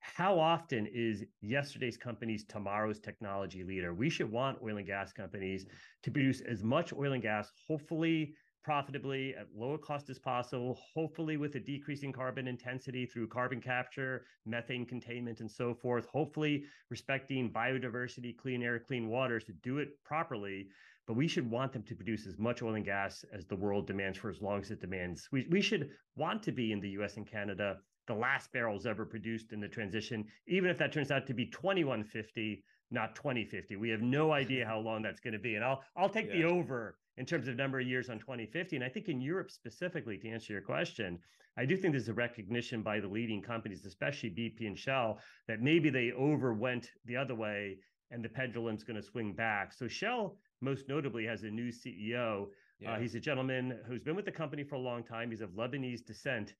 How 0.00 0.38
often 0.38 0.86
is 0.86 1.24
yesterday's 1.40 1.96
companies 1.96 2.44
tomorrow's 2.44 2.98
technology 2.98 3.62
leader? 3.64 3.94
We 3.94 4.10
should 4.10 4.30
want 4.30 4.58
oil 4.62 4.78
and 4.78 4.86
gas 4.86 5.12
companies 5.12 5.66
to 6.02 6.10
produce 6.10 6.40
as 6.40 6.62
much 6.62 6.92
oil 6.92 7.12
and 7.12 7.22
gas, 7.22 7.50
hopefully 7.66 8.34
profitably 8.64 9.34
at 9.34 9.46
lower 9.54 9.78
cost 9.78 10.10
as 10.10 10.18
possible, 10.18 10.78
hopefully 10.94 11.36
with 11.36 11.54
a 11.54 11.60
decreasing 11.60 12.12
carbon 12.12 12.48
intensity 12.48 13.06
through 13.06 13.28
carbon 13.28 13.60
capture, 13.60 14.26
methane 14.44 14.84
containment, 14.84 15.40
and 15.40 15.50
so 15.50 15.72
forth, 15.72 16.06
hopefully 16.06 16.64
respecting 16.90 17.50
biodiversity, 17.50 18.36
clean 18.36 18.62
air, 18.62 18.78
clean 18.78 19.08
water 19.08 19.40
to 19.40 19.52
do 19.62 19.78
it 19.78 19.90
properly 20.04 20.68
but 21.08 21.14
we 21.14 21.26
should 21.26 21.50
want 21.50 21.72
them 21.72 21.82
to 21.82 21.94
produce 21.96 22.26
as 22.26 22.38
much 22.38 22.62
oil 22.62 22.74
and 22.74 22.84
gas 22.84 23.24
as 23.32 23.46
the 23.46 23.56
world 23.56 23.86
demands 23.86 24.18
for 24.18 24.28
as 24.28 24.42
long 24.42 24.60
as 24.60 24.70
it 24.70 24.78
demands. 24.78 25.26
We, 25.32 25.46
we 25.50 25.62
should 25.62 25.88
want 26.16 26.42
to 26.42 26.52
be 26.52 26.70
in 26.70 26.80
the 26.80 26.90
US 26.90 27.16
and 27.16 27.26
Canada 27.26 27.78
the 28.08 28.14
last 28.14 28.52
barrels 28.52 28.86
ever 28.86 29.06
produced 29.06 29.52
in 29.52 29.60
the 29.60 29.68
transition, 29.68 30.26
even 30.48 30.68
if 30.68 30.78
that 30.78 30.92
turns 30.92 31.12
out 31.12 31.26
to 31.28 31.34
be 31.34 31.46
2150, 31.46 32.64
not 32.90 33.14
2050. 33.14 33.76
We 33.76 33.90
have 33.90 34.02
no 34.02 34.32
idea 34.32 34.66
how 34.66 34.80
long 34.80 35.02
that's 35.02 35.20
going 35.20 35.34
to 35.34 35.38
be. 35.38 35.54
And 35.54 35.64
I'll 35.64 35.82
I'll 35.96 36.08
take 36.08 36.26
yeah. 36.26 36.38
the 36.38 36.44
over 36.44 36.98
in 37.16 37.26
terms 37.26 37.46
of 37.46 37.56
number 37.56 37.78
of 37.78 37.86
years 37.86 38.10
on 38.10 38.18
2050. 38.18 38.76
And 38.76 38.84
I 38.84 38.88
think 38.88 39.08
in 39.08 39.20
Europe 39.20 39.50
specifically, 39.50 40.18
to 40.18 40.28
answer 40.28 40.52
your 40.52 40.62
question, 40.62 41.18
I 41.56 41.64
do 41.64 41.76
think 41.76 41.92
there's 41.92 42.08
a 42.08 42.14
recognition 42.14 42.82
by 42.82 43.00
the 43.00 43.08
leading 43.08 43.42
companies, 43.42 43.84
especially 43.84 44.30
BP 44.30 44.66
and 44.66 44.78
Shell, 44.78 45.18
that 45.48 45.60
maybe 45.60 45.90
they 45.90 46.12
overwent 46.12 46.86
the 47.04 47.16
other 47.16 47.34
way 47.34 47.78
and 48.10 48.24
the 48.24 48.28
pendulum's 48.28 48.84
going 48.84 48.96
to 48.96 49.02
swing 49.02 49.32
back. 49.32 49.72
So 49.72 49.88
Shell 49.88 50.36
most 50.60 50.88
notably 50.88 51.24
has 51.26 51.42
a 51.42 51.50
new 51.50 51.70
CEO. 51.70 52.44
Uh, 52.44 52.46
yeah. 52.80 52.92
Uh, 52.92 52.98
he's 52.98 53.16
a 53.16 53.20
gentleman 53.20 53.78
who's 53.86 54.02
been 54.02 54.16
with 54.16 54.24
the 54.24 54.32
company 54.32 54.62
for 54.62 54.76
a 54.76 54.80
long 54.80 55.02
time. 55.02 55.30
He's 55.30 55.40
of 55.40 55.50
Lebanese 55.50 56.04
descent. 56.04 56.54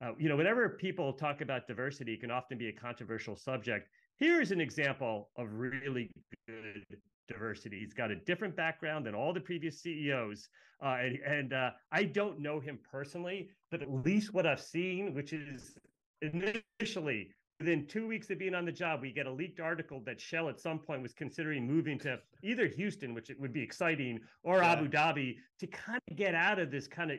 Uh, 0.00 0.12
you 0.18 0.28
know, 0.28 0.36
whenever 0.36 0.68
people 0.68 1.12
talk 1.12 1.40
about 1.40 1.66
diversity, 1.66 2.14
it 2.14 2.20
can 2.20 2.30
often 2.30 2.56
be 2.56 2.68
a 2.68 2.72
controversial 2.72 3.34
subject. 3.34 3.88
Here's 4.16 4.52
an 4.52 4.60
example 4.60 5.30
of 5.36 5.48
really 5.52 6.10
good 6.46 6.84
diversity. 7.28 7.80
He's 7.80 7.94
got 7.94 8.10
a 8.10 8.16
different 8.16 8.56
background 8.56 9.06
than 9.06 9.14
all 9.14 9.32
the 9.32 9.40
previous 9.40 9.80
CEOs. 9.80 10.48
Uh, 10.82 10.96
and, 11.00 11.18
and 11.26 11.52
uh, 11.52 11.70
I 11.90 12.04
don't 12.04 12.40
know 12.40 12.60
him 12.60 12.78
personally, 12.90 13.50
but 13.70 13.82
at 13.82 13.90
least 13.90 14.32
what 14.32 14.46
I've 14.46 14.60
seen, 14.60 15.14
which 15.14 15.32
is 15.32 15.76
initially 16.22 17.30
within 17.58 17.86
two 17.86 18.06
weeks 18.06 18.30
of 18.30 18.38
being 18.38 18.54
on 18.54 18.64
the 18.64 18.72
job, 18.72 19.00
we 19.02 19.12
get 19.12 19.26
a 19.26 19.32
leaked 19.32 19.60
article 19.60 20.00
that 20.06 20.20
Shell 20.20 20.48
at 20.48 20.60
some 20.60 20.78
point 20.78 21.02
was 21.02 21.12
considering 21.12 21.66
moving 21.66 21.98
to 22.00 22.18
either 22.42 22.66
Houston, 22.68 23.14
which 23.14 23.30
it 23.30 23.40
would 23.40 23.52
be 23.52 23.62
exciting, 23.62 24.20
or 24.44 24.58
yeah. 24.58 24.72
Abu 24.72 24.88
Dhabi 24.88 25.36
to 25.58 25.66
kind 25.66 26.00
of 26.08 26.16
get 26.16 26.34
out 26.34 26.60
of 26.60 26.70
this 26.70 26.86
kind 26.86 27.10
of 27.10 27.18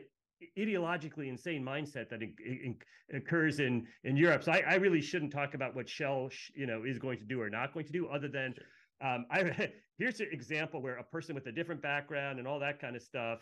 ideologically 0.58 1.28
insane 1.28 1.64
mindset 1.64 2.08
that 2.10 2.22
it, 2.22 2.30
it 2.38 2.76
occurs 3.14 3.60
in 3.60 3.86
in 4.04 4.16
Europe. 4.16 4.42
So 4.42 4.52
I, 4.52 4.62
I, 4.66 4.74
really 4.76 5.00
shouldn't 5.00 5.32
talk 5.32 5.54
about 5.54 5.74
what 5.74 5.88
Shell, 5.88 6.30
you 6.54 6.66
know, 6.66 6.84
is 6.84 6.98
going 6.98 7.18
to 7.18 7.24
do 7.24 7.40
or 7.40 7.50
not 7.50 7.74
going 7.74 7.86
to 7.86 7.92
do, 7.92 8.06
other 8.08 8.28
than 8.28 8.54
um, 9.02 9.26
I, 9.30 9.70
here's 9.98 10.20
an 10.20 10.28
example 10.32 10.80
where 10.80 10.96
a 10.96 11.04
person 11.04 11.34
with 11.34 11.46
a 11.46 11.52
different 11.52 11.82
background 11.82 12.38
and 12.38 12.48
all 12.48 12.58
that 12.60 12.80
kind 12.80 12.96
of 12.96 13.02
stuff 13.02 13.40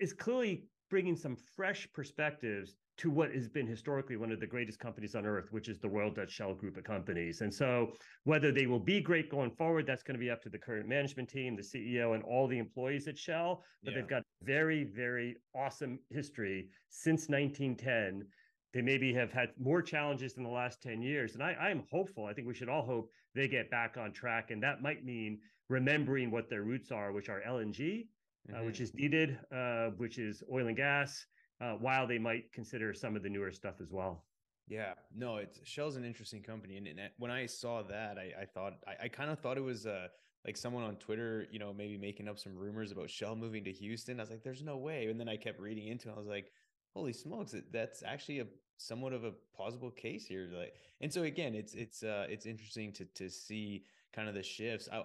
is 0.00 0.12
clearly 0.12 0.64
bringing 0.90 1.16
some 1.16 1.36
fresh 1.56 1.88
perspectives 1.92 2.76
to 2.98 3.10
what 3.10 3.30
has 3.32 3.48
been 3.48 3.66
historically 3.66 4.16
one 4.16 4.32
of 4.32 4.40
the 4.40 4.46
greatest 4.46 4.78
companies 4.78 5.14
on 5.14 5.26
earth, 5.26 5.48
which 5.50 5.68
is 5.68 5.78
the 5.78 5.88
Royal 5.88 6.10
Dutch 6.10 6.30
Shell 6.30 6.54
Group 6.54 6.78
of 6.78 6.84
companies. 6.84 7.42
And 7.42 7.52
so, 7.52 7.92
whether 8.24 8.50
they 8.50 8.66
will 8.66 8.80
be 8.80 9.00
great 9.00 9.30
going 9.30 9.50
forward, 9.50 9.86
that's 9.86 10.02
going 10.02 10.14
to 10.14 10.20
be 10.24 10.30
up 10.30 10.42
to 10.42 10.48
the 10.48 10.58
current 10.58 10.88
management 10.88 11.28
team, 11.28 11.56
the 11.56 11.62
CEO, 11.62 12.14
and 12.14 12.22
all 12.24 12.48
the 12.48 12.58
employees 12.58 13.06
at 13.06 13.18
Shell. 13.18 13.62
But 13.82 13.92
yeah. 13.92 14.00
they've 14.00 14.08
got 14.08 14.22
very, 14.42 14.84
very 14.84 15.36
awesome 15.54 15.98
history 16.10 16.68
since 16.88 17.28
1910. 17.28 18.26
They 18.72 18.82
maybe 18.82 19.12
have 19.14 19.32
had 19.32 19.50
more 19.58 19.82
challenges 19.82 20.36
in 20.36 20.42
the 20.42 20.50
last 20.50 20.82
10 20.82 21.02
years. 21.02 21.34
And 21.34 21.42
I, 21.42 21.52
I 21.52 21.70
am 21.70 21.84
hopeful. 21.90 22.26
I 22.26 22.32
think 22.32 22.46
we 22.46 22.54
should 22.54 22.68
all 22.68 22.84
hope 22.84 23.10
they 23.34 23.48
get 23.48 23.70
back 23.70 23.96
on 23.98 24.12
track. 24.12 24.50
And 24.50 24.62
that 24.62 24.82
might 24.82 25.04
mean 25.04 25.38
remembering 25.68 26.30
what 26.30 26.48
their 26.48 26.62
roots 26.62 26.90
are, 26.90 27.12
which 27.12 27.28
are 27.28 27.42
LNG, 27.46 28.06
mm-hmm. 28.50 28.54
uh, 28.54 28.64
which 28.64 28.80
is 28.80 28.94
needed, 28.94 29.38
uh, 29.54 29.90
which 29.96 30.18
is 30.18 30.42
oil 30.50 30.66
and 30.66 30.76
gas 30.76 31.26
uh, 31.60 31.72
while 31.74 32.06
they 32.06 32.18
might 32.18 32.52
consider 32.52 32.92
some 32.92 33.16
of 33.16 33.22
the 33.22 33.28
newer 33.28 33.52
stuff 33.52 33.76
as 33.80 33.90
well. 33.90 34.24
Yeah, 34.68 34.94
no, 35.14 35.36
it's 35.36 35.60
Shell's 35.64 35.96
an 35.96 36.04
interesting 36.04 36.42
company, 36.42 36.76
and, 36.76 36.88
and 36.88 36.98
when 37.18 37.30
I 37.30 37.46
saw 37.46 37.82
that, 37.84 38.18
I, 38.18 38.42
I 38.42 38.44
thought 38.46 38.74
I, 38.86 39.04
I 39.04 39.08
kind 39.08 39.30
of 39.30 39.38
thought 39.38 39.56
it 39.56 39.62
was 39.62 39.86
uh 39.86 40.08
like 40.44 40.56
someone 40.56 40.84
on 40.84 40.96
Twitter, 40.96 41.46
you 41.50 41.58
know, 41.58 41.72
maybe 41.72 41.96
making 41.96 42.28
up 42.28 42.38
some 42.38 42.56
rumors 42.56 42.92
about 42.92 43.10
Shell 43.10 43.36
moving 43.36 43.64
to 43.64 43.72
Houston. 43.72 44.18
I 44.18 44.22
was 44.22 44.30
like, 44.30 44.42
"There's 44.42 44.62
no 44.62 44.76
way," 44.76 45.06
and 45.06 45.20
then 45.20 45.28
I 45.28 45.36
kept 45.36 45.60
reading 45.60 45.86
into 45.88 46.08
it. 46.08 46.14
I 46.14 46.18
was 46.18 46.26
like, 46.26 46.50
"Holy 46.94 47.12
smokes, 47.12 47.54
that's 47.72 48.02
actually 48.02 48.40
a 48.40 48.46
somewhat 48.76 49.12
of 49.12 49.24
a 49.24 49.32
plausible 49.54 49.90
case 49.92 50.26
here." 50.26 50.48
Like, 50.52 50.74
and 51.00 51.12
so 51.12 51.22
again, 51.22 51.54
it's 51.54 51.74
it's 51.74 52.02
uh 52.02 52.26
it's 52.28 52.46
interesting 52.46 52.92
to 52.94 53.04
to 53.04 53.30
see 53.30 53.84
kind 54.12 54.28
of 54.28 54.34
the 54.34 54.42
shifts. 54.42 54.88
I, 54.92 55.04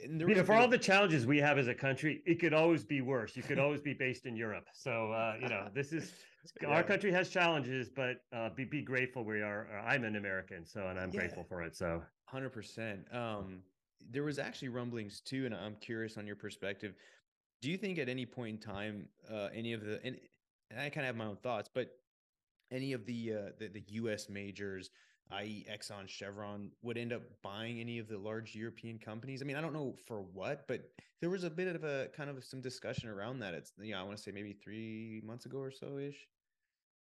you 0.00 0.34
know, 0.34 0.44
for 0.44 0.54
all 0.54 0.68
the 0.68 0.78
challenges 0.78 1.26
we 1.26 1.38
have 1.38 1.58
as 1.58 1.66
a 1.68 1.74
country, 1.74 2.22
it 2.24 2.38
could 2.38 2.54
always 2.54 2.84
be 2.84 3.00
worse. 3.00 3.36
You 3.36 3.42
could 3.42 3.58
always 3.58 3.80
be 3.80 3.94
based 3.94 4.26
in 4.26 4.36
Europe. 4.36 4.68
So, 4.72 5.12
uh, 5.12 5.34
you 5.40 5.48
know, 5.48 5.68
this 5.74 5.92
is 5.92 6.12
yeah. 6.62 6.68
our 6.68 6.82
country 6.82 7.10
has 7.12 7.28
challenges, 7.28 7.88
but 7.88 8.22
uh, 8.32 8.50
be 8.50 8.64
be 8.64 8.82
grateful 8.82 9.24
we 9.24 9.42
are. 9.42 9.66
I'm 9.84 10.04
an 10.04 10.16
American, 10.16 10.64
so 10.64 10.86
and 10.86 10.98
I'm 10.98 11.10
yeah. 11.10 11.20
grateful 11.20 11.44
for 11.44 11.62
it. 11.62 11.76
So, 11.76 12.02
hundred 12.26 12.50
percent. 12.50 13.00
Um, 13.12 13.60
there 14.10 14.22
was 14.22 14.38
actually 14.38 14.68
rumblings 14.68 15.20
too, 15.20 15.46
and 15.46 15.54
I'm 15.54 15.74
curious 15.80 16.16
on 16.16 16.26
your 16.26 16.36
perspective. 16.36 16.94
Do 17.60 17.70
you 17.70 17.76
think 17.76 17.98
at 17.98 18.08
any 18.08 18.24
point 18.24 18.64
in 18.64 18.72
time, 18.72 19.08
uh, 19.30 19.48
any 19.52 19.72
of 19.72 19.84
the 19.84 20.00
and, 20.04 20.16
and 20.70 20.80
I 20.80 20.90
kind 20.90 21.00
of 21.00 21.06
have 21.06 21.16
my 21.16 21.26
own 21.26 21.36
thoughts, 21.36 21.68
but 21.72 21.88
any 22.70 22.92
of 22.92 23.04
the 23.04 23.32
uh, 23.32 23.50
the, 23.58 23.68
the 23.68 23.82
U.S. 23.88 24.28
majors 24.28 24.90
i.e., 25.30 25.66
Exxon, 25.70 26.08
Chevron, 26.08 26.70
would 26.82 26.96
end 26.96 27.12
up 27.12 27.22
buying 27.42 27.80
any 27.80 27.98
of 27.98 28.08
the 28.08 28.18
large 28.18 28.54
European 28.54 28.98
companies? 28.98 29.42
I 29.42 29.44
mean, 29.44 29.56
I 29.56 29.60
don't 29.60 29.72
know 29.72 29.94
for 30.06 30.22
what, 30.22 30.66
but 30.66 30.90
there 31.20 31.30
was 31.30 31.44
a 31.44 31.50
bit 31.50 31.74
of 31.74 31.84
a 31.84 32.08
kind 32.16 32.30
of 32.30 32.42
some 32.44 32.60
discussion 32.60 33.08
around 33.08 33.40
that. 33.40 33.54
It's, 33.54 33.72
you 33.78 33.92
know, 33.92 34.00
I 34.00 34.02
want 34.02 34.16
to 34.16 34.22
say 34.22 34.30
maybe 34.30 34.52
three 34.52 35.20
months 35.24 35.46
ago 35.46 35.58
or 35.58 35.70
so 35.70 35.98
ish. 35.98 36.26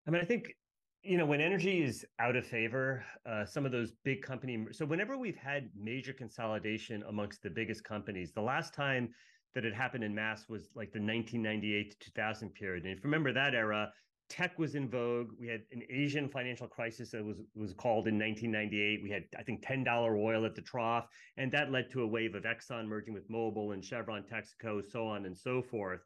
I 0.06 0.10
mean, 0.10 0.20
I 0.20 0.24
think, 0.24 0.54
you 1.02 1.16
know, 1.16 1.26
when 1.26 1.40
energy 1.40 1.82
is 1.82 2.04
out 2.18 2.36
of 2.36 2.46
favor, 2.46 3.04
uh, 3.26 3.44
some 3.44 3.66
of 3.66 3.72
those 3.72 3.92
big 4.04 4.22
company. 4.22 4.66
So, 4.72 4.84
whenever 4.84 5.16
we've 5.16 5.36
had 5.36 5.70
major 5.74 6.12
consolidation 6.12 7.02
amongst 7.08 7.42
the 7.42 7.50
biggest 7.50 7.84
companies, 7.84 8.32
the 8.32 8.42
last 8.42 8.74
time 8.74 9.14
that 9.54 9.64
it 9.64 9.74
happened 9.74 10.04
in 10.04 10.14
mass 10.14 10.48
was 10.48 10.70
like 10.74 10.92
the 10.92 11.00
1998 11.00 11.90
to 11.90 11.98
2000 11.98 12.54
period. 12.54 12.84
And 12.84 12.92
if 12.92 12.98
you 12.98 13.04
remember 13.04 13.32
that 13.32 13.54
era, 13.54 13.92
tech 14.32 14.58
was 14.58 14.74
in 14.74 14.88
vogue. 14.88 15.30
We 15.38 15.46
had 15.46 15.60
an 15.72 15.82
Asian 15.90 16.26
financial 16.26 16.66
crisis 16.66 17.10
that 17.10 17.22
was 17.22 17.36
was 17.54 17.74
called 17.74 18.08
in 18.08 18.18
1998. 18.18 19.02
We 19.02 19.10
had, 19.10 19.24
I 19.38 19.42
think, 19.42 19.62
$10 19.62 19.86
oil 20.16 20.46
at 20.46 20.54
the 20.54 20.62
trough, 20.62 21.06
and 21.36 21.52
that 21.52 21.70
led 21.70 21.90
to 21.90 22.02
a 22.02 22.06
wave 22.06 22.34
of 22.34 22.44
Exxon 22.44 22.86
merging 22.86 23.12
with 23.12 23.30
Mobil 23.30 23.74
and 23.74 23.84
Chevron, 23.84 24.24
Texaco, 24.24 24.82
so 24.90 25.06
on 25.06 25.26
and 25.26 25.36
so 25.36 25.60
forth. 25.60 26.00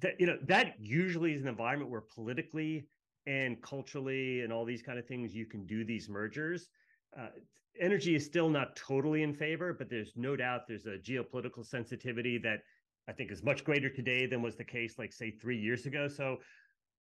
That 0.00 0.18
you 0.18 0.26
know 0.26 0.38
that 0.46 0.74
usually 0.80 1.34
is 1.34 1.42
an 1.42 1.48
environment 1.48 1.90
where 1.90 2.00
politically 2.00 2.88
and 3.26 3.60
culturally 3.60 4.40
and 4.40 4.50
all 4.52 4.64
these 4.64 4.80
kind 4.80 4.98
of 4.98 5.06
things 5.06 5.34
you 5.34 5.44
can 5.44 5.66
do 5.66 5.84
these 5.84 6.08
mergers. 6.08 6.70
Uh, 7.18 7.28
energy 7.78 8.14
is 8.14 8.24
still 8.24 8.48
not 8.48 8.74
totally 8.74 9.22
in 9.22 9.34
favor, 9.34 9.74
but 9.74 9.90
there's 9.90 10.12
no 10.16 10.34
doubt 10.34 10.62
there's 10.66 10.86
a 10.86 10.96
geopolitical 10.96 11.66
sensitivity 11.66 12.38
that 12.38 12.60
I 13.06 13.12
think 13.12 13.30
is 13.30 13.42
much 13.42 13.64
greater 13.64 13.90
today 13.90 14.24
than 14.24 14.40
was 14.40 14.56
the 14.56 14.64
case, 14.64 14.98
like 14.98 15.12
say 15.12 15.30
three 15.30 15.58
years 15.58 15.84
ago. 15.84 16.08
So 16.08 16.38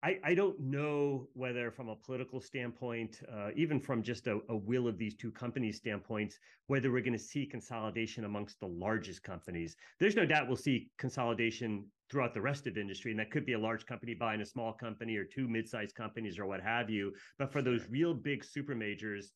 I, 0.06 0.20
I 0.22 0.34
don't 0.34 0.60
know 0.60 1.26
whether, 1.34 1.72
from 1.72 1.88
a 1.88 1.96
political 1.96 2.40
standpoint, 2.40 3.22
uh, 3.28 3.48
even 3.56 3.80
from 3.80 4.04
just 4.04 4.28
a, 4.28 4.38
a, 4.48 4.56
will 4.56 4.86
of 4.86 4.98
these 4.98 5.16
two 5.16 5.32
companies' 5.32 5.78
standpoints, 5.78 6.38
whether 6.68 6.92
we're 6.92 7.02
going 7.02 7.12
to 7.12 7.18
see 7.18 7.44
consolidation 7.44 8.24
amongst 8.24 8.60
the 8.60 8.68
largest 8.68 9.24
companies. 9.24 9.74
There's 9.98 10.14
no 10.14 10.24
doubt 10.24 10.46
we'll 10.46 10.58
see 10.58 10.90
consolidation 10.96 11.86
throughout 12.08 12.34
the 12.34 12.40
rest 12.40 12.68
of 12.68 12.78
industry, 12.78 13.10
and 13.10 13.18
that 13.18 13.32
could 13.32 13.44
be 13.44 13.54
a 13.54 13.58
large 13.58 13.84
company 13.84 14.14
buying 14.14 14.40
a 14.42 14.46
small 14.46 14.72
company 14.72 15.16
or 15.16 15.24
two 15.24 15.48
mid-sized 15.48 15.96
companies 15.96 16.38
or 16.38 16.46
what 16.46 16.60
have 16.60 16.88
you. 16.88 17.12
But 17.36 17.50
for 17.50 17.60
those 17.60 17.88
real 17.90 18.14
big 18.14 18.44
super 18.44 18.76
majors, 18.76 19.32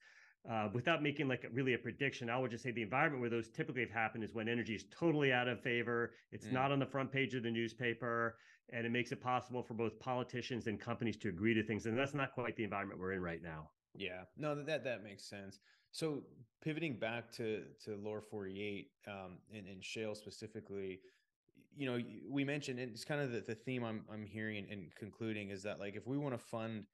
uh, 0.48 0.68
without 0.72 1.02
making 1.02 1.26
like 1.26 1.44
really 1.52 1.74
a 1.74 1.78
prediction, 1.78 2.30
I 2.30 2.38
would 2.38 2.52
just 2.52 2.62
say 2.62 2.70
the 2.70 2.82
environment 2.82 3.20
where 3.20 3.28
those 3.28 3.48
typically 3.48 3.82
have 3.82 3.90
happened 3.90 4.22
is 4.22 4.34
when 4.34 4.48
energy 4.48 4.76
is 4.76 4.84
totally 4.96 5.32
out 5.32 5.48
of 5.48 5.60
favor. 5.60 6.12
It's 6.30 6.46
mm. 6.46 6.52
not 6.52 6.70
on 6.70 6.78
the 6.78 6.86
front 6.86 7.10
page 7.10 7.34
of 7.34 7.42
the 7.42 7.50
newspaper, 7.50 8.36
and 8.72 8.86
it 8.86 8.90
makes 8.90 9.12
it 9.12 9.20
possible 9.20 9.62
for 9.62 9.74
both 9.74 9.98
politicians 9.98 10.66
and 10.66 10.80
companies 10.80 11.16
to 11.18 11.28
agree 11.28 11.54
to 11.54 11.62
things. 11.62 11.86
And 11.86 11.98
that's 11.98 12.14
not 12.14 12.32
quite 12.32 12.56
the 12.56 12.64
environment 12.64 13.00
we're 13.00 13.12
in 13.12 13.22
right 13.22 13.42
now. 13.42 13.70
Yeah, 13.94 14.22
no, 14.36 14.54
that 14.54 14.84
that 14.84 15.02
makes 15.02 15.24
sense. 15.24 15.58
So 15.92 16.22
pivoting 16.62 16.98
back 16.98 17.32
to 17.32 17.64
to 17.84 17.96
Lower 17.96 18.20
48 18.20 18.88
um, 19.08 19.38
and, 19.54 19.66
and 19.66 19.84
shale 19.84 20.14
specifically, 20.14 21.00
you 21.76 21.86
know, 21.86 21.98
we 22.28 22.44
mentioned 22.44 22.78
it's 22.78 23.04
kind 23.04 23.20
of 23.20 23.32
the, 23.32 23.40
the 23.40 23.54
theme 23.54 23.84
I'm 23.84 24.04
I'm 24.12 24.24
hearing 24.24 24.66
and 24.70 24.94
concluding 24.94 25.50
is 25.50 25.62
that 25.64 25.80
like 25.80 25.96
if 25.96 26.06
we 26.06 26.18
want 26.18 26.34
to 26.34 26.38
fund 26.38 26.84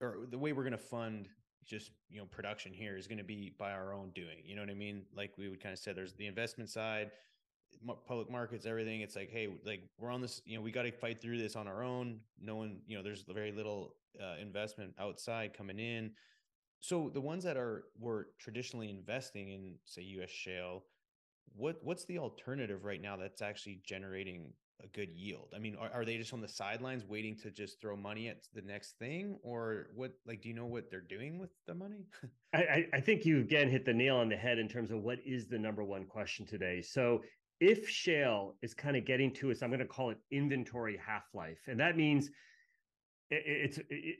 or 0.00 0.26
the 0.30 0.38
way 0.38 0.52
we're 0.52 0.62
going 0.62 0.72
to 0.72 0.78
fund 0.78 1.28
just 1.66 1.90
you 2.08 2.18
know 2.18 2.24
production 2.26 2.72
here 2.72 2.96
is 2.96 3.06
going 3.06 3.18
to 3.18 3.24
be 3.24 3.54
by 3.58 3.70
our 3.70 3.92
own 3.92 4.10
doing 4.14 4.38
you 4.44 4.56
know 4.56 4.62
what 4.62 4.70
i 4.70 4.74
mean 4.74 5.02
like 5.14 5.32
we 5.36 5.48
would 5.48 5.62
kind 5.62 5.72
of 5.72 5.78
said 5.78 5.94
there's 5.94 6.14
the 6.14 6.26
investment 6.26 6.68
side 6.70 7.10
public 8.06 8.30
markets 8.30 8.66
everything 8.66 9.00
it's 9.00 9.16
like 9.16 9.30
hey 9.30 9.48
like 9.64 9.82
we're 9.98 10.10
on 10.10 10.20
this 10.20 10.42
you 10.44 10.56
know 10.56 10.62
we 10.62 10.70
got 10.70 10.82
to 10.82 10.92
fight 10.92 11.20
through 11.20 11.38
this 11.38 11.56
on 11.56 11.66
our 11.66 11.82
own 11.82 12.18
no 12.40 12.56
one 12.56 12.78
you 12.86 12.96
know 12.96 13.02
there's 13.02 13.24
very 13.28 13.52
little 13.52 13.94
uh, 14.20 14.34
investment 14.40 14.92
outside 14.98 15.52
coming 15.56 15.78
in 15.78 16.10
so 16.80 17.10
the 17.12 17.20
ones 17.20 17.44
that 17.44 17.56
are 17.56 17.84
were 17.98 18.28
traditionally 18.38 18.90
investing 18.90 19.50
in 19.50 19.74
say 19.84 20.02
us 20.02 20.30
shale 20.30 20.84
what 21.54 21.76
what's 21.82 22.04
the 22.04 22.18
alternative 22.18 22.84
right 22.84 23.00
now 23.00 23.16
that's 23.16 23.42
actually 23.42 23.80
generating 23.84 24.52
a 24.82 24.88
good 24.88 25.10
yield? 25.10 25.52
I 25.54 25.58
mean, 25.58 25.76
are, 25.76 25.90
are 25.92 26.04
they 26.04 26.16
just 26.16 26.32
on 26.32 26.40
the 26.40 26.48
sidelines 26.48 27.04
waiting 27.04 27.36
to 27.38 27.50
just 27.50 27.80
throw 27.80 27.96
money 27.96 28.28
at 28.28 28.38
the 28.54 28.62
next 28.62 28.98
thing, 28.98 29.38
or 29.42 29.88
what? 29.94 30.12
Like, 30.26 30.42
do 30.42 30.48
you 30.48 30.54
know 30.54 30.66
what 30.66 30.90
they're 30.90 31.00
doing 31.00 31.38
with 31.38 31.50
the 31.66 31.74
money? 31.74 32.06
I, 32.54 32.86
I 32.92 33.00
think 33.00 33.24
you 33.24 33.40
again 33.40 33.68
hit 33.68 33.84
the 33.84 33.92
nail 33.92 34.16
on 34.16 34.28
the 34.28 34.36
head 34.36 34.58
in 34.58 34.68
terms 34.68 34.90
of 34.90 35.02
what 35.02 35.18
is 35.24 35.46
the 35.46 35.58
number 35.58 35.84
one 35.84 36.04
question 36.04 36.46
today. 36.46 36.82
So 36.82 37.22
if 37.60 37.88
shale 37.88 38.56
is 38.62 38.74
kind 38.74 38.96
of 38.96 39.04
getting 39.04 39.32
to 39.34 39.50
its, 39.50 39.62
I'm 39.62 39.70
going 39.70 39.80
to 39.80 39.86
call 39.86 40.10
it 40.10 40.18
inventory 40.30 40.98
half 41.04 41.24
life, 41.34 41.60
and 41.68 41.78
that 41.78 41.96
means 41.96 42.30
it's 43.32 43.78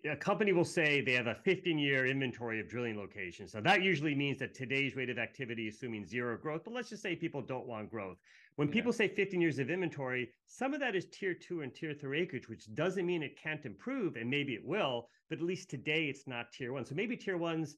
a 0.08 0.14
company 0.14 0.52
will 0.52 0.64
say 0.64 1.00
they 1.00 1.14
have 1.14 1.26
a 1.26 1.34
15 1.34 1.78
year 1.78 2.06
inventory 2.06 2.60
of 2.60 2.68
drilling 2.68 2.96
locations. 2.96 3.50
So 3.50 3.60
that 3.60 3.82
usually 3.82 4.14
means 4.14 4.38
that 4.38 4.54
today's 4.54 4.94
rate 4.94 5.10
of 5.10 5.18
activity, 5.18 5.66
assuming 5.66 6.06
zero 6.06 6.36
growth, 6.36 6.62
but 6.64 6.72
let's 6.72 6.90
just 6.90 7.02
say 7.02 7.16
people 7.16 7.42
don't 7.42 7.66
want 7.66 7.90
growth. 7.90 8.18
When 8.54 8.68
yeah. 8.68 8.74
people 8.74 8.92
say 8.92 9.08
15 9.08 9.40
years 9.40 9.58
of 9.58 9.68
inventory, 9.68 10.30
some 10.46 10.74
of 10.74 10.80
that 10.80 10.94
is 10.94 11.06
tier 11.06 11.34
two 11.34 11.62
and 11.62 11.74
tier 11.74 11.92
three 11.92 12.20
acreage, 12.20 12.48
which 12.48 12.72
doesn't 12.74 13.04
mean 13.04 13.22
it 13.22 13.40
can't 13.40 13.64
improve, 13.64 14.14
and 14.14 14.30
maybe 14.30 14.54
it 14.54 14.64
will, 14.64 15.08
but 15.28 15.38
at 15.38 15.44
least 15.44 15.70
today 15.70 16.04
it's 16.04 16.28
not 16.28 16.52
tier 16.52 16.72
one. 16.72 16.84
So 16.84 16.94
maybe 16.94 17.16
tier 17.16 17.36
one's 17.36 17.76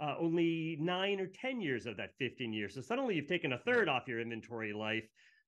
uh, 0.00 0.14
only 0.20 0.76
nine 0.80 1.20
or 1.20 1.26
10 1.26 1.60
years 1.60 1.86
of 1.86 1.96
that 1.96 2.10
15 2.18 2.52
years. 2.52 2.74
So 2.74 2.80
suddenly 2.80 3.14
you've 3.14 3.28
taken 3.28 3.52
a 3.52 3.58
third 3.58 3.88
off 3.88 4.08
your 4.08 4.20
inventory 4.20 4.72
life. 4.72 5.04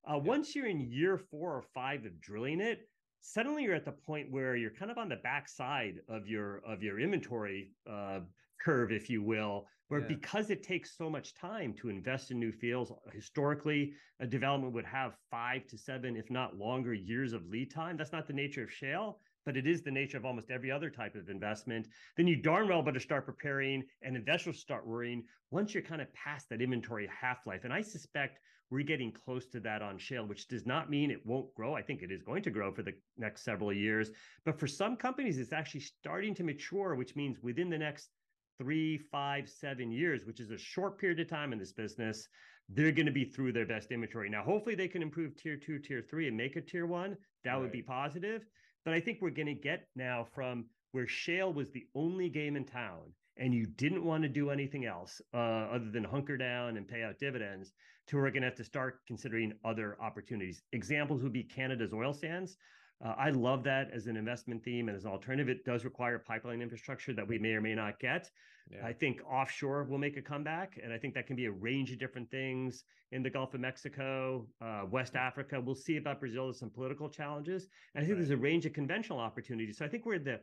Uh, 0.09 0.15
yeah. 0.15 0.23
Once 0.23 0.55
you're 0.55 0.67
in 0.67 0.81
year 0.81 1.19
four 1.19 1.55
or 1.55 1.63
five 1.75 2.05
of 2.05 2.21
drilling 2.21 2.61
it, 2.61 2.89
suddenly 3.21 3.65
you're 3.65 3.75
at 3.75 3.85
the 3.85 3.93
point 3.93 4.31
where 4.31 4.57
you're 4.57 4.71
kind 4.71 4.91
of 4.91 4.99
on 4.99 5.09
the 5.09 5.17
backside 5.17 5.97
of 6.09 6.29
your 6.29 6.59
of 6.67 6.83
your 6.83 7.01
inventory 7.01 7.71
uh, 7.91 8.21
curve, 8.65 8.93
if 8.93 9.11
you 9.11 9.23
will, 9.23 9.67
where 9.89 10.01
yeah. 10.01 10.07
because 10.07 10.51
it 10.51 10.63
takes 10.63 10.97
so 10.97 11.11
much 11.11 11.35
time 11.35 11.75
to 11.75 11.89
invest 11.89 12.31
in 12.31 12.39
new 12.39 12.53
fields, 12.53 12.93
historically, 13.13 13.93
a 14.21 14.27
development 14.27 14.73
would 14.75 14.85
have 14.85 15.17
five 15.31 15.67
to 15.67 15.77
seven, 15.77 16.17
if 16.17 16.31
not 16.31 16.57
longer, 16.57 16.95
years 16.95 17.33
of 17.33 17.47
lead 17.49 17.73
time. 17.73 17.97
That's 17.97 18.13
not 18.13 18.27
the 18.27 18.33
nature 18.33 18.63
of 18.63 18.73
shale, 18.73 19.19
but 19.47 19.57
it 19.57 19.67
is 19.67 19.81
the 19.81 19.91
nature 19.91 20.19
of 20.19 20.27
almost 20.27 20.51
every 20.51 20.71
other 20.71 20.91
type 20.91 21.15
of 21.15 21.31
investment. 21.31 21.87
Then 22.17 22.27
you 22.27 22.37
darn 22.37 22.69
well 22.69 22.83
better 22.83 23.01
start 23.01 23.25
preparing 23.25 23.85
and 24.03 24.17
investors 24.17 24.59
start 24.59 24.87
worrying 24.87 25.23
once 25.53 25.73
you're 25.73 25.83
kind 25.83 26.03
of 26.03 26.13
past 26.13 26.51
that 26.51 26.61
inventory 26.61 27.09
half 27.09 27.47
life. 27.47 27.63
And 27.65 27.73
I 27.73 27.81
suspect 27.81 28.41
we're 28.69 28.83
getting 28.83 29.13
close 29.13 29.47
to 29.47 29.61
that 29.61 29.81
on 29.81 29.97
shale, 29.97 30.27
which 30.27 30.49
does 30.49 30.67
not 30.67 30.91
mean 30.91 31.13
it 31.13 31.25
won't 31.25 31.55
grow. 31.55 31.75
I 31.75 31.83
think 31.83 32.03
it 32.03 32.11
is 32.11 32.23
going 32.23 32.43
to 32.43 32.51
grow 32.51 32.73
for 32.73 32.83
the 32.83 32.95
next 33.17 33.45
several 33.45 33.73
years. 33.73 34.11
But 34.45 34.59
for 34.59 34.67
some 34.67 34.97
companies, 34.97 35.39
it's 35.39 35.53
actually 35.53 35.81
starting 35.81 36.35
to 36.35 36.43
mature, 36.43 36.97
which 36.97 37.15
means 37.15 37.39
within 37.41 37.71
the 37.71 37.79
next 37.79 38.11
three, 38.59 38.99
five, 38.99 39.49
seven 39.49 39.93
years, 39.93 40.25
which 40.25 40.41
is 40.41 40.51
a 40.51 40.59
short 40.59 40.99
period 40.99 41.21
of 41.21 41.29
time 41.29 41.53
in 41.53 41.59
this 41.61 41.73
business, 41.73 42.27
they're 42.69 42.91
going 42.91 43.07
to 43.07 43.13
be 43.13 43.25
through 43.25 43.53
their 43.53 43.67
best 43.67 43.93
inventory. 43.93 44.29
Now, 44.29 44.43
hopefully, 44.43 44.75
they 44.75 44.89
can 44.89 45.03
improve 45.03 45.37
tier 45.37 45.57
two, 45.57 45.79
tier 45.79 46.03
three, 46.03 46.27
and 46.27 46.37
make 46.37 46.57
a 46.57 46.61
tier 46.61 46.87
one. 46.87 47.17
That 47.45 47.53
right. 47.53 47.61
would 47.61 47.71
be 47.71 47.83
positive. 47.83 48.45
But 48.87 48.95
I 48.95 49.01
think 49.01 49.19
we're 49.21 49.31
going 49.31 49.47
to 49.47 49.55
get 49.55 49.89
now 49.97 50.29
from 50.33 50.67
where 50.93 51.09
shale 51.09 51.53
was 51.53 51.73
the 51.73 51.85
only 51.97 52.29
game 52.29 52.55
in 52.55 52.65
town 52.65 53.13
and 53.37 53.53
you 53.53 53.67
didn't 53.67 54.05
want 54.05 54.23
to 54.23 54.29
do 54.29 54.51
anything 54.51 54.87
else 54.87 55.21
uh, 55.35 55.37
other 55.37 55.91
than 55.91 56.05
hunker 56.05 56.37
down 56.37 56.77
and 56.77 56.87
pay 56.87 57.03
out 57.03 57.19
dividends, 57.19 57.73
to 58.07 58.17
we're 58.17 58.31
going 58.31 58.43
to 58.43 58.49
have 58.49 58.55
to 58.55 58.65
start 58.65 59.01
considering 59.07 59.53
other 59.65 59.97
opportunities. 60.01 60.63
Examples 60.73 61.25
would 61.25 61.33
be 61.33 61.43
Canada's 61.43 61.93
oil 61.93 62.15
sands. 62.15 62.57
Uh, 63.05 63.15
I 63.19 63.31
love 63.31 63.65
that 63.65 63.91
as 63.93 64.07
an 64.07 64.17
investment 64.17 64.63
theme 64.63 64.89
and 64.89 64.97
as 64.97 65.05
an 65.05 65.11
alternative. 65.11 65.49
It 65.49 65.65
does 65.65 65.85
require 65.85 66.21
pipeline 66.21 66.63
infrastructure 66.63 67.13
that 67.13 67.27
we 67.27 67.39
may 67.39 67.55
or 67.55 67.61
may 67.61 67.75
not 67.75 67.99
get. 67.99 68.31
Yeah. 68.71 68.85
I 68.85 68.93
think 68.93 69.21
offshore 69.31 69.85
will 69.85 69.99
make 69.99 70.17
a 70.17 70.23
comeback, 70.23 70.79
and 70.83 70.93
I 70.93 70.99
think 70.99 71.15
that 71.15 71.27
can 71.27 71.37
be 71.37 71.47
a 71.47 71.53
range 71.53 71.93
of 71.93 72.01
different 72.01 72.29
things 72.31 72.83
in 73.13 73.23
the 73.23 73.31
Gulf 73.31 73.55
of 73.55 73.61
Mexico, 73.61 74.47
uh, 74.61 74.83
West 74.91 75.15
Africa. 75.15 75.61
We'll 75.61 75.77
see 75.77 75.99
about 75.99 76.19
Brazil 76.19 76.49
as 76.49 76.59
some 76.59 76.71
political 76.71 77.09
challenges, 77.09 77.69
and 77.95 78.03
I 78.03 78.07
think 78.07 78.19
right. 78.19 78.27
there's 78.27 78.37
a 78.37 78.43
range 78.43 78.67
of 78.67 78.73
conventional 78.73 79.21
opportunities. 79.21 79.79
So 79.79 79.85
I 79.85 79.89
think 79.89 80.05
we're 80.05 80.15
in 80.15 80.25
the 80.25 80.41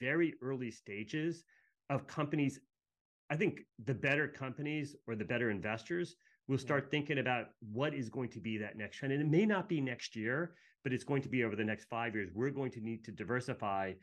very 0.00 0.34
early 0.42 0.70
stages 0.70 1.44
of 1.88 2.06
companies. 2.06 2.60
I 3.30 3.36
think 3.36 3.60
the 3.86 3.94
better 3.94 4.28
companies 4.28 4.94
or 5.06 5.14
the 5.14 5.24
better 5.24 5.50
investors 5.50 6.16
will 6.48 6.58
start 6.58 6.90
thinking 6.90 7.18
about 7.18 7.46
what 7.72 7.94
is 7.94 8.10
going 8.10 8.28
to 8.30 8.40
be 8.40 8.58
that 8.58 8.76
next 8.76 8.98
trend. 8.98 9.14
And 9.14 9.22
it 9.22 9.28
may 9.28 9.46
not 9.46 9.68
be 9.68 9.80
next 9.80 10.14
year, 10.14 10.54
but 10.82 10.92
it's 10.92 11.04
going 11.04 11.22
to 11.22 11.28
be 11.28 11.44
over 11.44 11.56
the 11.56 11.64
next 11.64 11.86
five 11.86 12.14
years. 12.14 12.30
We're 12.34 12.50
going 12.50 12.72
to 12.72 12.80
need 12.80 13.04
to 13.04 13.12
diversify. 13.12 13.94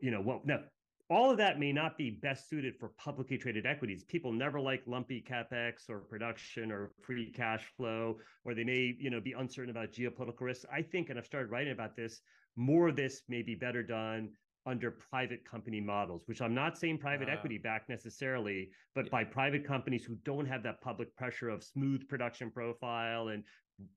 You 0.00 0.10
know, 0.10 0.22
what 0.22 0.46
now 0.46 0.60
all 1.08 1.30
of 1.30 1.36
that 1.38 1.58
may 1.58 1.72
not 1.72 1.96
be 1.96 2.10
best 2.10 2.48
suited 2.48 2.74
for 2.76 2.88
publicly 2.98 3.38
traded 3.38 3.64
equities. 3.64 4.02
People 4.04 4.32
never 4.32 4.60
like 4.60 4.82
lumpy 4.86 5.24
capex 5.26 5.88
or 5.88 6.00
production 6.00 6.72
or 6.72 6.90
free 7.00 7.30
cash 7.30 7.64
flow, 7.76 8.18
or 8.44 8.54
they 8.54 8.64
may, 8.64 8.96
you 8.98 9.10
know, 9.10 9.20
be 9.20 9.32
uncertain 9.32 9.70
about 9.70 9.92
geopolitical 9.92 10.40
risks. 10.40 10.66
I 10.72 10.82
think, 10.82 11.10
and 11.10 11.18
I've 11.18 11.26
started 11.26 11.50
writing 11.50 11.72
about 11.72 11.94
this, 11.94 12.20
more 12.56 12.88
of 12.88 12.96
this 12.96 13.22
may 13.28 13.42
be 13.42 13.54
better 13.54 13.82
done 13.82 14.30
under 14.66 14.90
private 14.90 15.48
company 15.48 15.80
models, 15.80 16.22
which 16.26 16.42
I'm 16.42 16.54
not 16.54 16.76
saying 16.76 16.98
private 16.98 17.28
uh, 17.28 17.32
equity 17.32 17.56
back 17.56 17.88
necessarily, 17.88 18.70
but 18.96 19.04
yeah. 19.04 19.10
by 19.12 19.24
private 19.24 19.64
companies 19.64 20.04
who 20.04 20.16
don't 20.24 20.46
have 20.46 20.64
that 20.64 20.80
public 20.80 21.14
pressure 21.16 21.48
of 21.48 21.62
smooth 21.62 22.08
production 22.08 22.50
profile 22.50 23.28
and 23.28 23.44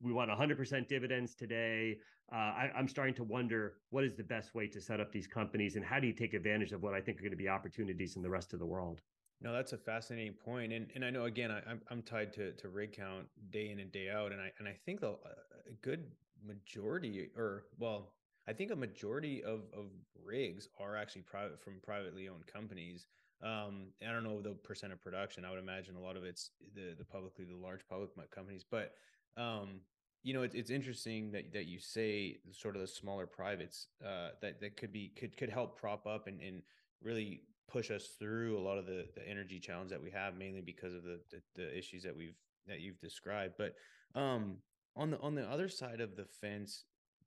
we 0.02 0.12
want 0.12 0.30
100% 0.30 0.88
dividends 0.88 1.36
today. 1.36 1.98
Uh, 2.32 2.36
I, 2.36 2.72
am 2.76 2.88
starting 2.88 3.16
to 3.16 3.24
wonder 3.24 3.76
what 3.90 4.04
is 4.04 4.16
the 4.16 4.24
best 4.24 4.54
way 4.54 4.68
to 4.68 4.82
set 4.82 5.00
up 5.00 5.12
these 5.12 5.28
companies 5.28 5.76
and 5.76 5.86
how 5.86 6.00
do 6.00 6.08
you 6.08 6.14
take 6.14 6.34
advantage 6.34 6.72
of 6.72 6.84
what 6.84 6.94
I 6.94 7.02
think 7.02 7.18
are 7.18 7.22
going 7.22 7.32
to 7.32 7.38
be 7.38 7.50
opportunities 7.50 8.16
in 8.16 8.22
the 8.22 8.30
rest 8.30 8.54
of 8.54 8.60
the 8.60 8.66
world? 8.66 9.02
No, 9.42 9.54
that's 9.54 9.72
a 9.72 9.78
fascinating 9.78 10.34
point, 10.34 10.74
and 10.74 10.88
and 10.96 11.06
I 11.06 11.10
know 11.12 11.24
again 11.24 11.50
I, 11.50 11.60
am 11.72 11.82
I'm 11.90 12.02
tied 12.02 12.34
to 12.34 12.52
to 12.52 12.68
rig 12.68 12.92
count 12.92 13.26
day 13.52 13.70
in 13.70 13.80
and 13.80 13.90
day 13.90 14.10
out, 14.10 14.34
and 14.34 14.42
I 14.42 14.52
and 14.60 14.68
I 14.68 14.74
think 14.86 15.00
the, 15.00 15.12
a 15.12 15.72
good 15.82 16.04
majority, 16.46 17.30
or 17.38 17.64
well, 17.78 18.12
I 18.50 18.54
think 18.54 18.72
a 18.72 18.76
majority 18.76 19.42
of 19.42 19.62
of 19.74 19.92
rigs 20.22 20.68
are 20.78 20.98
actually 20.98 21.22
private 21.22 21.62
from 21.64 21.80
privately 21.82 22.28
owned 22.28 22.48
companies. 22.48 23.06
Um, 23.42 23.94
I 24.06 24.12
don't 24.12 24.26
know 24.26 24.42
the 24.42 24.56
percent 24.56 24.92
of 24.92 25.02
production. 25.02 25.46
I 25.46 25.52
would 25.52 25.60
imagine 25.60 25.96
a 25.96 26.02
lot 26.02 26.18
of 26.18 26.26
it's 26.26 26.52
the 26.76 26.96
the 26.98 27.06
publicly 27.06 27.46
the 27.46 27.56
large 27.56 27.88
public 27.88 28.10
companies, 28.32 28.66
but 28.70 28.96
um, 29.38 29.82
you 30.24 30.34
know, 30.34 30.44
it, 30.44 30.52
it's 30.54 30.70
interesting 30.70 31.32
that 31.32 31.54
that 31.54 31.66
you 31.66 31.80
say 31.80 32.40
sort 32.52 32.76
of 32.76 32.82
the 32.82 32.88
smaller 32.88 33.26
privates 33.26 33.88
uh, 34.06 34.30
that 34.42 34.60
that 34.62 34.78
could 34.78 34.92
be 34.92 35.12
could 35.18 35.38
could 35.38 35.50
help 35.50 35.80
prop 35.80 36.06
up 36.06 36.28
and, 36.28 36.42
and 36.42 36.62
really 37.02 37.42
push 37.70 37.92
us 37.92 38.16
through 38.18 38.58
a 38.58 38.62
lot 38.62 38.78
of 38.78 38.86
the, 38.86 39.06
the 39.16 39.28
energy 39.28 39.60
challenge 39.60 39.92
that 39.92 40.02
we 40.02 40.10
have, 40.10 40.36
mainly 40.36 40.62
because 40.62 40.94
of 40.94 41.04
the, 41.04 41.20
the, 41.32 41.42
the 41.56 41.78
issues 41.78 42.04
that 42.04 42.16
we've 42.16 42.36
that 42.68 42.82
you've 42.82 43.00
described. 43.00 43.56
But 43.58 43.76
um, 44.16 44.58
on 44.96 45.12
the 45.12 45.20
on 45.20 45.36
the 45.36 45.50
other 45.50 45.70
side 45.70 46.02
of 46.02 46.16
the 46.16 46.26
fence, 46.26 46.86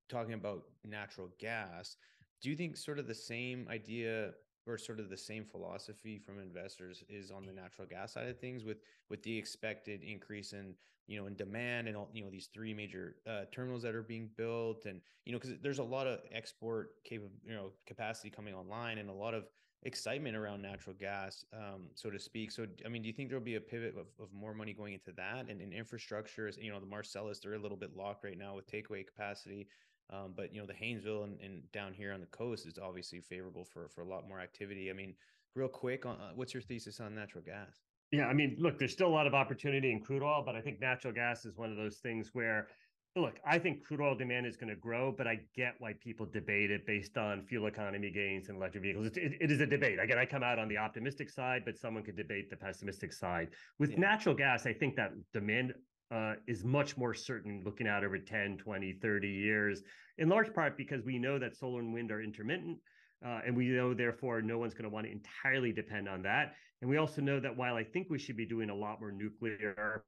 talking 0.09 0.35
about 0.35 0.63
natural 0.85 1.29
gas, 1.39 1.97
do 2.43 2.51
you 2.51 2.57
think 2.57 2.77
sort 2.77 2.99
of 2.99 3.07
the 3.07 3.15
same 3.15 3.67
idea 3.71 4.33
or 4.67 4.79
sort 4.79 5.01
of 5.01 5.11
the 5.11 5.17
same 5.17 5.45
philosophy 5.45 6.19
from 6.19 6.39
investors 6.39 7.03
is 7.09 7.31
on 7.31 7.47
the 7.47 7.53
natural 7.53 7.87
gas 7.87 8.13
side 8.13 8.29
of 8.29 8.39
things 8.39 8.65
with 8.65 8.79
with 9.11 9.23
the 9.23 9.37
expected 9.37 10.03
increase 10.03 10.53
in 10.53 10.75
you 11.07 11.21
know 11.21 11.27
in 11.27 11.35
demand 11.35 11.89
and 11.89 11.97
all 11.97 12.09
you 12.13 12.23
know 12.23 12.31
these 12.31 12.49
three 12.53 12.73
major 12.73 13.17
uh, 13.29 13.43
terminals 13.53 13.83
that 13.83 13.95
are 13.95 14.03
being 14.03 14.31
built 14.37 14.87
and 14.87 15.01
you 15.25 15.33
know 15.33 15.39
because 15.39 15.57
there's 15.63 15.79
a 15.79 15.85
lot 15.85 16.07
of 16.07 16.21
export 16.33 16.91
capable 17.05 17.35
you 17.45 17.55
know 17.55 17.71
capacity 17.87 18.31
coming 18.31 18.55
online 18.55 18.99
and 18.99 19.11
a 19.11 19.13
lot 19.13 19.35
of 19.35 19.45
excitement 19.85 20.37
around 20.37 20.63
natural 20.63 20.95
gas 20.99 21.45
um, 21.53 21.83
so 21.95 22.09
to 22.09 22.19
speak. 22.19 22.53
So 22.53 22.67
i 22.87 22.89
mean 22.89 23.03
do 23.03 23.09
you 23.09 23.13
think 23.13 23.29
there'll 23.29 23.45
be 23.45 23.57
a 23.57 23.61
pivot 23.61 23.95
of, 23.99 24.07
of 24.23 24.33
more 24.33 24.55
money 24.55 24.73
going 24.73 24.95
into 24.95 25.13
that 25.17 25.47
and 25.49 25.61
in 25.61 25.73
infrastructure 25.73 26.47
is 26.47 26.57
you 26.57 26.71
know 26.71 26.79
the 26.79 26.87
marcellus 26.87 27.41
they're 27.41 27.55
a 27.55 27.59
little 27.59 27.77
bit 27.77 27.97
locked 27.97 28.25
right 28.25 28.39
now 28.39 28.55
with 28.55 28.71
takeaway 28.71 29.05
capacity 29.05 29.67
um, 30.13 30.35
but 30.37 30.55
you 30.55 30.61
know, 30.61 30.67
the 30.67 30.75
Haynesville 30.75 31.25
and, 31.25 31.41
and, 31.41 31.63
down 31.73 31.93
here 31.93 32.13
on 32.13 32.21
the 32.21 32.27
coast 32.27 32.67
is 32.67 32.79
obviously 32.79 33.21
favorable 33.21 33.65
for 33.65 33.89
for 33.89 34.03
a 34.03 34.09
lot 34.09 34.29
more 34.29 34.41
activity. 34.41 34.91
I 34.91 34.93
mean, 34.93 35.15
real 35.55 35.69
quick, 35.69 36.05
uh, 36.07 36.15
what's 36.35 36.55
your 36.55 36.63
thesis 36.63 37.01
on 37.01 37.15
natural 37.15 37.43
gas? 37.45 37.81
Yeah, 38.11 38.27
I 38.27 38.35
mean, 38.35 38.57
look, 38.59 38.79
there's 38.79 38.93
still 38.93 39.09
a 39.09 39.17
lot 39.17 39.27
of 39.27 39.35
opportunity 39.35 39.91
in 39.91 40.01
crude 40.01 40.23
oil, 40.23 40.43
but 40.45 40.55
I 40.55 40.61
think 40.61 40.81
natural 40.81 41.15
gas 41.15 41.47
is 41.47 41.57
one 41.57 41.71
of 41.71 41.79
those 41.79 41.97
things 41.97 42.31
where 42.35 42.69
look, 43.17 43.35
I 43.47 43.59
think 43.59 43.85
crude 43.85 44.01
oil 44.01 44.15
demand 44.15 44.47
is 44.47 44.57
going 44.57 44.71
to 44.71 44.77
grow, 44.77 45.13
but 45.13 45.27
I 45.27 45.41
get 45.55 45.75
why 45.79 45.93
people 46.01 46.27
debate 46.27 46.71
it 46.71 46.87
based 46.87 47.19
on 47.19 47.43
fuel 47.43 47.67
economy 47.67 48.11
gains 48.11 48.49
and 48.49 48.57
electric 48.57 48.83
vehicles. 48.83 49.07
It, 49.07 49.17
it, 49.19 49.33
it 49.41 49.51
is 49.51 49.61
a 49.61 49.67
debate. 49.67 49.99
Again, 50.01 50.19
I 50.19 50.25
come 50.25 50.43
out 50.43 50.59
on 50.59 50.69
the 50.69 50.79
optimistic 50.79 51.29
side, 51.29 51.63
but 51.65 51.77
someone 51.79 52.03
could 52.03 52.17
debate 52.17 52.49
the 52.49 52.57
pessimistic 52.57 53.13
side. 53.13 53.49
With 53.79 53.91
yeah. 53.91 54.01
natural 54.01 54.35
gas, 54.35 54.67
I 54.67 54.73
think 54.73 54.97
that 54.97 55.13
demand 55.33 55.75
uh, 56.13 56.35
is 56.47 56.65
much 56.65 56.97
more 56.97 57.15
certain 57.15 57.63
looking 57.65 57.89
out 57.89 58.05
over 58.05 58.19
10, 58.19 58.59
20, 58.59 58.93
30 58.93 59.29
years, 59.29 59.83
in 60.19 60.29
large 60.29 60.53
part 60.53 60.77
because 60.77 61.03
we 61.05 61.19
know 61.19 61.39
that 61.39 61.57
solar 61.57 61.81
and 61.81 61.93
wind 61.93 62.11
are 62.13 62.23
intermittent. 62.23 62.79
Uh, 63.25 63.41
and 63.47 63.57
we 63.57 63.69
know, 63.69 63.95
therefore, 63.95 64.43
no 64.43 64.59
one's 64.59 64.75
going 64.75 64.83
to 64.83 64.91
want 64.91 65.07
to 65.07 65.13
entirely 65.13 65.73
depend 65.73 66.09
on 66.09 66.23
that. 66.23 66.55
And 66.81 66.91
we 66.91 66.97
also 66.97 67.23
know 67.23 67.39
that 67.39 67.57
while 67.57 67.77
I 67.77 67.85
think 67.85 68.09
we 68.11 68.19
should 68.19 68.37
be 68.37 68.45
doing 68.45 68.69
a 68.69 68.75
lot 68.75 69.01
more 69.01 69.13
nuclear 69.13 70.03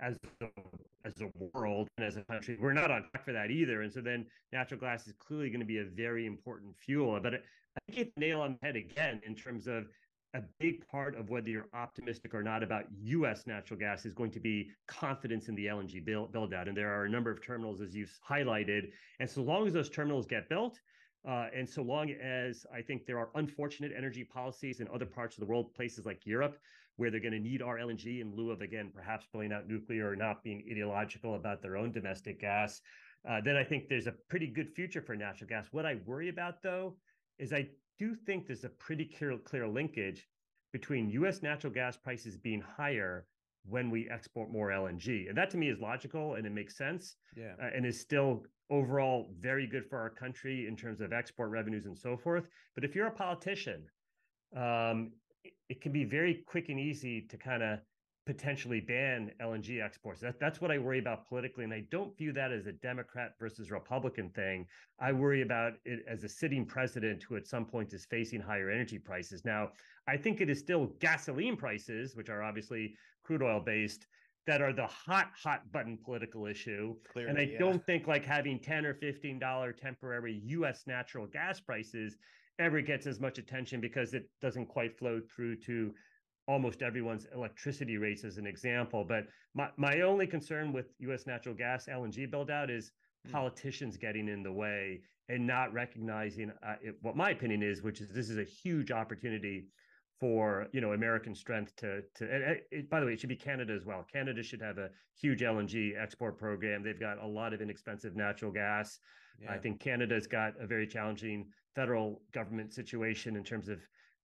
as 0.00 0.16
a, 0.42 0.46
as 1.04 1.20
a 1.20 1.30
world 1.54 1.88
and 1.96 2.06
as 2.06 2.16
a 2.16 2.22
country. 2.22 2.56
We're 2.60 2.72
not 2.72 2.90
on 2.90 3.04
track 3.10 3.24
for 3.24 3.32
that 3.32 3.50
either. 3.50 3.82
And 3.82 3.92
so 3.92 4.00
then 4.00 4.26
natural 4.52 4.78
gas 4.78 5.06
is 5.06 5.14
clearly 5.18 5.48
going 5.48 5.60
to 5.60 5.66
be 5.66 5.78
a 5.78 5.84
very 5.84 6.26
important 6.26 6.76
fuel. 6.76 7.18
But 7.22 7.34
I 7.34 7.38
think 7.90 8.06
it's 8.06 8.16
nail 8.16 8.40
on 8.40 8.58
the 8.60 8.66
head 8.66 8.76
again 8.76 9.20
in 9.26 9.34
terms 9.34 9.66
of 9.66 9.86
a 10.34 10.42
big 10.58 10.86
part 10.86 11.16
of 11.16 11.30
whether 11.30 11.48
you're 11.48 11.68
optimistic 11.72 12.34
or 12.34 12.42
not 12.42 12.62
about 12.62 12.84
U.S. 13.02 13.46
natural 13.46 13.78
gas 13.78 14.04
is 14.04 14.12
going 14.12 14.30
to 14.32 14.40
be 14.40 14.70
confidence 14.86 15.48
in 15.48 15.54
the 15.54 15.66
LNG 15.66 16.04
build, 16.04 16.32
build 16.32 16.52
out. 16.52 16.68
And 16.68 16.76
there 16.76 16.92
are 16.92 17.04
a 17.04 17.08
number 17.08 17.30
of 17.30 17.42
terminals, 17.44 17.80
as 17.80 17.94
you've 17.94 18.12
highlighted. 18.28 18.90
And 19.20 19.28
so 19.28 19.42
long 19.42 19.66
as 19.66 19.72
those 19.72 19.88
terminals 19.88 20.26
get 20.26 20.48
built, 20.48 20.78
uh, 21.26 21.46
and 21.54 21.68
so 21.68 21.82
long 21.82 22.10
as 22.10 22.66
I 22.72 22.82
think 22.82 23.06
there 23.06 23.18
are 23.18 23.30
unfortunate 23.34 23.92
energy 23.96 24.24
policies 24.24 24.80
in 24.80 24.88
other 24.92 25.06
parts 25.06 25.36
of 25.36 25.40
the 25.40 25.46
world, 25.46 25.74
places 25.74 26.04
like 26.04 26.26
Europe, 26.26 26.58
where 26.96 27.10
they're 27.10 27.20
going 27.20 27.32
to 27.32 27.40
need 27.40 27.62
our 27.62 27.78
LNG 27.78 28.20
in 28.20 28.34
lieu 28.34 28.50
of, 28.50 28.60
again, 28.60 28.90
perhaps 28.94 29.26
pulling 29.32 29.52
out 29.52 29.66
nuclear 29.66 30.10
or 30.10 30.16
not 30.16 30.42
being 30.42 30.64
ideological 30.70 31.36
about 31.36 31.62
their 31.62 31.76
own 31.76 31.90
domestic 31.90 32.40
gas, 32.40 32.80
uh, 33.28 33.40
then 33.40 33.56
I 33.56 33.64
think 33.64 33.88
there's 33.88 34.06
a 34.06 34.14
pretty 34.28 34.46
good 34.46 34.68
future 34.74 35.02
for 35.02 35.16
natural 35.16 35.48
gas. 35.48 35.68
What 35.70 35.86
I 35.86 35.96
worry 36.04 36.28
about, 36.28 36.62
though, 36.62 36.96
is 37.38 37.52
I 37.52 37.68
do 37.98 38.14
think 38.14 38.46
there's 38.46 38.64
a 38.64 38.68
pretty 38.68 39.04
clear, 39.04 39.36
clear 39.38 39.66
linkage 39.66 40.26
between 40.72 41.10
US 41.10 41.42
natural 41.42 41.72
gas 41.72 41.96
prices 41.96 42.36
being 42.36 42.60
higher 42.60 43.26
when 43.68 43.90
we 43.90 44.08
export 44.08 44.50
more 44.50 44.68
LNG. 44.68 45.28
And 45.28 45.36
that 45.36 45.50
to 45.50 45.56
me 45.56 45.68
is 45.68 45.78
logical 45.80 46.34
and 46.34 46.46
it 46.46 46.52
makes 46.52 46.76
sense. 46.76 47.16
Yeah. 47.36 47.52
Uh, 47.62 47.70
and 47.74 47.84
is 47.84 48.00
still 48.00 48.44
overall 48.70 49.30
very 49.40 49.66
good 49.66 49.86
for 49.88 49.98
our 49.98 50.10
country 50.10 50.66
in 50.66 50.76
terms 50.76 51.00
of 51.00 51.12
export 51.12 51.50
revenues 51.50 51.86
and 51.86 51.96
so 51.96 52.16
forth. 52.16 52.46
But 52.74 52.84
if 52.84 52.94
you're 52.94 53.06
a 53.06 53.12
politician, 53.12 53.84
um, 54.56 55.12
it, 55.44 55.52
it, 55.68 55.80
can 55.80 55.92
be 55.92 56.04
very 56.04 56.42
quick 56.46 56.68
and 56.68 56.78
easy 56.78 57.22
to 57.28 57.36
kind 57.36 57.62
of 57.62 57.78
potentially 58.28 58.78
ban 58.78 59.32
LNG 59.40 59.82
exports. 59.82 60.20
That, 60.20 60.38
that's 60.38 60.60
what 60.60 60.70
I 60.70 60.76
worry 60.76 60.98
about 60.98 61.26
politically. 61.26 61.64
And 61.64 61.72
I 61.72 61.84
don't 61.90 62.14
view 62.14 62.30
that 62.32 62.52
as 62.52 62.66
a 62.66 62.72
Democrat 62.72 63.32
versus 63.40 63.70
Republican 63.70 64.28
thing. 64.28 64.66
I 65.00 65.12
worry 65.12 65.40
about 65.40 65.72
it 65.86 66.00
as 66.06 66.24
a 66.24 66.28
sitting 66.28 66.66
president 66.66 67.22
who 67.22 67.36
at 67.36 67.46
some 67.46 67.64
point 67.64 67.94
is 67.94 68.04
facing 68.04 68.42
higher 68.42 68.68
energy 68.68 68.98
prices. 68.98 69.46
Now, 69.46 69.70
I 70.06 70.18
think 70.18 70.42
it 70.42 70.50
is 70.50 70.58
still 70.58 70.92
gasoline 71.00 71.56
prices, 71.56 72.16
which 72.16 72.28
are 72.28 72.42
obviously 72.42 72.96
crude 73.24 73.42
oil 73.42 73.60
based, 73.60 74.06
that 74.46 74.60
are 74.60 74.74
the 74.74 74.86
hot, 74.86 75.30
hot 75.34 75.62
button 75.72 75.96
political 75.96 76.44
issue. 76.44 76.96
Clearly, 77.10 77.30
and 77.30 77.38
I 77.38 77.52
yeah. 77.52 77.58
don't 77.58 77.82
think 77.86 78.06
like 78.06 78.26
having 78.26 78.58
10 78.58 78.84
or 78.84 78.92
$15 78.92 79.76
temporary 79.78 80.42
US 80.44 80.82
natural 80.86 81.26
gas 81.26 81.60
prices 81.60 82.18
ever 82.58 82.82
gets 82.82 83.06
as 83.06 83.20
much 83.20 83.38
attention 83.38 83.80
because 83.80 84.12
it 84.12 84.28
doesn't 84.42 84.66
quite 84.66 84.98
flow 84.98 85.22
through 85.34 85.56
to 85.60 85.94
almost 86.48 86.82
everyone's 86.82 87.26
electricity 87.34 87.98
rates 87.98 88.24
as 88.24 88.38
an 88.38 88.46
example. 88.46 89.04
But 89.06 89.26
my, 89.54 89.68
my 89.76 90.00
only 90.00 90.26
concern 90.26 90.72
with 90.72 90.86
US 91.00 91.26
natural 91.26 91.54
gas 91.54 91.86
LNG 91.86 92.28
build 92.30 92.50
out 92.50 92.70
is 92.70 92.90
mm. 93.26 93.32
politicians 93.32 93.96
getting 93.98 94.28
in 94.28 94.42
the 94.42 94.52
way 94.52 95.02
and 95.28 95.46
not 95.46 95.72
recognizing 95.74 96.50
uh, 96.66 96.74
it, 96.82 96.96
what 97.02 97.16
my 97.16 97.30
opinion 97.30 97.62
is, 97.62 97.82
which 97.82 98.00
is 98.00 98.08
this 98.08 98.30
is 98.30 98.38
a 98.38 98.44
huge 98.44 98.90
opportunity 98.90 99.66
for 100.18 100.66
you 100.72 100.80
know 100.80 100.94
American 100.94 101.34
strength 101.34 101.76
to 101.76 102.00
to. 102.14 102.24
And 102.24 102.60
it, 102.70 102.90
by 102.90 102.98
the 102.98 103.06
way, 103.06 103.12
it 103.12 103.20
should 103.20 103.28
be 103.28 103.36
Canada 103.36 103.74
as 103.74 103.84
well. 103.84 104.04
Canada 104.10 104.42
should 104.42 104.62
have 104.62 104.78
a 104.78 104.88
huge 105.20 105.40
LNG 105.42 106.00
export 106.00 106.38
program. 106.38 106.82
They've 106.82 106.98
got 106.98 107.22
a 107.22 107.26
lot 107.26 107.52
of 107.52 107.60
inexpensive 107.60 108.16
natural 108.16 108.50
gas. 108.50 108.98
Yeah. 109.40 109.52
I 109.52 109.58
think 109.58 109.80
Canada's 109.80 110.26
got 110.26 110.54
a 110.58 110.66
very 110.66 110.86
challenging 110.86 111.46
federal 111.76 112.22
government 112.32 112.72
situation 112.72 113.36
in 113.36 113.44
terms 113.44 113.68
of 113.68 113.78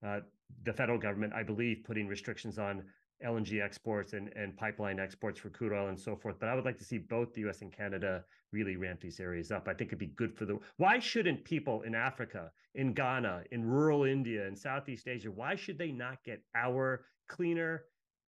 uh, 0.05 0.20
the 0.64 0.72
federal 0.72 0.98
government, 0.98 1.32
I 1.34 1.42
believe, 1.42 1.84
putting 1.84 2.07
restrictions 2.07 2.59
on 2.59 2.84
LNG 3.24 3.62
exports 3.62 4.12
and, 4.12 4.30
and 4.36 4.57
pipeline 4.57 4.98
exports 4.98 5.38
for 5.38 5.48
crude 5.48 5.72
oil 5.72 5.88
and 5.88 5.98
so 5.98 6.16
forth. 6.16 6.36
But 6.38 6.48
I 6.48 6.55
would 6.55 6.64
like 6.64 6.78
to 6.78 6.84
see 6.84 6.98
both 6.98 7.32
the 7.32 7.48
US 7.48 7.62
and 7.62 7.72
Canada 7.72 8.24
really 8.52 8.76
ramp 8.76 9.00
these 9.00 9.20
areas 9.20 9.50
up. 9.50 9.68
I 9.68 9.74
think 9.74 9.88
it'd 9.88 9.98
be 9.98 10.07
good 10.09 10.36
for 10.36 10.44
the. 10.44 10.59
Why 10.76 10.98
shouldn't 10.98 11.44
people 11.44 11.82
in 11.82 11.94
Africa, 11.94 12.50
in 12.74 12.92
Ghana, 12.92 13.44
in 13.50 13.64
rural 13.64 14.05
India, 14.05 14.46
in 14.46 14.57
Southeast 14.57 15.09
Asia, 15.09 15.30
why 15.30 15.55
should 15.55 15.78
they 15.78 15.92
not 15.92 16.22
get 16.24 16.42
our 16.55 17.07
cleaner, 17.28 17.84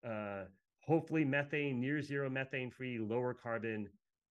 uh, 0.09 0.45
hopefully 0.81 1.25
methane, 1.25 1.81
near 1.81 2.01
zero 2.01 2.31
methane 2.31 2.71
free, 2.71 2.99
lower 2.99 3.35
carbon 3.35 3.89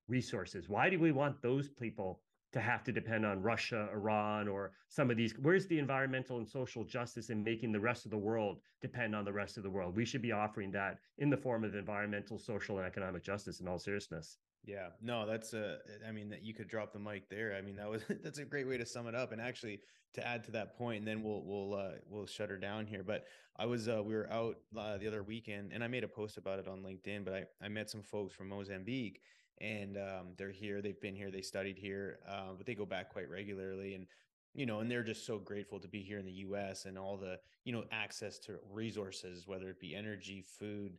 resources? 0.08 0.68
Why 0.68 0.90
do 0.90 1.00
we 1.00 1.12
want 1.12 1.42
those 1.42 1.70
people 1.70 2.22
to 2.56 2.62
have 2.62 2.86
to 2.86 2.92
depend 2.94 3.26
on 3.26 3.42
Russia, 3.42 3.90
Iran, 3.92 4.48
or 4.48 4.72
some 4.88 5.12
of 5.12 5.18
these. 5.18 5.34
Where's 5.42 5.68
the 5.68 5.78
environmental 5.78 6.38
and 6.38 6.48
social 6.48 6.86
justice 6.86 7.30
in 7.30 7.44
making 7.44 7.74
the 7.74 7.80
rest 7.82 8.06
of 8.06 8.12
the 8.12 8.18
world 8.18 8.62
depend 8.82 9.14
on 9.14 9.26
the 9.26 9.34
rest 9.34 9.58
of 9.58 9.64
the 9.64 9.70
world? 9.70 9.94
We 9.94 10.06
should 10.06 10.22
be 10.22 10.32
offering 10.32 10.72
that 10.72 11.00
in 11.18 11.30
the 11.30 11.36
form 11.36 11.66
of 11.66 11.76
environmental, 11.76 12.40
social, 12.40 12.78
and 12.78 12.88
economic 12.88 13.24
justice 13.24 13.60
in 13.60 13.68
all 13.68 13.78
seriousness. 13.78 14.38
Yeah, 14.64 14.88
no, 15.02 15.28
that's 15.28 15.54
a. 15.54 15.80
I 16.08 16.14
mean, 16.14 16.30
that 16.30 16.44
you 16.44 16.54
could 16.54 16.70
drop 16.70 16.94
the 16.94 17.00
mic 17.00 17.28
there. 17.30 17.56
I 17.58 17.62
mean, 17.62 17.76
that 17.76 17.90
was 17.90 18.04
that's 18.24 18.40
a 18.40 18.46
great 18.46 18.70
way 18.70 18.78
to 18.78 18.86
sum 18.86 19.06
it 19.08 19.16
up. 19.16 19.34
And 19.34 19.42
actually, 19.42 19.82
to 20.14 20.26
add 20.26 20.46
to 20.46 20.52
that 20.52 20.78
point, 20.78 21.00
and 21.00 21.08
then 21.08 21.24
we'll 21.24 21.44
we'll 21.44 21.78
uh, 21.78 21.92
we'll 22.08 22.26
shut 22.26 22.50
her 22.50 22.58
down 22.58 22.88
here. 22.88 23.04
But 23.04 23.26
I 23.58 23.66
was 23.66 23.90
uh, 23.90 24.02
we 24.02 24.16
were 24.16 24.32
out 24.32 24.56
uh, 24.78 24.98
the 24.98 25.08
other 25.08 25.24
weekend, 25.24 25.74
and 25.74 25.84
I 25.84 25.88
made 25.88 26.06
a 26.06 26.08
post 26.08 26.38
about 26.38 26.60
it 26.60 26.70
on 26.70 26.84
LinkedIn. 26.84 27.26
But 27.26 27.34
I 27.34 27.44
I 27.62 27.68
met 27.68 27.90
some 27.90 28.02
folks 28.02 28.34
from 28.34 28.48
Mozambique, 28.48 29.20
and 29.60 29.98
um, 29.98 30.28
they're 30.38 30.52
here. 30.52 30.82
They've 30.82 31.00
been 31.00 31.16
here. 31.16 31.32
They 31.32 31.42
studied 31.42 31.78
here, 31.78 32.20
uh, 32.28 32.54
but 32.58 32.66
they 32.66 32.76
go 32.76 32.86
back 32.86 33.10
quite 33.10 33.30
regularly. 33.30 33.96
And 33.96 34.06
you 34.54 34.66
know, 34.66 34.80
and 34.80 34.90
they're 34.90 35.04
just 35.04 35.26
so 35.26 35.38
grateful 35.38 35.80
to 35.80 35.88
be 35.88 36.02
here 36.02 36.18
in 36.18 36.26
the 36.26 36.32
U.S. 36.32 36.86
and 36.86 36.98
all 36.98 37.18
the 37.18 37.40
you 37.64 37.74
know 37.74 37.84
access 37.92 38.40
to 38.40 38.54
resources, 38.72 39.48
whether 39.48 39.70
it 39.70 39.80
be 39.80 39.96
energy, 39.96 40.42
food, 40.42 40.98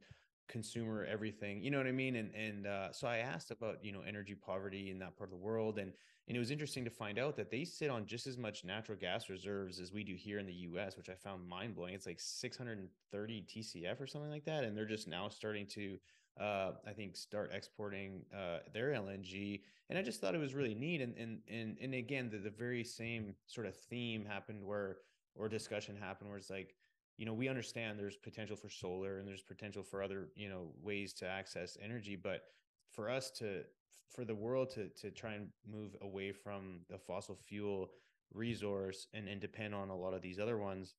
consumer, 0.49 1.05
everything. 1.05 1.63
You 1.63 1.71
know 1.71 1.79
what 1.79 1.87
I 1.87 1.93
mean? 1.93 2.17
And 2.17 2.35
and 2.35 2.67
uh, 2.67 2.93
so 2.93 3.09
I 3.09 3.19
asked 3.19 3.51
about 3.51 3.85
you 3.85 3.93
know 3.93 4.03
energy 4.07 4.35
poverty 4.35 4.91
in 4.91 4.99
that 5.01 5.17
part 5.17 5.33
of 5.33 5.39
the 5.39 5.45
world, 5.45 5.79
and 5.79 5.93
and 6.29 6.37
it 6.37 6.41
was 6.41 6.51
interesting 6.51 6.85
to 6.85 6.91
find 6.91 7.19
out 7.19 7.37
that 7.37 7.51
they 7.51 7.65
sit 7.65 7.89
on 7.89 8.05
just 8.05 8.27
as 8.27 8.37
much 8.37 8.65
natural 8.65 8.99
gas 8.99 9.31
reserves 9.31 9.81
as 9.81 9.93
we 9.93 10.03
do 10.03 10.15
here 10.15 10.39
in 10.39 10.47
the 10.47 10.53
U.S., 10.53 10.97
which 10.97 11.09
I 11.09 11.15
found 11.15 11.49
mind 11.49 11.77
blowing. 11.77 11.95
It's 11.95 12.07
like 12.07 12.21
630 12.21 13.47
TCF 13.49 14.01
or 14.01 14.07
something 14.07 14.31
like 14.31 14.45
that, 14.45 14.65
and 14.65 14.77
they're 14.77 14.85
just 14.85 15.09
now 15.09 15.29
starting 15.29 15.67
to 15.69 15.99
uh, 16.41 16.73
I 16.87 16.93
think 16.93 17.17
start 17.17 17.51
exporting 17.53 18.25
uh, 18.35 18.59
their 18.73 18.91
LNG. 18.91 19.63
And 19.89 19.99
I 19.99 20.03
just 20.03 20.21
thought 20.21 20.35
it 20.35 20.41
was 20.41 20.55
really 20.55 20.75
neat. 20.75 21.01
And 21.01 21.17
and 21.17 21.41
and 21.49 21.77
and 21.81 21.95
again, 21.95 22.29
the, 22.31 22.39
the 22.39 22.51
very 22.51 22.85
same 22.85 23.35
sort 23.47 23.67
of 23.67 23.75
theme 23.75 24.25
happened 24.25 24.65
where 24.65 24.99
or 25.35 25.49
discussion 25.49 25.97
happened 25.97 26.31
where 26.31 26.39
it's 26.39 26.51
like, 26.51 26.75
you 27.19 27.27
know, 27.27 27.33
we 27.33 27.49
understand 27.49 27.99
there's 27.99 28.17
potential 28.17 28.57
for 28.57 28.69
solar 28.69 29.19
and 29.19 29.29
there's 29.29 29.43
potential 29.43 29.83
for 29.83 30.03
other, 30.03 30.29
you 30.35 30.49
know, 30.49 30.69
ways 30.83 31.13
to 31.15 31.27
access 31.27 31.77
energy, 31.83 32.17
but 32.17 32.43
for 32.91 33.11
us 33.11 33.31
to 33.33 33.63
for 34.11 34.25
the 34.25 34.35
world 34.35 34.71
to 34.71 34.89
to 34.91 35.11
try 35.11 35.35
and 35.35 35.49
move 35.71 35.97
away 36.03 36.33
from 36.33 36.81
the 36.91 36.99
fossil 36.99 37.35
fuel 37.35 37.91
resource 38.35 39.07
and, 39.15 39.29
and 39.29 39.41
depend 39.41 39.75
on 39.75 39.89
a 39.89 39.97
lot 39.97 40.15
of 40.15 40.21
these 40.21 40.39
other 40.39 40.59
ones, 40.59 40.95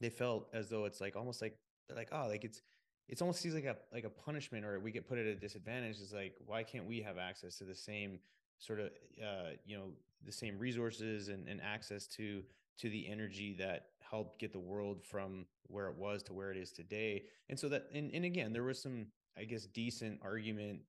they 0.00 0.10
felt 0.10 0.48
as 0.52 0.68
though 0.68 0.84
it's 0.84 1.00
like 1.00 1.16
almost 1.16 1.42
like 1.42 1.56
like, 1.96 2.08
oh, 2.12 2.26
like 2.28 2.44
it's 2.44 2.62
it's 3.10 3.20
almost 3.20 3.40
seems 3.40 3.54
like 3.54 3.64
a 3.64 3.76
like 3.92 4.04
a 4.04 4.08
punishment 4.08 4.64
or 4.64 4.78
we 4.78 4.92
get 4.92 5.06
put 5.06 5.18
at 5.18 5.26
a 5.26 5.34
disadvantage 5.34 5.98
is 6.00 6.12
like 6.12 6.34
why 6.46 6.62
can't 6.62 6.86
we 6.86 7.00
have 7.00 7.18
access 7.18 7.56
to 7.56 7.64
the 7.64 7.74
same 7.74 8.20
sort 8.58 8.78
of 8.78 8.86
uh, 9.22 9.50
you 9.66 9.76
know 9.76 9.88
the 10.24 10.32
same 10.32 10.58
resources 10.58 11.28
and, 11.28 11.48
and 11.48 11.60
access 11.60 12.06
to 12.06 12.42
to 12.78 12.88
the 12.88 13.08
energy 13.08 13.54
that 13.58 13.88
helped 13.98 14.38
get 14.38 14.52
the 14.52 14.58
world 14.58 15.04
from 15.04 15.44
where 15.66 15.88
it 15.88 15.96
was 15.96 16.22
to 16.22 16.32
where 16.32 16.50
it 16.50 16.56
is 16.56 16.72
today? 16.72 17.24
And 17.48 17.58
so 17.58 17.68
that 17.68 17.88
and, 17.92 18.10
and 18.14 18.24
again 18.24 18.52
there 18.52 18.62
was 18.62 18.80
some 18.80 19.06
i 19.36 19.44
guess 19.44 19.66
decent 19.66 20.20
argument 20.22 20.80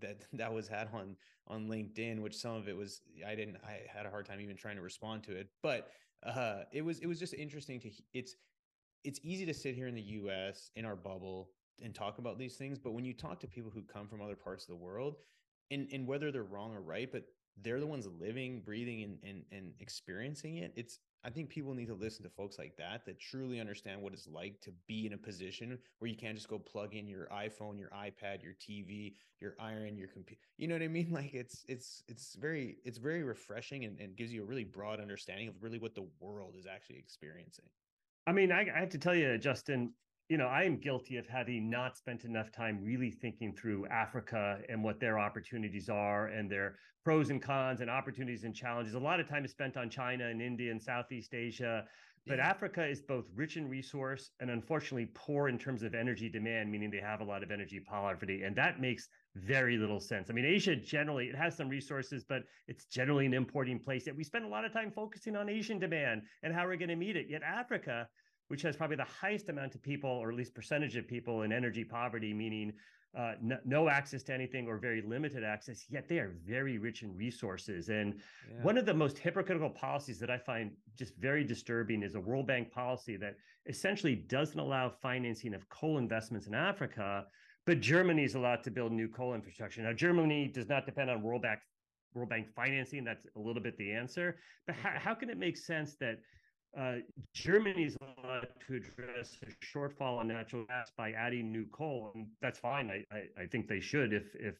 that 0.00 0.24
that 0.32 0.52
was 0.52 0.68
had 0.68 0.88
on 0.92 1.16
on 1.48 1.68
linkedin 1.68 2.20
which 2.20 2.36
some 2.36 2.54
of 2.54 2.68
it 2.68 2.76
was 2.76 3.02
i 3.26 3.34
didn't 3.34 3.56
i 3.66 3.80
had 3.86 4.06
a 4.06 4.10
hard 4.10 4.26
time 4.26 4.40
even 4.40 4.56
trying 4.56 4.76
to 4.76 4.82
respond 4.82 5.22
to 5.22 5.36
it 5.36 5.48
but 5.62 5.90
uh 6.24 6.62
it 6.72 6.82
was 6.82 6.98
it 7.00 7.06
was 7.06 7.18
just 7.18 7.34
interesting 7.34 7.78
to 7.78 7.90
it's 8.14 8.36
it's 9.04 9.20
easy 9.22 9.44
to 9.44 9.52
sit 9.52 9.74
here 9.74 9.86
in 9.86 9.94
the 9.94 10.02
us 10.02 10.70
in 10.74 10.84
our 10.86 10.96
bubble 10.96 11.50
and 11.82 11.94
talk 11.94 12.18
about 12.18 12.38
these 12.38 12.56
things 12.56 12.78
but 12.78 12.92
when 12.92 13.04
you 13.04 13.12
talk 13.12 13.40
to 13.40 13.46
people 13.46 13.70
who 13.70 13.82
come 13.82 14.06
from 14.06 14.20
other 14.20 14.36
parts 14.36 14.64
of 14.64 14.68
the 14.68 14.76
world 14.76 15.16
and 15.70 15.88
and 15.92 16.06
whether 16.06 16.30
they're 16.30 16.42
wrong 16.42 16.74
or 16.74 16.80
right 16.80 17.10
but 17.10 17.24
they're 17.62 17.80
the 17.80 17.86
ones 17.86 18.08
living 18.20 18.60
breathing 18.60 19.02
and 19.02 19.18
and, 19.22 19.44
and 19.52 19.72
experiencing 19.80 20.58
it 20.58 20.72
it's 20.76 20.98
I 21.26 21.30
think 21.30 21.48
people 21.48 21.72
need 21.72 21.86
to 21.86 21.94
listen 21.94 22.22
to 22.24 22.28
folks 22.28 22.58
like 22.58 22.76
that 22.76 23.06
that 23.06 23.18
truly 23.18 23.58
understand 23.58 24.02
what 24.02 24.12
it's 24.12 24.26
like 24.26 24.60
to 24.60 24.70
be 24.86 25.06
in 25.06 25.14
a 25.14 25.16
position 25.16 25.78
where 25.98 26.10
you 26.10 26.16
can't 26.16 26.36
just 26.36 26.48
go 26.48 26.58
plug 26.58 26.94
in 26.94 27.08
your 27.08 27.28
iPhone, 27.28 27.78
your 27.78 27.88
iPad, 27.88 28.42
your 28.42 28.52
TV, 28.52 29.14
your 29.40 29.54
iron, 29.58 29.96
your 29.96 30.08
computer. 30.08 30.42
You 30.58 30.68
know 30.68 30.74
what 30.74 30.82
I 30.82 30.88
mean? 30.88 31.08
Like 31.14 31.32
it's 31.32 31.64
it's 31.68 32.02
it's 32.08 32.34
very 32.34 32.78
it's 32.84 32.98
very 32.98 33.22
refreshing 33.22 33.84
and, 33.84 33.98
and 34.00 34.16
gives 34.16 34.32
you 34.32 34.42
a 34.42 34.44
really 34.44 34.64
broad 34.64 35.00
understanding 35.00 35.48
of 35.48 35.54
really 35.62 35.78
what 35.78 35.94
the 35.94 36.06
world 36.20 36.56
is 36.58 36.66
actually 36.66 36.98
experiencing. 36.98 37.66
I 38.26 38.32
mean, 38.32 38.50
I, 38.50 38.62
I 38.74 38.80
have 38.80 38.90
to 38.90 38.98
tell 38.98 39.14
you, 39.14 39.38
Justin, 39.38 39.92
you 40.28 40.38
know, 40.38 40.46
I 40.46 40.62
am 40.62 40.78
guilty 40.78 41.16
of 41.16 41.26
having 41.26 41.68
not 41.68 41.96
spent 41.96 42.24
enough 42.24 42.50
time 42.50 42.80
really 42.82 43.10
thinking 43.10 43.54
through 43.54 43.86
Africa 43.86 44.58
and 44.68 44.82
what 44.82 44.98
their 44.98 45.18
opportunities 45.18 45.88
are 45.88 46.28
and 46.28 46.50
their 46.50 46.76
pros 47.04 47.28
and 47.28 47.42
cons 47.42 47.82
and 47.82 47.90
opportunities 47.90 48.44
and 48.44 48.54
challenges. 48.54 48.94
A 48.94 48.98
lot 48.98 49.20
of 49.20 49.28
time 49.28 49.44
is 49.44 49.50
spent 49.50 49.76
on 49.76 49.90
China 49.90 50.26
and 50.28 50.40
India 50.40 50.70
and 50.70 50.82
Southeast 50.82 51.34
Asia. 51.34 51.84
But 52.26 52.38
yeah. 52.38 52.48
Africa 52.48 52.86
is 52.86 53.02
both 53.02 53.26
rich 53.34 53.58
in 53.58 53.68
resource 53.68 54.30
and 54.40 54.48
unfortunately 54.48 55.10
poor 55.12 55.50
in 55.50 55.58
terms 55.58 55.82
of 55.82 55.94
energy 55.94 56.30
demand, 56.30 56.72
meaning 56.72 56.90
they 56.90 57.00
have 57.00 57.20
a 57.20 57.24
lot 57.24 57.42
of 57.42 57.50
energy 57.50 57.80
poverty. 57.80 58.44
And 58.44 58.56
that 58.56 58.80
makes 58.80 59.08
very 59.36 59.76
little 59.76 60.00
sense. 60.00 60.30
I 60.30 60.32
mean, 60.32 60.46
Asia 60.46 60.74
generally, 60.74 61.26
it 61.26 61.34
has 61.34 61.54
some 61.54 61.68
resources, 61.68 62.24
but 62.26 62.44
it's 62.66 62.86
generally 62.86 63.26
an 63.26 63.34
importing 63.34 63.78
place. 63.78 64.06
Yet 64.06 64.16
we 64.16 64.24
spend 64.24 64.46
a 64.46 64.48
lot 64.48 64.64
of 64.64 64.72
time 64.72 64.90
focusing 64.90 65.36
on 65.36 65.50
Asian 65.50 65.78
demand 65.78 66.22
and 66.42 66.54
how 66.54 66.64
we're 66.64 66.76
going 66.76 66.88
to 66.88 66.96
meet 66.96 67.14
it. 67.14 67.26
Yet 67.28 67.42
Africa, 67.42 68.08
which 68.48 68.62
has 68.62 68.76
probably 68.76 68.96
the 68.96 69.04
highest 69.04 69.48
amount 69.48 69.74
of 69.74 69.82
people, 69.82 70.10
or 70.10 70.30
at 70.30 70.36
least 70.36 70.54
percentage 70.54 70.96
of 70.96 71.06
people 71.06 71.42
in 71.42 71.52
energy 71.52 71.84
poverty, 71.84 72.32
meaning 72.34 72.72
uh, 73.16 73.34
no, 73.40 73.56
no, 73.64 73.88
access 73.88 74.24
to 74.24 74.34
anything 74.34 74.66
or 74.66 74.76
very 74.76 75.00
limited 75.00 75.44
access, 75.44 75.84
yet 75.88 76.08
they 76.08 76.18
are 76.18 76.34
very 76.44 76.78
rich 76.78 77.02
in 77.02 77.16
resources. 77.16 77.88
And 77.88 78.14
yeah. 78.50 78.62
one 78.62 78.76
of 78.76 78.86
the 78.86 78.94
most 78.94 79.18
hypocritical 79.18 79.70
policies 79.70 80.18
that 80.18 80.30
I 80.30 80.38
find 80.38 80.72
just 80.98 81.14
very 81.16 81.44
disturbing 81.44 82.02
is 82.02 82.16
a 82.16 82.20
World 82.20 82.48
Bank 82.48 82.72
policy 82.72 83.16
that 83.18 83.36
essentially 83.66 84.16
doesn't 84.16 84.58
allow 84.58 84.90
financing 84.90 85.54
of 85.54 85.68
coal 85.68 85.98
investments 85.98 86.48
in 86.48 86.54
Africa, 86.54 87.24
but 87.66 87.80
Germany 87.80 88.24
is 88.24 88.34
allowed 88.34 88.64
to 88.64 88.70
build 88.70 88.90
new 88.90 89.08
coal 89.08 89.34
infrastructure. 89.34 89.80
Now, 89.80 89.92
Germany 89.92 90.48
does 90.48 90.68
not 90.68 90.84
depend 90.84 91.08
on 91.08 91.22
World 91.22 91.42
Bank, 91.42 91.60
World 92.14 92.30
Bank 92.30 92.48
financing. 92.54 93.04
That's 93.04 93.26
a 93.36 93.40
little 93.40 93.62
bit 93.62 93.76
the 93.78 93.92
answer. 93.92 94.38
But 94.66 94.74
okay. 94.74 94.88
how, 94.88 94.98
how 94.98 95.14
can 95.14 95.30
it 95.30 95.38
make 95.38 95.56
sense 95.56 95.94
that 96.00 96.18
uh, 96.78 96.96
Germany 97.32 97.84
is 97.84 97.96
allowed 98.00 98.48
to 98.66 98.74
address 98.74 99.36
a 99.42 99.76
shortfall 99.76 100.18
on 100.18 100.28
natural 100.28 100.64
gas 100.64 100.90
by 100.96 101.12
adding 101.12 101.52
new 101.52 101.66
coal, 101.72 102.12
and 102.14 102.26
that's 102.40 102.58
fine. 102.58 102.90
I, 102.90 103.04
I, 103.14 103.42
I 103.42 103.46
think 103.46 103.68
they 103.68 103.80
should 103.80 104.12
if 104.12 104.34
if 104.34 104.56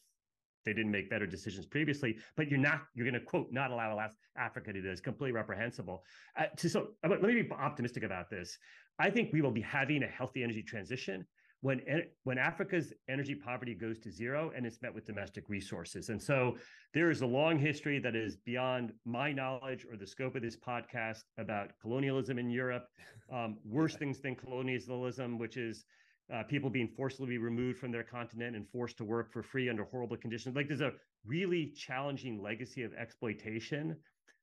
they 0.65 0.73
didn't 0.73 0.91
make 0.91 1.11
better 1.11 1.27
decisions 1.27 1.67
previously. 1.67 2.17
But 2.37 2.49
you're 2.49 2.61
not 2.61 2.83
you're 2.95 3.09
going 3.09 3.21
to 3.21 3.27
quote 3.27 3.53
not 3.53 3.71
allow 3.71 3.99
Africa 4.37 4.73
to 4.73 4.81
do 4.81 4.89
this. 4.89 5.01
Completely 5.01 5.33
reprehensible. 5.33 6.05
Uh, 6.39 6.47
to, 6.57 6.69
so 6.69 6.89
let 7.09 7.23
me 7.23 7.43
be 7.43 7.51
optimistic 7.53 8.03
about 8.03 8.31
this. 8.31 8.59
I 8.99 9.11
think 9.11 9.33
we 9.33 9.43
will 9.43 9.51
be 9.51 9.61
having 9.61 10.03
a 10.03 10.09
healthy 10.09 10.43
energy 10.43 10.62
transition 10.62 11.27
when 11.65 11.81
when 12.25 12.37
Africa's 12.37 12.93
energy 13.09 13.35
poverty 13.35 13.75
goes 13.75 13.99
to 14.01 14.11
zero 14.11 14.53
and 14.55 14.67
it's 14.67 14.83
met 14.83 14.95
with 14.95 15.07
domestic 15.07 15.49
resources. 15.49 16.11
And 16.11 16.23
so 16.23 16.59
there 16.93 17.11
is 17.11 17.23
a 17.23 17.27
long 17.27 17.59
history 17.59 17.99
that 18.01 18.15
is 18.15 18.37
beyond 18.37 18.93
my 19.07 19.33
knowledge 19.33 19.87
or 19.91 19.97
the 19.97 20.07
scope 20.07 20.37
of 20.37 20.43
this 20.43 20.59
podcast 20.59 21.23
about 21.39 21.71
colonialism 21.81 22.39
in 22.39 22.51
Europe. 22.51 22.87
Um, 23.33 23.57
worse 23.65 23.97
things 23.97 24.21
than 24.21 24.37
colonialism, 24.37 25.39
which 25.39 25.57
is 25.57 25.87
uh, 26.33 26.43
people 26.43 26.69
being 26.69 26.87
forcibly 26.87 27.39
removed 27.39 27.79
from 27.79 27.91
their 27.91 28.03
continent 28.03 28.55
and 28.55 28.69
forced 28.69 28.99
to 28.99 29.05
work 29.05 29.33
for 29.33 29.43
free 29.43 29.71
under 29.71 29.85
horrible 29.85 30.19
conditions. 30.19 30.55
Like 30.55 30.69
there's 30.69 30.83
a 30.83 30.93
really 31.25 31.73
challenging 31.75 32.43
legacy 32.43 32.83
of 32.83 32.93
exploitation 32.93 33.97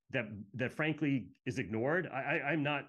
that 0.10 0.26
that 0.56 0.74
frankly 0.74 1.28
is 1.46 1.60
ignored. 1.60 2.10
I, 2.12 2.18
I, 2.18 2.50
I'm 2.50 2.64
not 2.64 2.88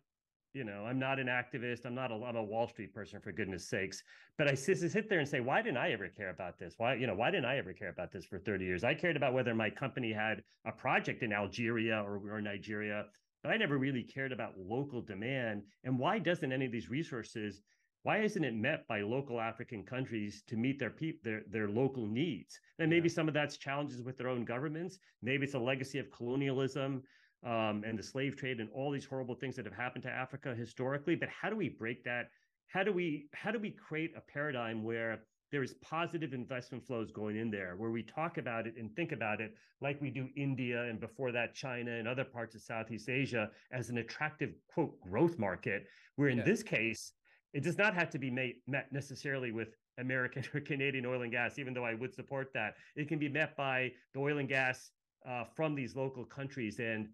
you 0.55 0.64
know 0.64 0.84
i'm 0.84 0.98
not 0.98 1.18
an 1.18 1.26
activist 1.26 1.86
i'm 1.86 1.94
not 1.94 2.11
a 2.11 2.14
i'm 2.14 2.36
a 2.36 2.42
wall 2.42 2.68
street 2.68 2.94
person 2.94 3.20
for 3.20 3.32
goodness 3.32 3.68
sakes. 3.68 4.03
But 4.38 4.48
i 4.48 4.55
sit, 4.55 4.78
sit 4.78 5.09
there 5.09 5.18
and 5.18 5.28
say 5.28 5.40
why 5.40 5.62
didn't 5.62 5.78
i 5.78 5.92
ever 5.92 6.09
care 6.09 6.30
about 6.30 6.59
this? 6.59 6.74
Why 6.76 6.94
you 6.94 7.07
know 7.07 7.14
why 7.14 7.30
didn't 7.30 7.46
i 7.46 7.57
ever 7.57 7.72
care 7.72 7.88
about 7.90 8.12
this 8.12 8.24
for 8.24 8.38
30 8.38 8.64
years? 8.64 8.84
I 8.84 8.94
cared 8.94 9.16
about 9.16 9.34
whether 9.34 9.55
my 9.55 9.70
company 9.70 10.12
had 10.12 10.42
a 10.66 10.72
project 10.72 11.22
in 11.22 11.32
algeria 11.32 12.03
or, 12.03 12.20
or 12.30 12.40
nigeria 12.40 13.07
but 13.42 13.50
i 13.50 13.57
never 13.57 13.78
really 13.78 14.03
cared 14.03 14.32
about 14.32 14.59
local 14.59 15.00
demand. 15.00 15.62
And 15.84 15.98
why 15.98 16.18
doesn't 16.18 16.53
any 16.53 16.66
of 16.66 16.72
these 16.72 16.90
resources 16.90 17.62
why 18.05 18.18
isn't 18.18 18.42
it 18.42 18.55
met 18.55 18.86
by 18.88 19.00
local 19.03 19.40
african 19.40 19.84
countries 19.84 20.42
to 20.48 20.57
meet 20.57 20.78
their 20.78 20.90
pe- 20.90 21.20
their 21.22 21.42
their 21.48 21.68
local 21.68 22.07
needs? 22.07 22.59
And 22.78 22.90
maybe 22.90 23.09
yeah. 23.09 23.14
some 23.14 23.28
of 23.28 23.34
that's 23.34 23.57
challenges 23.57 24.03
with 24.03 24.18
their 24.18 24.28
own 24.28 24.44
governments. 24.44 24.98
Maybe 25.22 25.44
it's 25.44 25.55
a 25.55 25.59
legacy 25.59 25.98
of 25.98 26.11
colonialism 26.11 27.05
um, 27.45 27.82
and 27.86 27.99
the 27.99 28.03
slave 28.03 28.36
trade 28.36 28.61
and 28.61 28.68
all 28.74 28.90
these 28.90 29.05
horrible 29.05 29.34
things 29.34 29.57
that 29.57 29.64
have 29.64 29.74
happened 29.74 30.05
to 30.05 30.11
Africa 30.11 30.55
historically. 30.55 31.16
But 31.16 31.28
how 31.28 31.51
do 31.51 31.57
we 31.57 31.68
break 31.68 32.05
that? 32.05 32.30
How 32.68 32.82
do 32.82 32.93
we 32.93 33.28
how 33.34 33.51
do 33.51 33.59
we 33.59 33.70
create 33.70 34.12
a 34.16 34.20
paradigm 34.20 34.82
where 34.82 35.20
there 35.51 35.62
is 35.62 35.74
positive 35.82 36.32
investment 36.32 36.86
flows 36.86 37.12
going 37.12 37.36
in 37.36 37.51
there, 37.51 37.74
where 37.76 37.90
we 37.90 38.03
talk 38.03 38.38
about 38.38 38.66
it 38.66 38.74
and 38.78 38.95
think 38.97 39.12
about 39.12 39.40
it 39.40 39.55
like 39.82 40.01
we 40.01 40.09
do 40.09 40.28
India 40.34 40.84
and 40.84 40.99
before 40.99 41.30
that 41.32 41.55
China 41.55 41.90
and 41.90 42.09
other 42.09 42.24
parts 42.24 42.55
of 42.55 42.62
Southeast 42.62 43.11
Asia 43.11 43.51
as 43.70 43.90
an 43.90 43.99
attractive 43.99 44.55
quote 44.72 44.99
growth 45.01 45.38
market. 45.38 45.86
Where 46.16 46.28
in 46.28 46.38
yeah. 46.38 46.45
this 46.45 46.62
case, 46.62 47.12
it 47.53 47.62
does 47.62 47.76
not 47.76 47.95
have 47.95 48.09
to 48.11 48.18
be 48.18 48.30
made, 48.30 48.57
met 48.66 48.90
necessarily 48.93 49.53
with 49.53 49.68
American 49.99 50.45
or 50.55 50.61
Canadian 50.61 51.05
oil 51.05 51.22
and 51.22 51.30
gas, 51.30 51.59
even 51.59 51.74
though 51.74 51.84
I 51.84 51.95
would 51.95 52.14
support 52.14 52.49
that. 52.55 52.74
It 52.97 53.09
can 53.09 53.18
be 53.18 53.28
met 53.28 53.57
by 53.57 53.93
the 54.14 54.20
oil 54.20 54.38
and 54.38 54.49
gas 54.49 54.90
uh, 55.28 55.45
from 55.55 55.74
these 55.74 55.95
local 55.95 56.24
countries. 56.24 56.78
And 56.78 57.09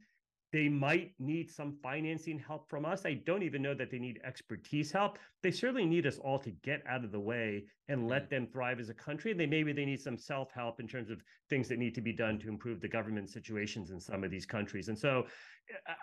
they 0.52 0.68
might 0.68 1.12
need 1.18 1.50
some 1.50 1.76
financing 1.82 2.38
help 2.38 2.68
from 2.68 2.86
us. 2.86 3.04
I 3.04 3.14
don't 3.26 3.42
even 3.42 3.60
know 3.60 3.74
that 3.74 3.90
they 3.90 3.98
need 3.98 4.20
expertise 4.24 4.90
help. 4.90 5.18
They 5.42 5.50
certainly 5.50 5.84
need 5.84 6.06
us 6.06 6.18
all 6.18 6.38
to 6.38 6.50
get 6.50 6.82
out 6.88 7.04
of 7.04 7.12
the 7.12 7.20
way 7.20 7.64
and 7.88 8.08
let 8.08 8.24
mm-hmm. 8.24 8.34
them 8.34 8.46
thrive 8.46 8.80
as 8.80 8.88
a 8.88 8.94
country. 8.94 9.32
They 9.32 9.46
maybe 9.46 9.72
they 9.72 9.84
need 9.84 10.00
some 10.00 10.16
self-help 10.16 10.80
in 10.80 10.88
terms 10.88 11.10
of 11.10 11.22
things 11.50 11.68
that 11.68 11.78
need 11.78 11.94
to 11.96 12.00
be 12.00 12.12
done 12.12 12.38
to 12.38 12.48
improve 12.48 12.80
the 12.80 12.88
government 12.88 13.28
situations 13.28 13.90
in 13.90 14.00
some 14.00 14.24
of 14.24 14.30
these 14.30 14.46
countries. 14.46 14.88
And 14.88 14.98
so 14.98 15.26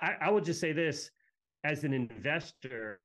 I, 0.01 0.15
I 0.21 0.29
would 0.29 0.45
just 0.45 0.59
say 0.59 0.73
this 0.73 1.09
as 1.63 1.83
an 1.83 1.93
investor, 1.93 2.99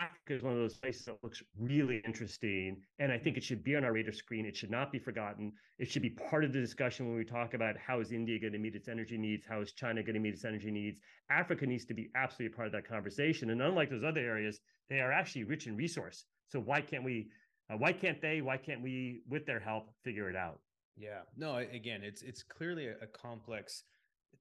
Africa 0.00 0.34
is 0.34 0.42
one 0.42 0.54
of 0.54 0.58
those 0.58 0.78
places 0.78 1.04
that 1.04 1.22
looks 1.22 1.42
really 1.58 2.00
interesting. 2.06 2.80
And 2.98 3.12
I 3.12 3.18
think 3.18 3.36
it 3.36 3.44
should 3.44 3.62
be 3.62 3.76
on 3.76 3.84
our 3.84 3.92
radar 3.92 4.12
screen. 4.12 4.46
It 4.46 4.56
should 4.56 4.70
not 4.70 4.90
be 4.90 4.98
forgotten. 4.98 5.52
It 5.78 5.90
should 5.90 6.00
be 6.00 6.10
part 6.10 6.44
of 6.44 6.52
the 6.52 6.60
discussion 6.60 7.06
when 7.06 7.18
we 7.18 7.24
talk 7.24 7.52
about 7.52 7.76
how 7.76 8.00
is 8.00 8.10
India 8.10 8.40
going 8.40 8.54
to 8.54 8.58
meet 8.58 8.74
its 8.74 8.88
energy 8.88 9.18
needs? 9.18 9.44
How 9.46 9.60
is 9.60 9.72
China 9.72 10.02
going 10.02 10.14
to 10.14 10.20
meet 10.20 10.34
its 10.34 10.44
energy 10.44 10.70
needs? 10.70 11.00
Africa 11.30 11.66
needs 11.66 11.84
to 11.86 11.94
be 11.94 12.10
absolutely 12.16 12.56
part 12.56 12.66
of 12.66 12.72
that 12.72 12.88
conversation. 12.88 13.50
And 13.50 13.60
unlike 13.60 13.90
those 13.90 14.04
other 14.04 14.20
areas, 14.20 14.60
they 14.88 15.00
are 15.00 15.12
actually 15.12 15.44
rich 15.44 15.66
in 15.66 15.76
resource. 15.76 16.24
So 16.48 16.60
why 16.60 16.80
can't 16.80 17.04
we, 17.04 17.28
uh, 17.70 17.76
why 17.76 17.92
can't 17.92 18.20
they, 18.22 18.40
why 18.40 18.56
can't 18.56 18.82
we, 18.82 19.20
with 19.28 19.44
their 19.44 19.60
help, 19.60 19.90
figure 20.02 20.30
it 20.30 20.36
out? 20.36 20.60
Yeah, 20.96 21.20
no, 21.36 21.56
again, 21.56 22.00
it's, 22.02 22.22
it's 22.22 22.42
clearly 22.42 22.88
a, 22.88 22.94
a 23.02 23.06
complex 23.06 23.84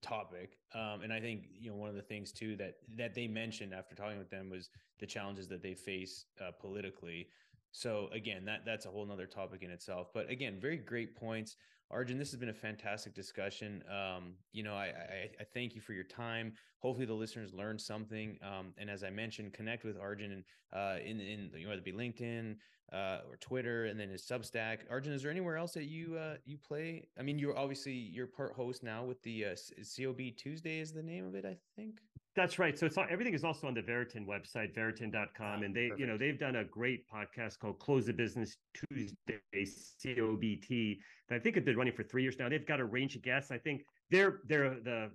topic 0.02 0.58
um, 0.74 1.02
and 1.02 1.12
i 1.12 1.20
think 1.20 1.48
you 1.60 1.70
know 1.70 1.76
one 1.76 1.90
of 1.90 1.96
the 1.96 2.02
things 2.02 2.32
too 2.32 2.56
that 2.56 2.76
that 2.96 3.14
they 3.14 3.28
mentioned 3.28 3.74
after 3.74 3.96
talking 3.96 4.18
with 4.18 4.30
them 4.30 4.50
was 4.50 4.70
the 5.00 5.06
challenges 5.06 5.48
that 5.48 5.64
they 5.64 5.74
face 5.74 6.26
uh, 6.42 6.52
politically. 6.60 7.28
So 7.72 8.10
again 8.12 8.46
that 8.46 8.62
that's 8.66 8.86
a 8.86 8.90
whole 8.90 9.06
nother 9.06 9.28
topic 9.28 9.62
in 9.62 9.70
itself 9.70 10.08
but 10.14 10.30
again 10.30 10.58
very 10.60 10.78
great 10.78 11.16
points 11.16 11.56
arjun 11.92 12.18
this 12.18 12.32
has 12.32 12.40
been 12.40 12.50
a 12.50 12.54
fantastic 12.54 13.14
discussion 13.14 13.84
um, 13.90 14.34
you 14.52 14.64
know 14.64 14.74
I, 14.74 14.86
I, 14.86 15.30
I 15.40 15.44
thank 15.54 15.76
you 15.76 15.82
for 15.82 15.94
your 15.94 16.04
time 16.04 16.54
hopefully 16.80 17.06
the 17.06 17.14
listeners 17.14 17.54
learned 17.54 17.82
something 17.82 18.38
um, 18.42 18.74
and 18.78 18.90
as 18.90 19.04
i 19.04 19.10
mentioned 19.10 19.54
connect 19.54 19.84
with 19.84 19.98
arjun 19.98 20.44
uh, 20.74 20.98
in 21.04 21.20
in 21.20 21.50
you 21.56 21.64
know, 21.64 21.70
whether 21.70 21.82
it 21.82 21.86
be 21.86 21.92
linkedin 21.92 22.56
uh, 22.92 23.20
or 23.30 23.38
Twitter, 23.38 23.86
and 23.86 24.00
then 24.00 24.10
his 24.10 24.24
Substack. 24.24 24.80
Arjun, 24.90 25.14
is 25.14 25.22
there 25.22 25.32
anywhere 25.32 25.58
else 25.58 25.74
that 25.74 25.86
you 25.86 26.18
uh, 26.18 26.36
you 26.46 26.58
play? 26.58 27.08
I 27.18 27.22
mean, 27.22 27.38
you're 27.38 27.58
obviously 27.58 27.94
you're 27.94 28.28
part 28.28 28.54
host 28.54 28.84
now 28.84 29.04
with 29.04 29.22
the 29.24 29.46
uh, 29.46 29.56
COB 29.96 30.20
Tuesday 30.36 30.80
is 30.80 30.92
the 30.92 31.04
name 31.04 31.26
of 31.26 31.36
it, 31.36 31.46
I 31.46 31.58
think. 31.76 32.00
That's 32.40 32.58
right. 32.58 32.80
So 32.80 32.86
it's 32.86 32.98
all, 32.98 33.06
everything 33.10 33.34
is 33.34 33.44
also 33.44 33.68
on 33.68 33.74
the 33.74 33.82
Veriten 33.82 34.26
website, 34.26 34.74
Veriten.com, 34.74 35.60
oh, 35.60 35.66
and 35.66 35.76
they 35.76 35.90
perfect. 35.90 36.00
you 36.00 36.08
know 36.08 36.18
they've 36.18 36.40
done 36.40 36.56
a 36.56 36.64
great 36.64 37.04
podcast 37.06 37.60
called 37.60 37.80
Close 37.80 38.06
the 38.06 38.14
Business 38.14 38.56
Tuesday 38.74 39.42
COBT 39.54 41.00
that 41.28 41.36
I 41.36 41.40
think 41.40 41.58
have 41.58 41.66
been 41.66 41.76
running 41.76 41.92
for 41.92 42.04
three 42.04 42.22
years 42.24 42.38
now. 42.40 42.48
They've 42.48 42.66
got 42.66 42.80
a 42.80 42.86
range 42.86 43.18
of 43.18 43.24
guests. 43.24 43.52
I 43.52 43.58
think 43.58 43.82
they're 44.10 44.40
they're 44.48 44.70
the 44.82 45.12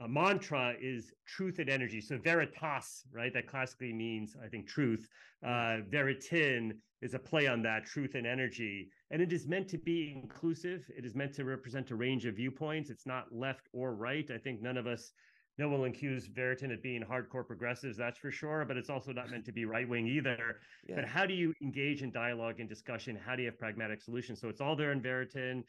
uh, 0.00 0.06
mantra 0.06 0.74
is 0.80 1.12
truth 1.26 1.58
and 1.58 1.68
energy. 1.68 2.00
So 2.00 2.18
veritas, 2.18 3.02
right? 3.12 3.34
That 3.34 3.48
classically 3.48 3.92
means, 3.92 4.36
I 4.42 4.46
think, 4.46 4.68
truth. 4.68 5.08
Uh, 5.44 5.82
Veriten 5.90 6.72
is 7.02 7.14
a 7.14 7.18
play 7.18 7.46
on 7.46 7.62
that, 7.62 7.84
truth 7.84 8.14
and 8.14 8.26
energy. 8.26 8.90
And 9.10 9.20
it 9.20 9.32
is 9.32 9.46
meant 9.46 9.68
to 9.68 9.78
be 9.78 10.18
inclusive. 10.22 10.84
It 10.96 11.04
is 11.04 11.14
meant 11.14 11.34
to 11.34 11.44
represent 11.44 11.90
a 11.90 11.96
range 11.96 12.26
of 12.26 12.36
viewpoints. 12.36 12.90
It's 12.90 13.06
not 13.06 13.26
left 13.32 13.68
or 13.72 13.94
right. 13.94 14.30
I 14.32 14.38
think 14.38 14.62
none 14.62 14.76
of 14.76 14.86
us, 14.86 15.12
no 15.60 15.68
one 15.68 15.80
will 15.80 15.86
accuse 15.86 16.26
Veriten 16.26 16.72
of 16.72 16.82
being 16.82 17.02
hardcore 17.02 17.46
progressives, 17.46 17.96
that's 17.96 18.18
for 18.18 18.30
sure. 18.30 18.64
But 18.66 18.76
it's 18.78 18.90
also 18.90 19.12
not 19.12 19.30
meant 19.30 19.44
to 19.44 19.52
be 19.52 19.64
right 19.66 19.88
wing 19.88 20.06
either. 20.08 20.56
Yeah. 20.88 20.96
But 20.96 21.04
how 21.04 21.26
do 21.26 21.34
you 21.34 21.52
engage 21.62 22.02
in 22.02 22.10
dialogue 22.10 22.60
and 22.60 22.68
discussion? 22.68 23.16
How 23.24 23.36
do 23.36 23.42
you 23.42 23.48
have 23.50 23.58
pragmatic 23.58 24.00
solutions? 24.00 24.40
So 24.40 24.48
it's 24.48 24.62
all 24.62 24.74
there 24.74 24.92
in 24.92 25.00
Veriten. 25.00 25.62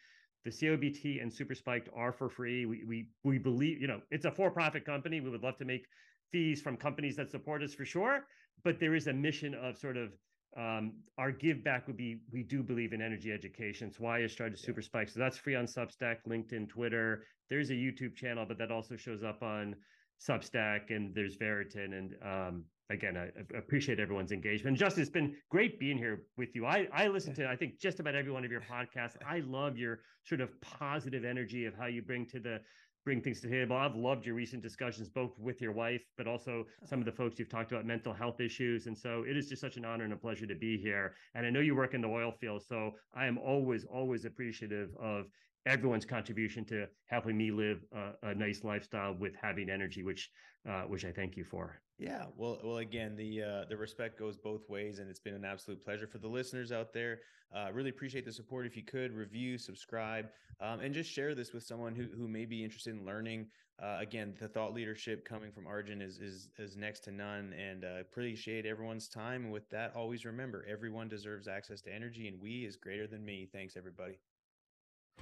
the 0.43 0.49
COBT 0.49 1.21
and 1.21 1.31
Super 1.31 1.55
Spiked 1.55 1.89
are 1.95 2.11
for 2.11 2.29
free. 2.29 2.65
We 2.65 2.83
we 2.85 3.07
we 3.23 3.37
believe, 3.37 3.79
you 3.81 3.87
know, 3.87 4.01
it's 4.09 4.25
a 4.25 4.31
for-profit 4.31 4.85
company. 4.85 5.19
We 5.19 5.29
would 5.29 5.43
love 5.43 5.57
to 5.57 5.65
make 5.65 5.85
fees 6.31 6.61
from 6.61 6.77
companies 6.77 7.15
that 7.17 7.29
support 7.29 7.61
us 7.61 7.73
for 7.73 7.85
sure, 7.85 8.25
but 8.63 8.79
there 8.79 8.95
is 8.95 9.07
a 9.07 9.13
mission 9.13 9.53
of 9.53 9.77
sort 9.77 9.97
of 9.97 10.09
um, 10.57 10.93
our 11.17 11.31
give 11.31 11.63
back 11.63 11.87
would 11.87 11.97
be 11.97 12.21
we 12.31 12.43
do 12.43 12.61
believe 12.61 12.93
in 12.93 13.01
energy 13.01 13.31
education. 13.31 13.87
It's 13.87 13.99
why 13.99 14.23
I 14.23 14.27
started 14.27 14.59
yeah. 14.59 14.65
Super 14.65 14.81
Spiked. 14.81 15.13
So 15.13 15.19
that's 15.19 15.37
free 15.37 15.55
on 15.55 15.65
Substack, 15.65 16.17
LinkedIn, 16.27 16.69
Twitter. 16.69 17.23
There's 17.49 17.69
a 17.69 17.73
YouTube 17.73 18.15
channel, 18.15 18.45
but 18.47 18.57
that 18.57 18.71
also 18.71 18.95
shows 18.97 19.23
up 19.23 19.43
on 19.43 19.75
Substack 20.21 20.89
and 20.89 21.15
there's 21.15 21.37
Veriten. 21.37 21.93
And 21.97 22.15
um, 22.23 22.63
again, 22.89 23.17
I, 23.17 23.25
I, 23.25 23.57
appreciate 23.57 23.99
everyone's 23.99 24.31
engagement. 24.31 24.77
Justin, 24.77 25.01
it's 25.01 25.11
been 25.11 25.35
great 25.49 25.79
being 25.79 25.97
here 25.97 26.23
with 26.37 26.49
you. 26.53 26.65
I, 26.65 26.87
I 26.93 27.07
listen 27.07 27.33
to, 27.35 27.47
I 27.47 27.55
think, 27.55 27.79
just 27.79 27.99
about 27.99 28.15
every 28.15 28.31
one 28.31 28.43
of 28.43 28.51
your 28.51 28.61
podcasts. 28.61 29.15
I 29.27 29.39
love 29.39 29.77
your 29.77 29.99
sort 30.25 30.41
of 30.41 30.49
positive 30.61 31.25
energy 31.25 31.65
of 31.65 31.73
how 31.75 31.87
you 31.87 32.01
bring 32.01 32.25
to 32.27 32.39
the 32.39 32.59
bring 33.03 33.21
things 33.21 33.41
to 33.41 33.47
the 33.47 33.53
table. 33.53 33.75
I've 33.75 33.95
loved 33.95 34.25
your 34.25 34.35
recent 34.35 34.61
discussions, 34.61 35.09
both 35.09 35.37
with 35.39 35.61
your 35.61 35.71
wife, 35.71 36.03
but 36.17 36.27
also 36.27 36.65
some 36.85 36.99
of 36.99 37.05
the 37.05 37.11
folks 37.11 37.39
you've 37.39 37.49
talked 37.49 37.71
about 37.71 37.85
mental 37.85 38.13
health 38.13 38.39
issues. 38.39 38.87
And 38.87 38.97
so 38.97 39.23
it 39.27 39.35
is 39.35 39.49
just 39.49 39.61
such 39.61 39.77
an 39.77 39.85
honor 39.85 40.03
and 40.03 40.13
a 40.13 40.17
pleasure 40.17 40.45
to 40.45 40.55
be 40.55 40.77
here. 40.77 41.15
And 41.33 41.45
I 41.45 41.49
know 41.49 41.59
you 41.59 41.75
work 41.75 41.93
in 41.93 42.01
the 42.01 42.07
oil 42.07 42.31
field, 42.31 42.63
so 42.63 42.91
I 43.13 43.25
am 43.25 43.37
always, 43.37 43.85
always 43.85 44.25
appreciative 44.25 44.89
of 44.99 45.25
everyone's 45.65 46.05
contribution 46.05 46.65
to 46.65 46.87
helping 47.05 47.37
me 47.37 47.51
live 47.51 47.83
a, 47.93 48.29
a 48.29 48.35
nice 48.35 48.63
lifestyle 48.63 49.13
with 49.13 49.33
having 49.41 49.69
energy, 49.69 50.03
which 50.03 50.29
uh, 50.69 50.83
which 50.83 51.05
I 51.05 51.11
thank 51.11 51.35
you 51.37 51.43
for. 51.43 51.81
Yeah, 51.97 52.25
well, 52.35 52.59
well, 52.63 52.77
again, 52.77 53.15
the 53.15 53.43
uh, 53.43 53.65
the 53.69 53.77
respect 53.77 54.17
goes 54.17 54.37
both 54.37 54.67
ways, 54.69 54.99
and 54.99 55.09
it's 55.09 55.19
been 55.19 55.35
an 55.35 55.45
absolute 55.45 55.83
pleasure 55.83 56.07
for 56.07 56.17
the 56.17 56.27
listeners 56.27 56.71
out 56.71 56.93
there. 56.93 57.19
Uh, 57.55 57.69
really 57.73 57.89
appreciate 57.89 58.25
the 58.25 58.31
support. 58.31 58.65
If 58.65 58.75
you 58.75 58.83
could 58.83 59.13
review, 59.13 59.57
subscribe, 59.57 60.29
um, 60.61 60.79
and 60.79 60.93
just 60.93 61.11
share 61.11 61.35
this 61.35 61.53
with 61.53 61.63
someone 61.63 61.95
who 61.95 62.07
who 62.15 62.27
may 62.27 62.45
be 62.45 62.63
interested 62.63 62.95
in 62.95 63.05
learning. 63.05 63.47
Uh, 63.81 63.97
again, 63.99 64.35
the 64.39 64.47
thought 64.47 64.73
leadership 64.73 65.25
coming 65.25 65.51
from 65.51 65.67
Arjun 65.67 66.01
is 66.01 66.19
is 66.19 66.49
is 66.57 66.75
next 66.75 67.01
to 67.01 67.11
none, 67.11 67.53
and 67.53 67.83
uh, 67.83 67.99
appreciate 67.99 68.65
everyone's 68.65 69.07
time. 69.07 69.51
With 69.51 69.69
that, 69.69 69.93
always 69.95 70.25
remember, 70.25 70.65
everyone 70.69 71.07
deserves 71.07 71.47
access 71.47 71.81
to 71.81 71.93
energy, 71.93 72.27
and 72.27 72.41
we 72.41 72.65
is 72.65 72.75
greater 72.77 73.05
than 73.05 73.23
me. 73.23 73.47
Thanks, 73.51 73.75
everybody. 73.77 74.17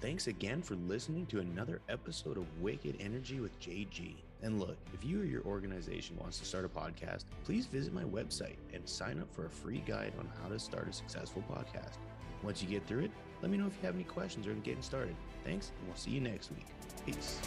Thanks 0.01 0.27
again 0.27 0.61
for 0.61 0.75
listening 0.75 1.25
to 1.25 1.41
another 1.41 1.81
episode 1.89 2.37
of 2.37 2.45
Wicked 2.61 2.95
Energy 3.01 3.41
with 3.41 3.59
JG. 3.59 4.15
And 4.41 4.57
look, 4.57 4.77
if 4.93 5.03
you 5.03 5.19
or 5.19 5.25
your 5.25 5.43
organization 5.43 6.15
wants 6.17 6.39
to 6.39 6.45
start 6.45 6.63
a 6.63 6.69
podcast, 6.69 7.25
please 7.43 7.65
visit 7.65 7.93
my 7.93 8.05
website 8.05 8.55
and 8.73 8.87
sign 8.87 9.19
up 9.19 9.29
for 9.33 9.45
a 9.45 9.49
free 9.49 9.83
guide 9.85 10.13
on 10.17 10.29
how 10.41 10.47
to 10.47 10.57
start 10.57 10.87
a 10.87 10.93
successful 10.93 11.43
podcast. 11.51 11.97
Once 12.43 12.61
you 12.63 12.69
get 12.69 12.87
through 12.87 13.01
it, 13.01 13.11
let 13.41 13.51
me 13.51 13.57
know 13.57 13.67
if 13.67 13.73
you 13.73 13.85
have 13.85 13.95
any 13.95 14.05
questions 14.05 14.47
or 14.47 14.53
getting 14.53 14.81
started. 14.81 15.17
Thanks, 15.43 15.73
and 15.77 15.87
we'll 15.89 15.97
see 15.97 16.11
you 16.11 16.21
next 16.21 16.49
week. 16.51 16.67
Peace. 17.05 17.41